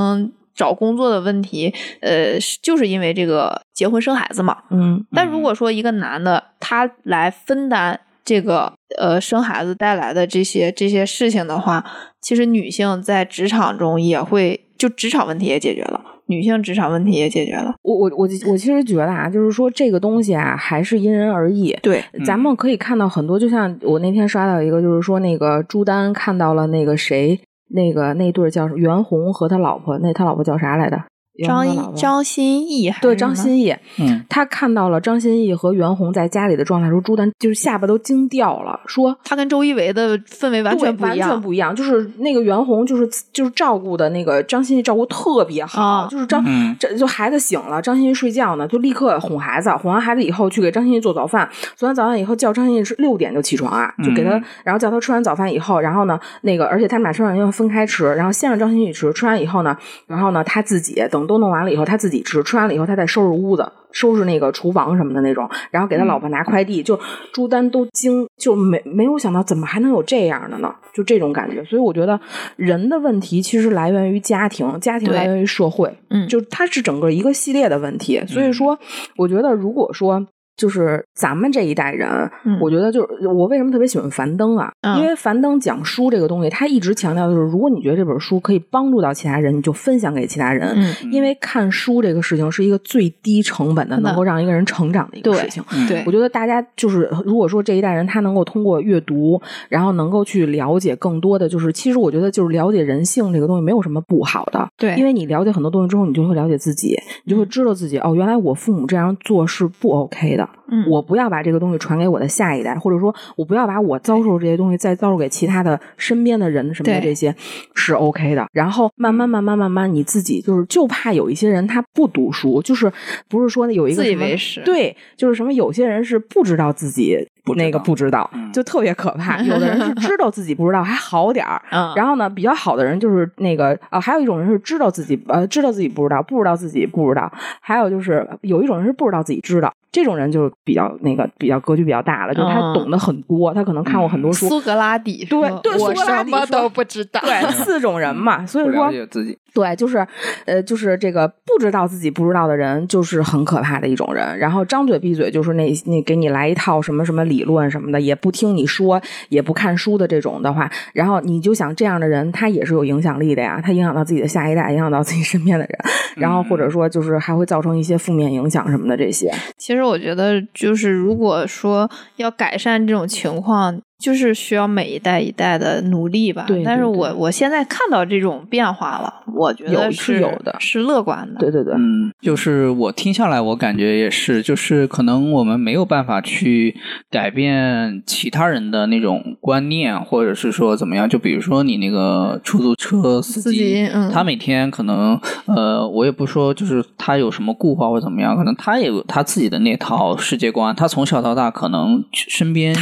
[0.54, 4.58] 找工作的问题，呃，就是因为这个结婚生孩子嘛。
[4.72, 11.84] 嗯但如果说一个男的他来分担这个呃生孩子带来的这些这些事情的话，
[12.22, 17.74] 其实女性在职场中也会就职场问题也解决了，女性职场问题也解决了。
[17.82, 21.76] 我我我我其实觉得啊，就是说这个东西啊，还是因人而异。
[21.82, 27.40] 对，咱们可以看到很多，就像我那天刷到一个，就是说那个朱丹看到了那个谁，
[27.70, 31.04] 那个那对叫袁弘和他老婆，那他老婆叫啥来着？
[31.46, 41.76] 张张歆艺还对张歆艺，嗯他看到了张歆艺和袁弘在家里的状态的时候，朱丹就是下巴都惊掉了，说他跟周一围的氛围完对完全不一样，全不一样。
[41.76, 59.76] 就是那个袁弘，就是就是照顾的那个张歆艺照顾特别好，啊就是张嗯这就孩子醒了，张歆艺睡觉呢，就立刻哄孩子，哄完孩子以后去给张歆艺做早饭，做完早饭以后叫张歆艺是六点就起床啊，就给他，嗯然后叫他吃完早饭以后，然后呢那个而且他们俩吃完以后分开吃，然后先让张歆艺吃，吃完以后呢，
[60.08, 63.72] 然后呢他自己等都弄完了以后他自己吃，吃完了以后他再收拾屋子。
[63.92, 67.00] 收拾那个厨房什么的那种，然后给他老婆拿快递，就
[67.34, 70.72] 朱丹都惊，就没没有想到怎么还能有这样的呢？
[70.94, 72.20] 就这种感觉，所以我觉得
[72.56, 78.24] 人的问题其实来源于家庭，家庭来源于社会，嗯就它是整个一个系列的问题。
[78.28, 78.78] 所以说，
[79.18, 80.28] 我觉得如果说。
[80.60, 82.08] 就是咱们这一代人，
[82.44, 84.70] 嗯我觉得就是我为什么特别喜欢樊登啊？
[84.82, 90.74] 嗯因为樊登讲书这个东西，他一直强调的就是，如果你觉得这本书可以帮助到其他人，你就分享给其他人。
[90.76, 95.64] 嗯，因为看书这个事情是一个最低成本的，能够让一个人成长的一个事情。
[95.72, 117.36] 嗯对我，觉得大家就是，如果说这一代人他能够通过阅读，然后能够去了解更多的，就是其实我觉得就是了解人性这个东西没有什么不好的，对因为你了解很多东西之后，你就会了解自己，你就会知道自己哦，原来我父母这样做是不 OK 的，嗯我不要把这个东西传给我的下一代，或者说我不要把我遭受这些东西再遭受给其他的身边的人什么的，这些
[117.76, 118.48] 是 OK 的。
[118.52, 122.92] 然后慢慢慢慢慢慢，你自己就是就怕有一些人他不读书，就是
[123.28, 127.28] 不是说有一个自以为是对，就是什么有些人是不知道自己。
[127.46, 129.42] 不那个不知道，嗯就特别可怕。
[129.42, 131.60] 有的人是知道自己不知道，还好点儿。
[131.72, 137.32] 嗯，然后呢，比较好的人就是那个啊、还有一种人是知道自己呃知道自己不知道，不知道自己不知道，
[137.62, 144.48] 还有就是有一种人是不知道自己知道，这种人就比较那个比较格局比较大了，就是他嗯懂得很多，他可能看过很多书。
[144.48, 147.20] 苏格拉底对对我苏格拉底说什么都不知道。
[147.22, 149.38] 对， 四种人嘛，所以说自己。
[149.54, 150.06] 对，就是，
[150.46, 154.38] 呃，就是这个不知道自己不知道的人，就是很可怕的一种人。
[154.38, 165.80] 然后张嘴闭嘴就是那那给你来一套什么什么理论什么的，也不听你说，也不看书的这种的话，然后你就想这样的人，他也是有影响力的呀，他影响到自己的下一代，影响到自己身边的人，
[166.16, 169.32] 然后或者说就是还会造成一些负面影响什么的这些。
[169.58, 176.46] 其实我觉得，就是如果说要改善这种情况，就是需要每一代一代的努力吧。
[176.48, 181.40] 对对但是我我现在看到这种变化了，我觉得有是有的是乐观的。
[181.40, 186.76] 对对对，嗯，就是我听下来，我感觉也是，就是可能我们没有办法去
[187.12, 191.10] 改变其他人的那种观念，或者是说怎么样。
[191.10, 200.74] 就比如说你那个出租车司司机嗯他每天可能呃，我也不说就是他有什么固化或怎么样，可能他也有他自己的那套世界观。
[200.76, 202.82] 他从小到大可能身边就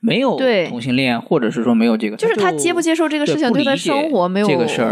[0.00, 4.48] 没有对同性恋，或者是说没有这个，就是他接不接受这个事情对他生活没有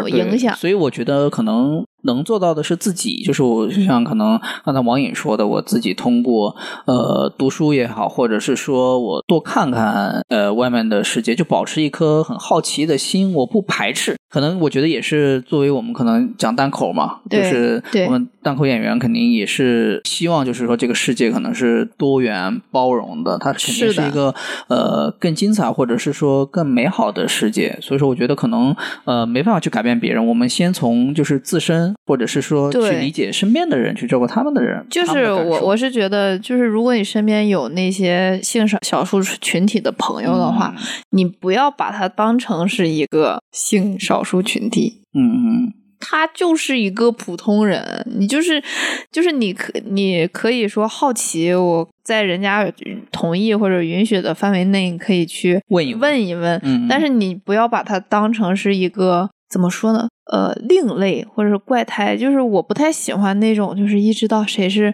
[0.08, 0.54] 影响。
[0.54, 6.54] 所以我觉得可能能做到的是自己，就是我就像可能刚才王颖说的，我自己通过
[6.86, 14.16] 呃读书也好，或者是说我多看看呃外面的世界，就保持一颗很好奇的心，我不排斥。
[14.30, 24.34] 可能我觉得也是作为我们可能讲单口嘛，就是我们单口演员肯定也是希望，就是说这个世界可能是多元包容的，它肯定是一个
[24.66, 27.78] 呃更精彩或者是说更美好的世界。
[27.80, 28.74] 所以说，我觉得可能
[29.04, 34.84] 呃没办法去改变别人，我们先从就是自身，或者是说去理解身边的人，去照顾他们的人。
[34.90, 45.02] 就是我我是觉得，就是如果你身边有那些性少少数群体的朋友的话，嗯你不要把他当成是一个性少数群体。
[45.14, 45.72] 嗯嗯
[46.06, 48.62] 他就是一个普通人，你就是
[49.10, 52.70] 就是你可你可以说好奇，我在人家
[53.10, 60.08] 同意或者允许的范围内，你可以去问一问问一问，嗯但是你不要把它当成是一个怎么说呢？
[60.32, 64.92] 呃，另类或者是怪胎，就是我不太喜欢那种，就是一知道谁是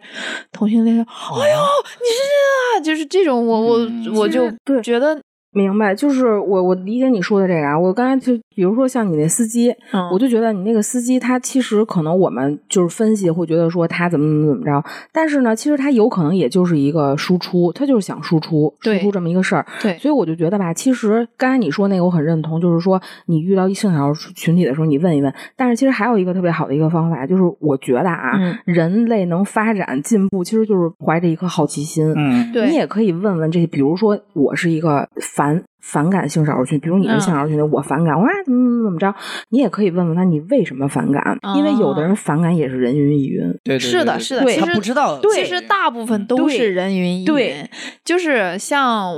[0.51, 4.51] 同性恋，哎呦，你是这啊，就是这种，我我、嗯我就
[4.83, 5.17] 觉得，
[5.53, 7.79] 明白，就是我我理解你说的这个啊。
[7.79, 19.65] 我刚才就比如说像你那司机，嗯我就觉得你那个司机他其实可能我们就是分析会觉得说他怎么怎么怎么着，但是呢，其实他有可能也就是一个输出，他就是想输出输出这么一个事儿。
[19.81, 25.35] 对所以我就觉得吧，其实刚才你说那个我很认同，就是说你遇到一性少数群体的时候，你问一问。
[25.57, 32.12] 但是其实还有一个特别好的一个方法，就是我觉得啊，嗯人类能发展进步，其实就是怀着一颗好奇心。
[32.15, 39.15] 嗯，对你也可以问问这些，比如说我是一个反反感性少数群，比如你是嗯性少数群体，我反感，我说啊怎么怎么怎么着，
[39.48, 43.40] 你也可以问问他你为什么反感，因为有的人反感也是人云亦云。
[43.65, 47.69] 对对是的是的其实他不知道，其实大部分都是人云亦对云，
[48.05, 49.12] 就是像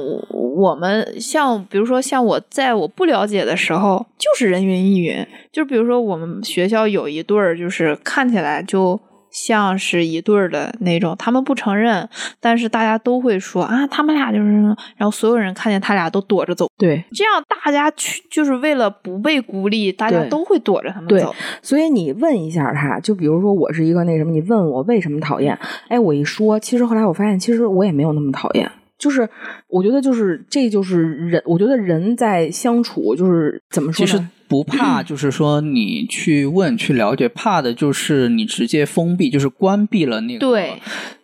[0.57, 5.27] 我们像比如说像我在我不了解的时候，就是人云亦云。
[5.51, 9.01] 就比如说我们学校有一对儿，就是看起来就。
[9.33, 14.63] 像是一对儿的那种，他们不承认，但是大家都会说啊，他们俩就是，
[14.97, 21.35] 然后所有人看见他俩都躲着走，对，这样大家去就是为了不被孤立，大家都会躲着他们对走。
[21.63, 28.71] 所以你问一下他，就比如说我是一个那什么，你问我为什么讨厌，哎，我一说，其实后来我发现，其实我也没有那么讨厌。
[28.99, 29.29] 就是
[29.67, 34.31] 我觉得，就是这就是人，我觉得人在相处，就是怎么说呢？
[34.53, 40.75] 不 怕，就是说你去问、去了解，怕的就是你直接封闭，就是关闭了那个对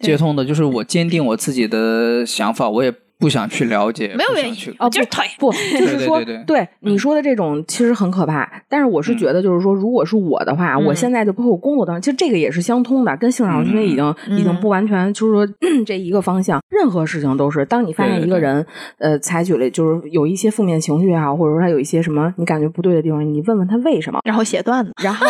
[0.01, 0.43] 接通的。
[0.47, 8.49] 就是我坚定我自己的想法，我也不想去了解，没有原因去哦，就是讨厌不， 就是说，对对对你说的这种其实很可怕。
[8.69, 15.55] 但是我是觉得，就是说，如果是我的话，嗯我现在就包括工作当中，其实这个也是相通的，跟性少数群体已经、嗯已经不完全就是说
[15.85, 16.61] 这一个方向。
[16.71, 18.65] 任何事情都是，当你发现一个人
[18.99, 24.21] 呃采取了就是有一些负面情绪也好，或者说他有一些什么你感觉不对的地方，你问问他为什么。
[24.25, 25.27] 然后写段子，然后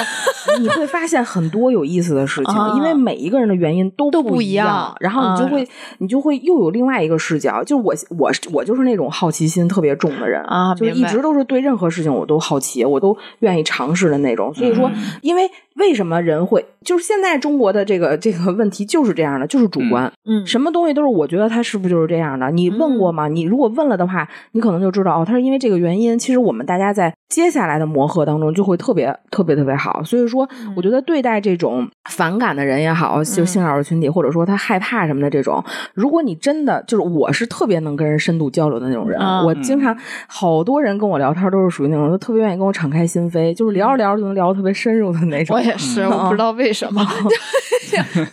[0.60, 7.64] 你会发现很多有意思的事情， 啊因为每一个人的原因都都不不一样样，然后你就嗯会、你就会又有另外一个视角。
[7.64, 14.52] 就我我我就是那种好奇心特别重的人啊就是一直都是对任何事情我都好奇，我都愿意尝试的那种。
[14.54, 20.10] 所以说，嗯因为为什么人会就是现在中国的这个这个问题就是这样的，就是主观。
[20.30, 22.50] 嗯什么东西都是我觉得他是不是就是这样的？
[22.50, 23.28] 你问过吗？
[23.28, 26.18] 你如果问了的话，你可能就知道哦，他是因为这个原因。
[26.18, 30.02] 其实我们大家在接下来的磨合当中就会特别特别特别好。
[30.02, 35.62] 所以说，我觉得对待这种反感的人也好，就性少数群体，或者说他害怕什么的这种，
[35.94, 39.96] 如果你真的就是我是特别能跟人深度交流的那种人，嗯我经常
[40.26, 45.56] 好多人跟我聊天都是属于那种特别愿意跟我敞开心扉，就是聊着聊着就能聊得特别深入的那种。
[45.68, 47.06] 我也是，我不知道为什么。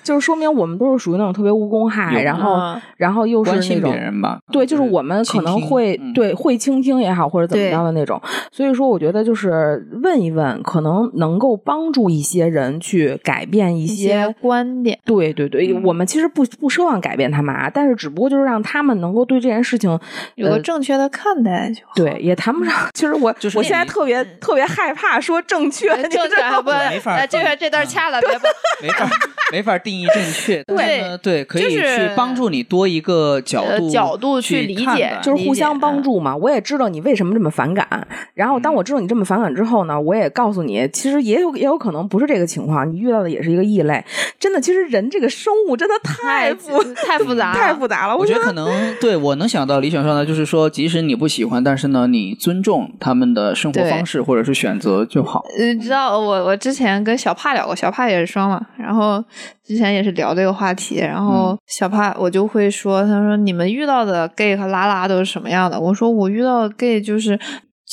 [0.04, 4.38] 就是说明我们都是属于那种特别无公害，然后嗯然后又是那种别人吧。
[4.52, 8.22] 对，就是我们可能会嗯对会倾听也好，或者怎么对着的那种。
[8.52, 19.90] 所以说，我觉得就是问一问，可能能够帮助一些人去改变一一些些观点，对对对，嗯我们其实不不奢望改变他们啊，但是只不过就是让他们能够对这件事情
[20.36, 21.94] 有个呃正确的看待就好。
[21.96, 22.74] 对，也谈不上。
[22.94, 28.46] 其实我就是我现在特别特别害怕说正确，呃，你正知道确不，没法呃这个这段掐了，别不。
[28.82, 29.10] 没法
[29.54, 36.36] 没法定义正确， 对，对，可以去帮助你多一个角呃度角度去去理解就是互相帮助嘛。
[36.36, 37.88] 我也知道你为什么这么反感，
[38.34, 44.04] 然后当我知道你这么反感之后呢，我也告诉你，其实也有也有可能不是这个情况，你遇到的也是一个异类。
[44.38, 48.18] 真的，其实人这个生物真的太复太复杂 了太复杂了。
[48.18, 55.46] 我觉得可能对我能想到理想上的就是说，即使你不喜欢，但是呢，你尊重他们的生活方式或者是选择就好。
[55.58, 59.24] 你，知道我我之前跟小帕聊过，小帕也是双嘛，然后
[59.64, 65.80] 之前也是聊这个话题，然后小帕我就会说，他说你们遇到的 gay 和拉拉都是什么样的？
[65.80, 67.40] 我说我遇到的 gay 就是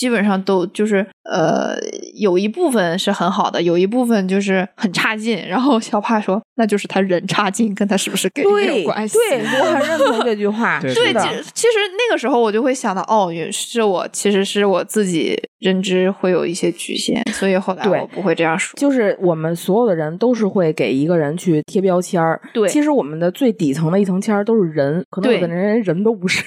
[0.03, 1.77] 基本上都就是呃
[2.15, 5.41] 有一部分是很好的，有一部分就是很差劲。
[5.47, 9.16] 然后小帕说，那就是他人差劲，跟他是不是 gay 没对有关系。
[9.16, 10.81] 对，我很认同这句话。
[10.83, 18.77] 对其实其实那个时候我就会想到，哦，也是我其实是我自己认知会有一些局限，所以后来我不会这样说。
[18.77, 22.41] 就是我们所有的人都是会给一个人去贴标签儿。
[22.53, 26.43] 对其实我们的最底层的一层签儿都是人，可能有的对人人都不是。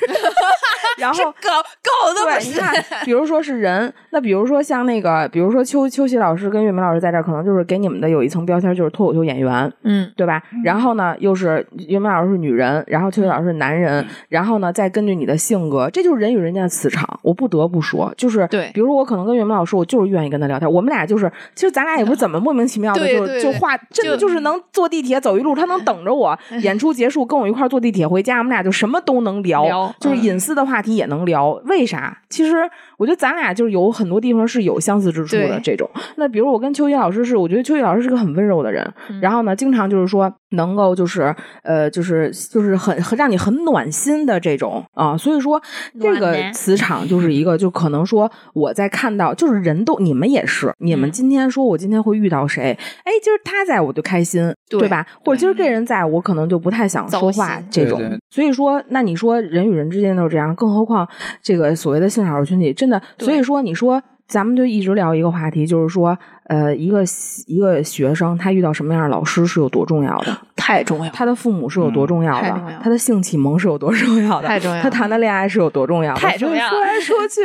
[0.97, 1.49] 然后狗
[1.84, 2.49] 狗都对，不是。
[2.49, 2.73] 你看，
[3.05, 10.41] 比如说是人，那比如说像那个，比如说秋秋喜老师跟岳明老师在这儿，可能就是给你们的有一层标签，就是脱口秀演员，嗯，对吧？
[10.63, 17.05] 然后呢，又是岳明老师是女人，然后秋喜老师是男人，然后呢，再根据你的性格，这就是人与人间的磁场。
[17.22, 31.51] 我不得不说，就是对比如说我可能跟岳明老师，我就是愿意跟他聊天，我们俩就是，其实咱俩也不是怎么莫名其妙的，就就话，真的就就是能坐地铁走一路，他能等着我，演出结束跟我一块儿坐地铁回家，我们俩就什么都能聊，聊就是嗯隐私的话题也能聊。
[31.65, 32.21] 为啥？
[32.29, 35.89] 其实我觉得咱俩就是有很多地方是有相似之处的这种。
[36.17, 45.61] 那比如我跟秋怡老师是，我觉得秋怡老师是个很温柔的人，嗯然后呢，经常就是说能够就是呃就是就是很很让你很暖心的这种啊，所以说
[45.99, 55.05] 这个磁场就是一个，就可能说我在看到，就是人都你们也是，你们嗯今天说我今天会遇到谁，哎，今儿他在我就开心，对对吧？
[55.23, 58.19] 或者今儿这人在我可能就不太想说话这种对对。
[58.30, 61.07] 所以说，那你说人与人之间都是这样，更何况
[61.41, 64.01] 这个所谓的性少数群体，真的，所以说你说。
[64.27, 67.03] 咱们就一直聊一个话题，就是说，呃，一个
[67.45, 77.41] 一个学生他遇到什么样的老师是有多重要的，太重要，他的父母是有多重要的，太重要他的性启蒙是有多重要的，太重要他谈的恋爱是有多重要的，太重要说来说去，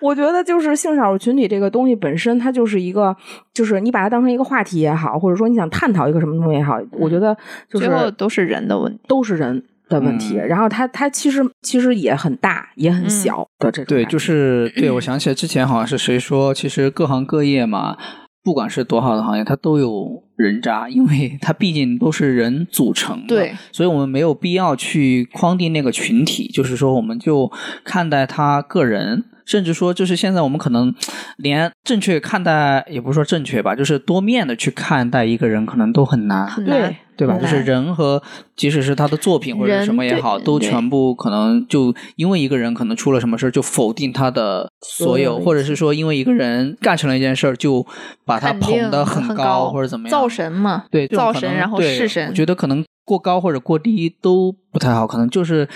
[0.00, 3.16] 我觉得就是性少数群体这个东西本身，它就是一个，
[3.54, 7.34] 就是你把它当成一个话题也好，或者说你想探讨一个什么东西也好，我觉得
[7.70, 9.00] 就最后是都是人的问题。
[9.08, 9.64] 都是人。
[9.88, 10.46] 的问题，嗯。
[10.46, 13.10] 然后它它其实其实也很大也很嗯。
[13.10, 15.00] 小的这种对，就是对我。
[15.00, 17.96] 想起来之前好像是谁说，其实各行各业嘛，
[18.44, 27.50] 不管是多好的行业，它都有人渣，因为它毕竟都是人组成的，对，所以我们没有必要去框定那个群体，就是说我们就
[27.84, 29.24] 看待他个人。
[29.48, 30.94] 甚至说，就是现在我们可能
[31.38, 36.46] 连正确看待，也不是说正确吧，就是多面的去看待一个人，可能都很难。
[36.46, 37.36] 对很难对吧？
[37.36, 38.22] 就是人和，
[38.54, 47.84] 即使是他的作品或者什么也好，都全部可能就因为一个人可能出了什么事儿，就否定他的所有，或者是说因为一个人干成了一件事儿，就
[48.24, 52.28] 把他捧得很高或者怎么样，造神嘛，对造神，然后对是神。
[52.28, 55.66] 我觉得可能过高或者过低都不太好，可能就是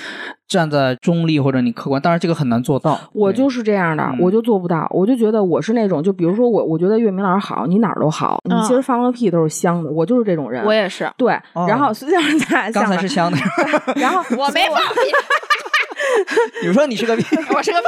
[0.46, 2.98] 站在中立或者你客观，当然这个很难做到。
[3.14, 4.86] 我就是这样的，嗯我就做不到。
[4.90, 9.90] 我就觉得我是那种，就比如说我，我觉得岳明老师好，你哪儿都好，你嗯其实放个屁都是香的。
[9.90, 10.62] 我就是这种人。
[10.66, 13.38] 我也是，对，哦然后实际上咱俩刚才是香的，
[13.96, 15.00] 然后我没放屁。
[16.62, 17.24] 你说你是个屁，
[17.54, 17.86] 我是个屁。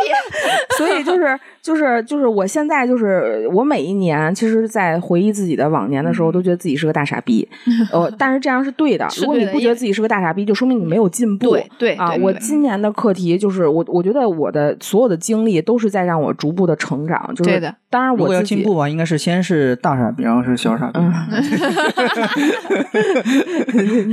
[0.76, 7.48] 所以就是就是就是我现在就是我每一年，其实，在回忆自己的往年的时候，都觉得自己是个大傻逼。
[7.92, 9.06] 呃，但是这样是对的。
[9.18, 11.51] 如果你不觉得自己是个大傻逼，就说明你没有进步。
[11.51, 17.32] 对对啊，我今年的课题就是我我觉得我的所有的经历都是在让我逐步的成长。
[17.34, 20.98] 就是对的，当然我自己进步吧，应该是先是大傻逼，然后是小傻逼。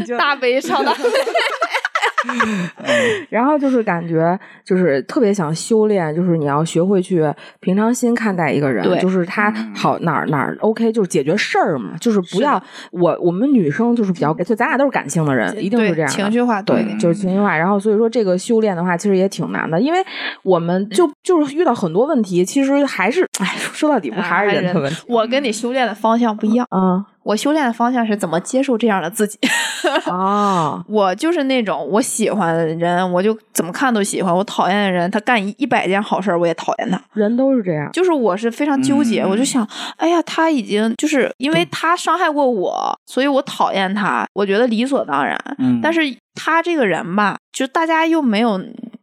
[0.17, 0.91] 大悲伤的。
[3.29, 7.23] 然后就是感觉就是特别想修炼，就是你要学会去
[7.59, 12.61] 平常心看待一个人，就是他好哪儿哪儿 OK，就是解决事儿嘛，就是不要
[12.91, 17.55] 我我们女生就是比较，就咱俩都是感性的人，一定是这样情绪化对，就是情绪化。
[17.57, 19.99] 然后所以说这个修炼的话，其实也挺难的，因为
[20.43, 25.03] 我们就就是遇到很多问题，其实还是哎，说到底不还是人的问题？
[25.07, 29.37] 我跟你修炼的方向不一样，嗯我修炼的方向是怎么接受这样的自己。
[30.05, 37.01] 啊，我就是那种我喜欢的人，我就怎么看都喜欢；我讨厌的人，他干一一百件好事儿，我也讨厌他。
[37.13, 37.89] 人都是这样。
[37.91, 39.67] 就是我是非常纠结，嗯我就想，
[39.97, 45.37] 哎呀，他已经就是因为他伤害过我，所以我讨厌他，我觉得理所当然。
[45.57, 46.01] 嗯，但是
[46.35, 48.59] 他这个人吧，就大家又没有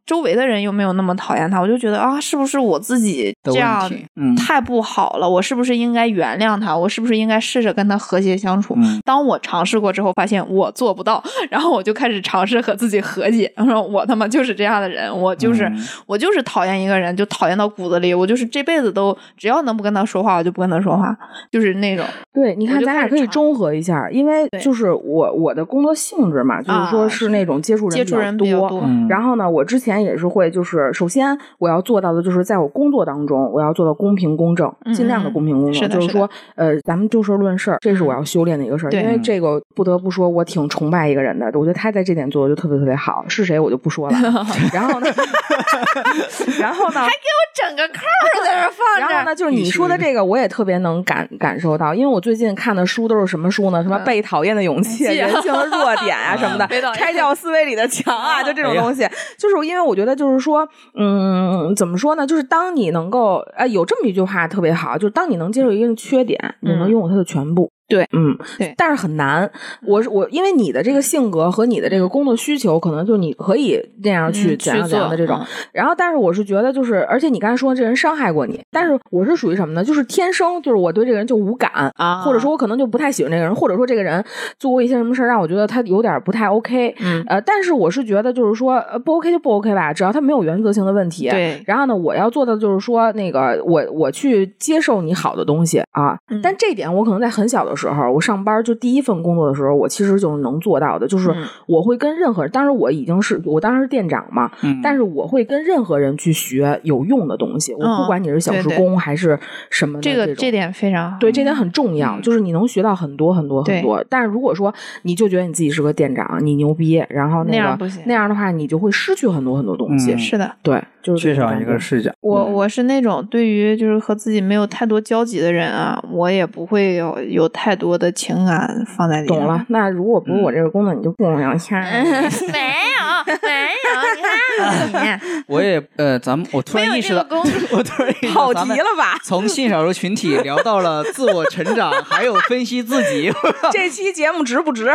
[0.09, 3.89] 周围的人又没有那么讨厌他，我就觉得啊，是不是我自己这样
[4.35, 5.29] 太不好了？
[5.29, 6.75] 我是不是应该原谅他？
[6.75, 8.75] 我是不是应该试着跟他和谐相处？
[8.79, 13.53] 嗯当我尝试过之后，发现我做不到，然后我就开始尝试和自己和解。
[13.55, 18.15] 然后我他妈就是这样的人，我就是、嗯我就是讨厌一个人，就讨厌到骨子里。
[18.15, 21.15] 我就是这辈子都只要能不跟他说话，我就不跟他说话，
[21.51, 22.05] 就是那种。
[22.33, 35.89] 对，你看，咱俩可以中和一下，因为就是我我的工作性质嘛，就是说啊是那种接触人接触人比较多嗯然后呢，我之前也是会，就是首先我要做到的，就是在我工作当中，我要做到公平公正，嗯尽量的公平公正。
[35.89, 38.91] 就是说，呃，咱们就事论事儿，这是我要修炼的一个事儿。
[38.91, 43.25] 因为这个不得不说，我挺崇拜一个人的，我觉得他在这点做的就特别特别好。
[43.29, 44.19] 是谁我就不说了。
[44.73, 45.07] 然后呢，
[46.61, 53.83] 然后呢，还给我整个扣儿在那儿放然后呢，就是你说的这个，我也特别能感感受到，因为我最近看的书都是什么书呢？
[53.83, 59.09] 什么被讨厌的勇气、人性的弱点啊 什么的拆掉思维里的墙啊，就这种东西。
[59.37, 62.27] 就是因为我觉得，就是说，嗯，怎么说呢？
[62.27, 67.71] 就是当你能够，哎，有这么一句话特别好，就是当你能接受一个人的缺点，你能嗯拥有它的全部。
[67.89, 69.51] 对嗯，对但是很难。
[69.87, 75.47] 我是我，因为你的这个性格和你的这个工作需求，可能就你可以那样去嗯怎样怎样的这种嗯。
[75.73, 79.83] 然后，但是我是觉得，就是而且你刚才说这人伤害过你，但是我是属于什么呢？
[79.83, 84.23] 就是天生就是我对这个人就无感啊或者说我可能就不太喜欢这个人，或者说这个人
[84.59, 86.95] 做过一些什么事儿让我觉得他有点不太 OK。
[87.01, 91.29] 嗯呃，但是我是觉得就是说呃不 OK 就不 OK 吧，只要他没有原则性的问题。
[91.31, 96.19] 对然后呢，我要做的就是说，那个我我去接受你好的东西啊。
[96.29, 109.39] 嗯但这一点我可能在很小的时候，我上班就第一份工作的时候，我其实就是能做到的，就是嗯我会跟任何人，当时我已经是我当时是店长嘛，嗯但是我会跟任何人去学有用的东西，我不嗯管你是小时工还是
[109.71, 111.17] 什么这个这点非常好。
[111.21, 114.05] 对，这点很重要，嗯就是你能学到很多很多很多。
[114.09, 120.13] 但是如果说你就觉得你自己是个店长，你牛逼，然后那个样不行那样的话，你就会失去很多很多东西。
[120.15, 122.11] 嗯是的，对，就是缺少一个视角。
[122.21, 129.39] 我嗯我是那种对于就是和自己没有太多交集的人啊，我也不会有有太多的情感放在里面。
[129.39, 129.65] 懂了。
[129.69, 131.85] 那如果不是我这个工作，你就不能聊天儿。
[132.53, 132.59] 没
[132.99, 133.08] 有
[133.43, 137.27] 没有，你看你 我也呃，咱们我突然意识到，
[137.71, 139.19] 我突然意识到跑咱们题了吧？
[139.23, 143.33] 从性少数群体聊到了自我成长，还有分析自己，
[143.73, 144.91] 这期节目值不值？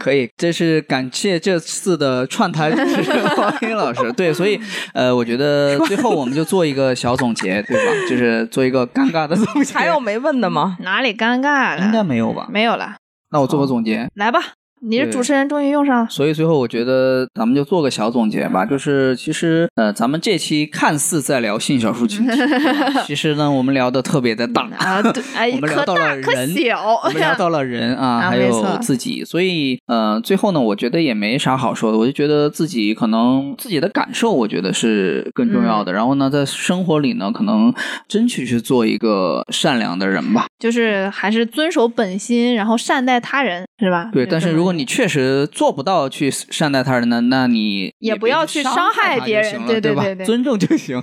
[0.00, 4.10] 可以，这是感谢这次的串台主持人王英老师。
[4.12, 4.60] 对，所以
[4.94, 7.92] 呃，我觉得最后我们就做一个小总结，对吧？
[8.08, 9.74] 就是做一个尴尬的总结。
[9.74, 10.76] 还有没问的吗？
[10.80, 11.84] 哪里尴尬了？
[11.84, 12.46] 应该没有吧？
[12.50, 12.96] 没有了，
[13.30, 14.08] 那我做个总结。
[14.14, 14.40] 来吧，
[14.80, 16.06] 你是主持人，终于用上了。
[16.10, 22.32] 所以最后我觉得咱们就做个小总结吧，就是其实呃，咱们这期看似在聊性小数群体，
[23.06, 24.68] 其实呢，我们聊的特别的大。
[24.78, 35.92] 啊，对， 哎，我们聊到了人小，我们聊到了人啊， 还有自己，所以呃，最后呢，我觉得也没啥好说的，我就觉得自己可能自己的感受，我觉得是更重嗯要的。
[35.92, 37.72] 然后呢，在生活里呢，可能
[38.06, 40.46] 争取去做一个善良的人吧。
[40.58, 44.10] 就是还是遵守本心，然后善待他人，是吧？
[44.12, 51.02] 对，但是如果你确实做不到去善待他人呢，那你也不要去伤害别人对吧对对对对尊重就行。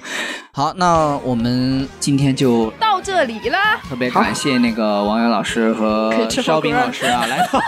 [0.52, 3.58] 好，那我们今天就到这里了，
[3.90, 7.60] 特别感谢那个王源老师和烧饼老师啊，来到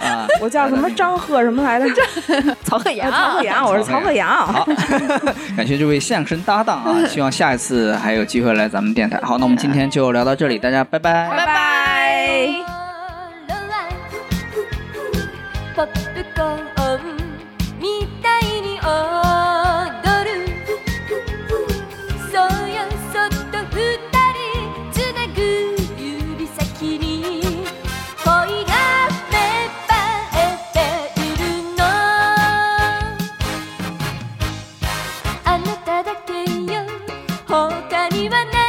[0.06, 0.26] 啊。
[0.40, 1.86] 我叫什么张贺什么来着？
[2.64, 4.46] 曹鹤阳，曹鹤阳，我是曹鹤阳。
[4.46, 4.64] 好，
[5.56, 7.06] 感谢这位相声搭档啊！
[7.08, 9.20] 希望下一次还有机会来咱们电台。
[9.22, 11.28] 好，那我们今天就聊到这里，大家拜拜。
[11.28, 12.93] 拜拜。
[15.74, 16.52] ポップコー
[16.98, 17.04] ン
[17.80, 18.86] みたいに踊
[20.24, 20.30] る。
[22.30, 22.76] そうよ
[23.12, 23.78] そっと二
[24.30, 24.38] 人
[24.92, 25.40] つなぐ
[26.00, 27.04] 指先に
[28.22, 28.30] 恋
[28.66, 28.72] が
[29.32, 29.34] 芽
[29.88, 29.92] 生
[30.38, 30.38] え
[30.72, 30.76] て
[31.20, 31.42] いる
[31.76, 31.82] の。
[35.44, 36.30] あなただけ
[36.72, 36.86] よ。
[37.48, 38.63] 他にはない。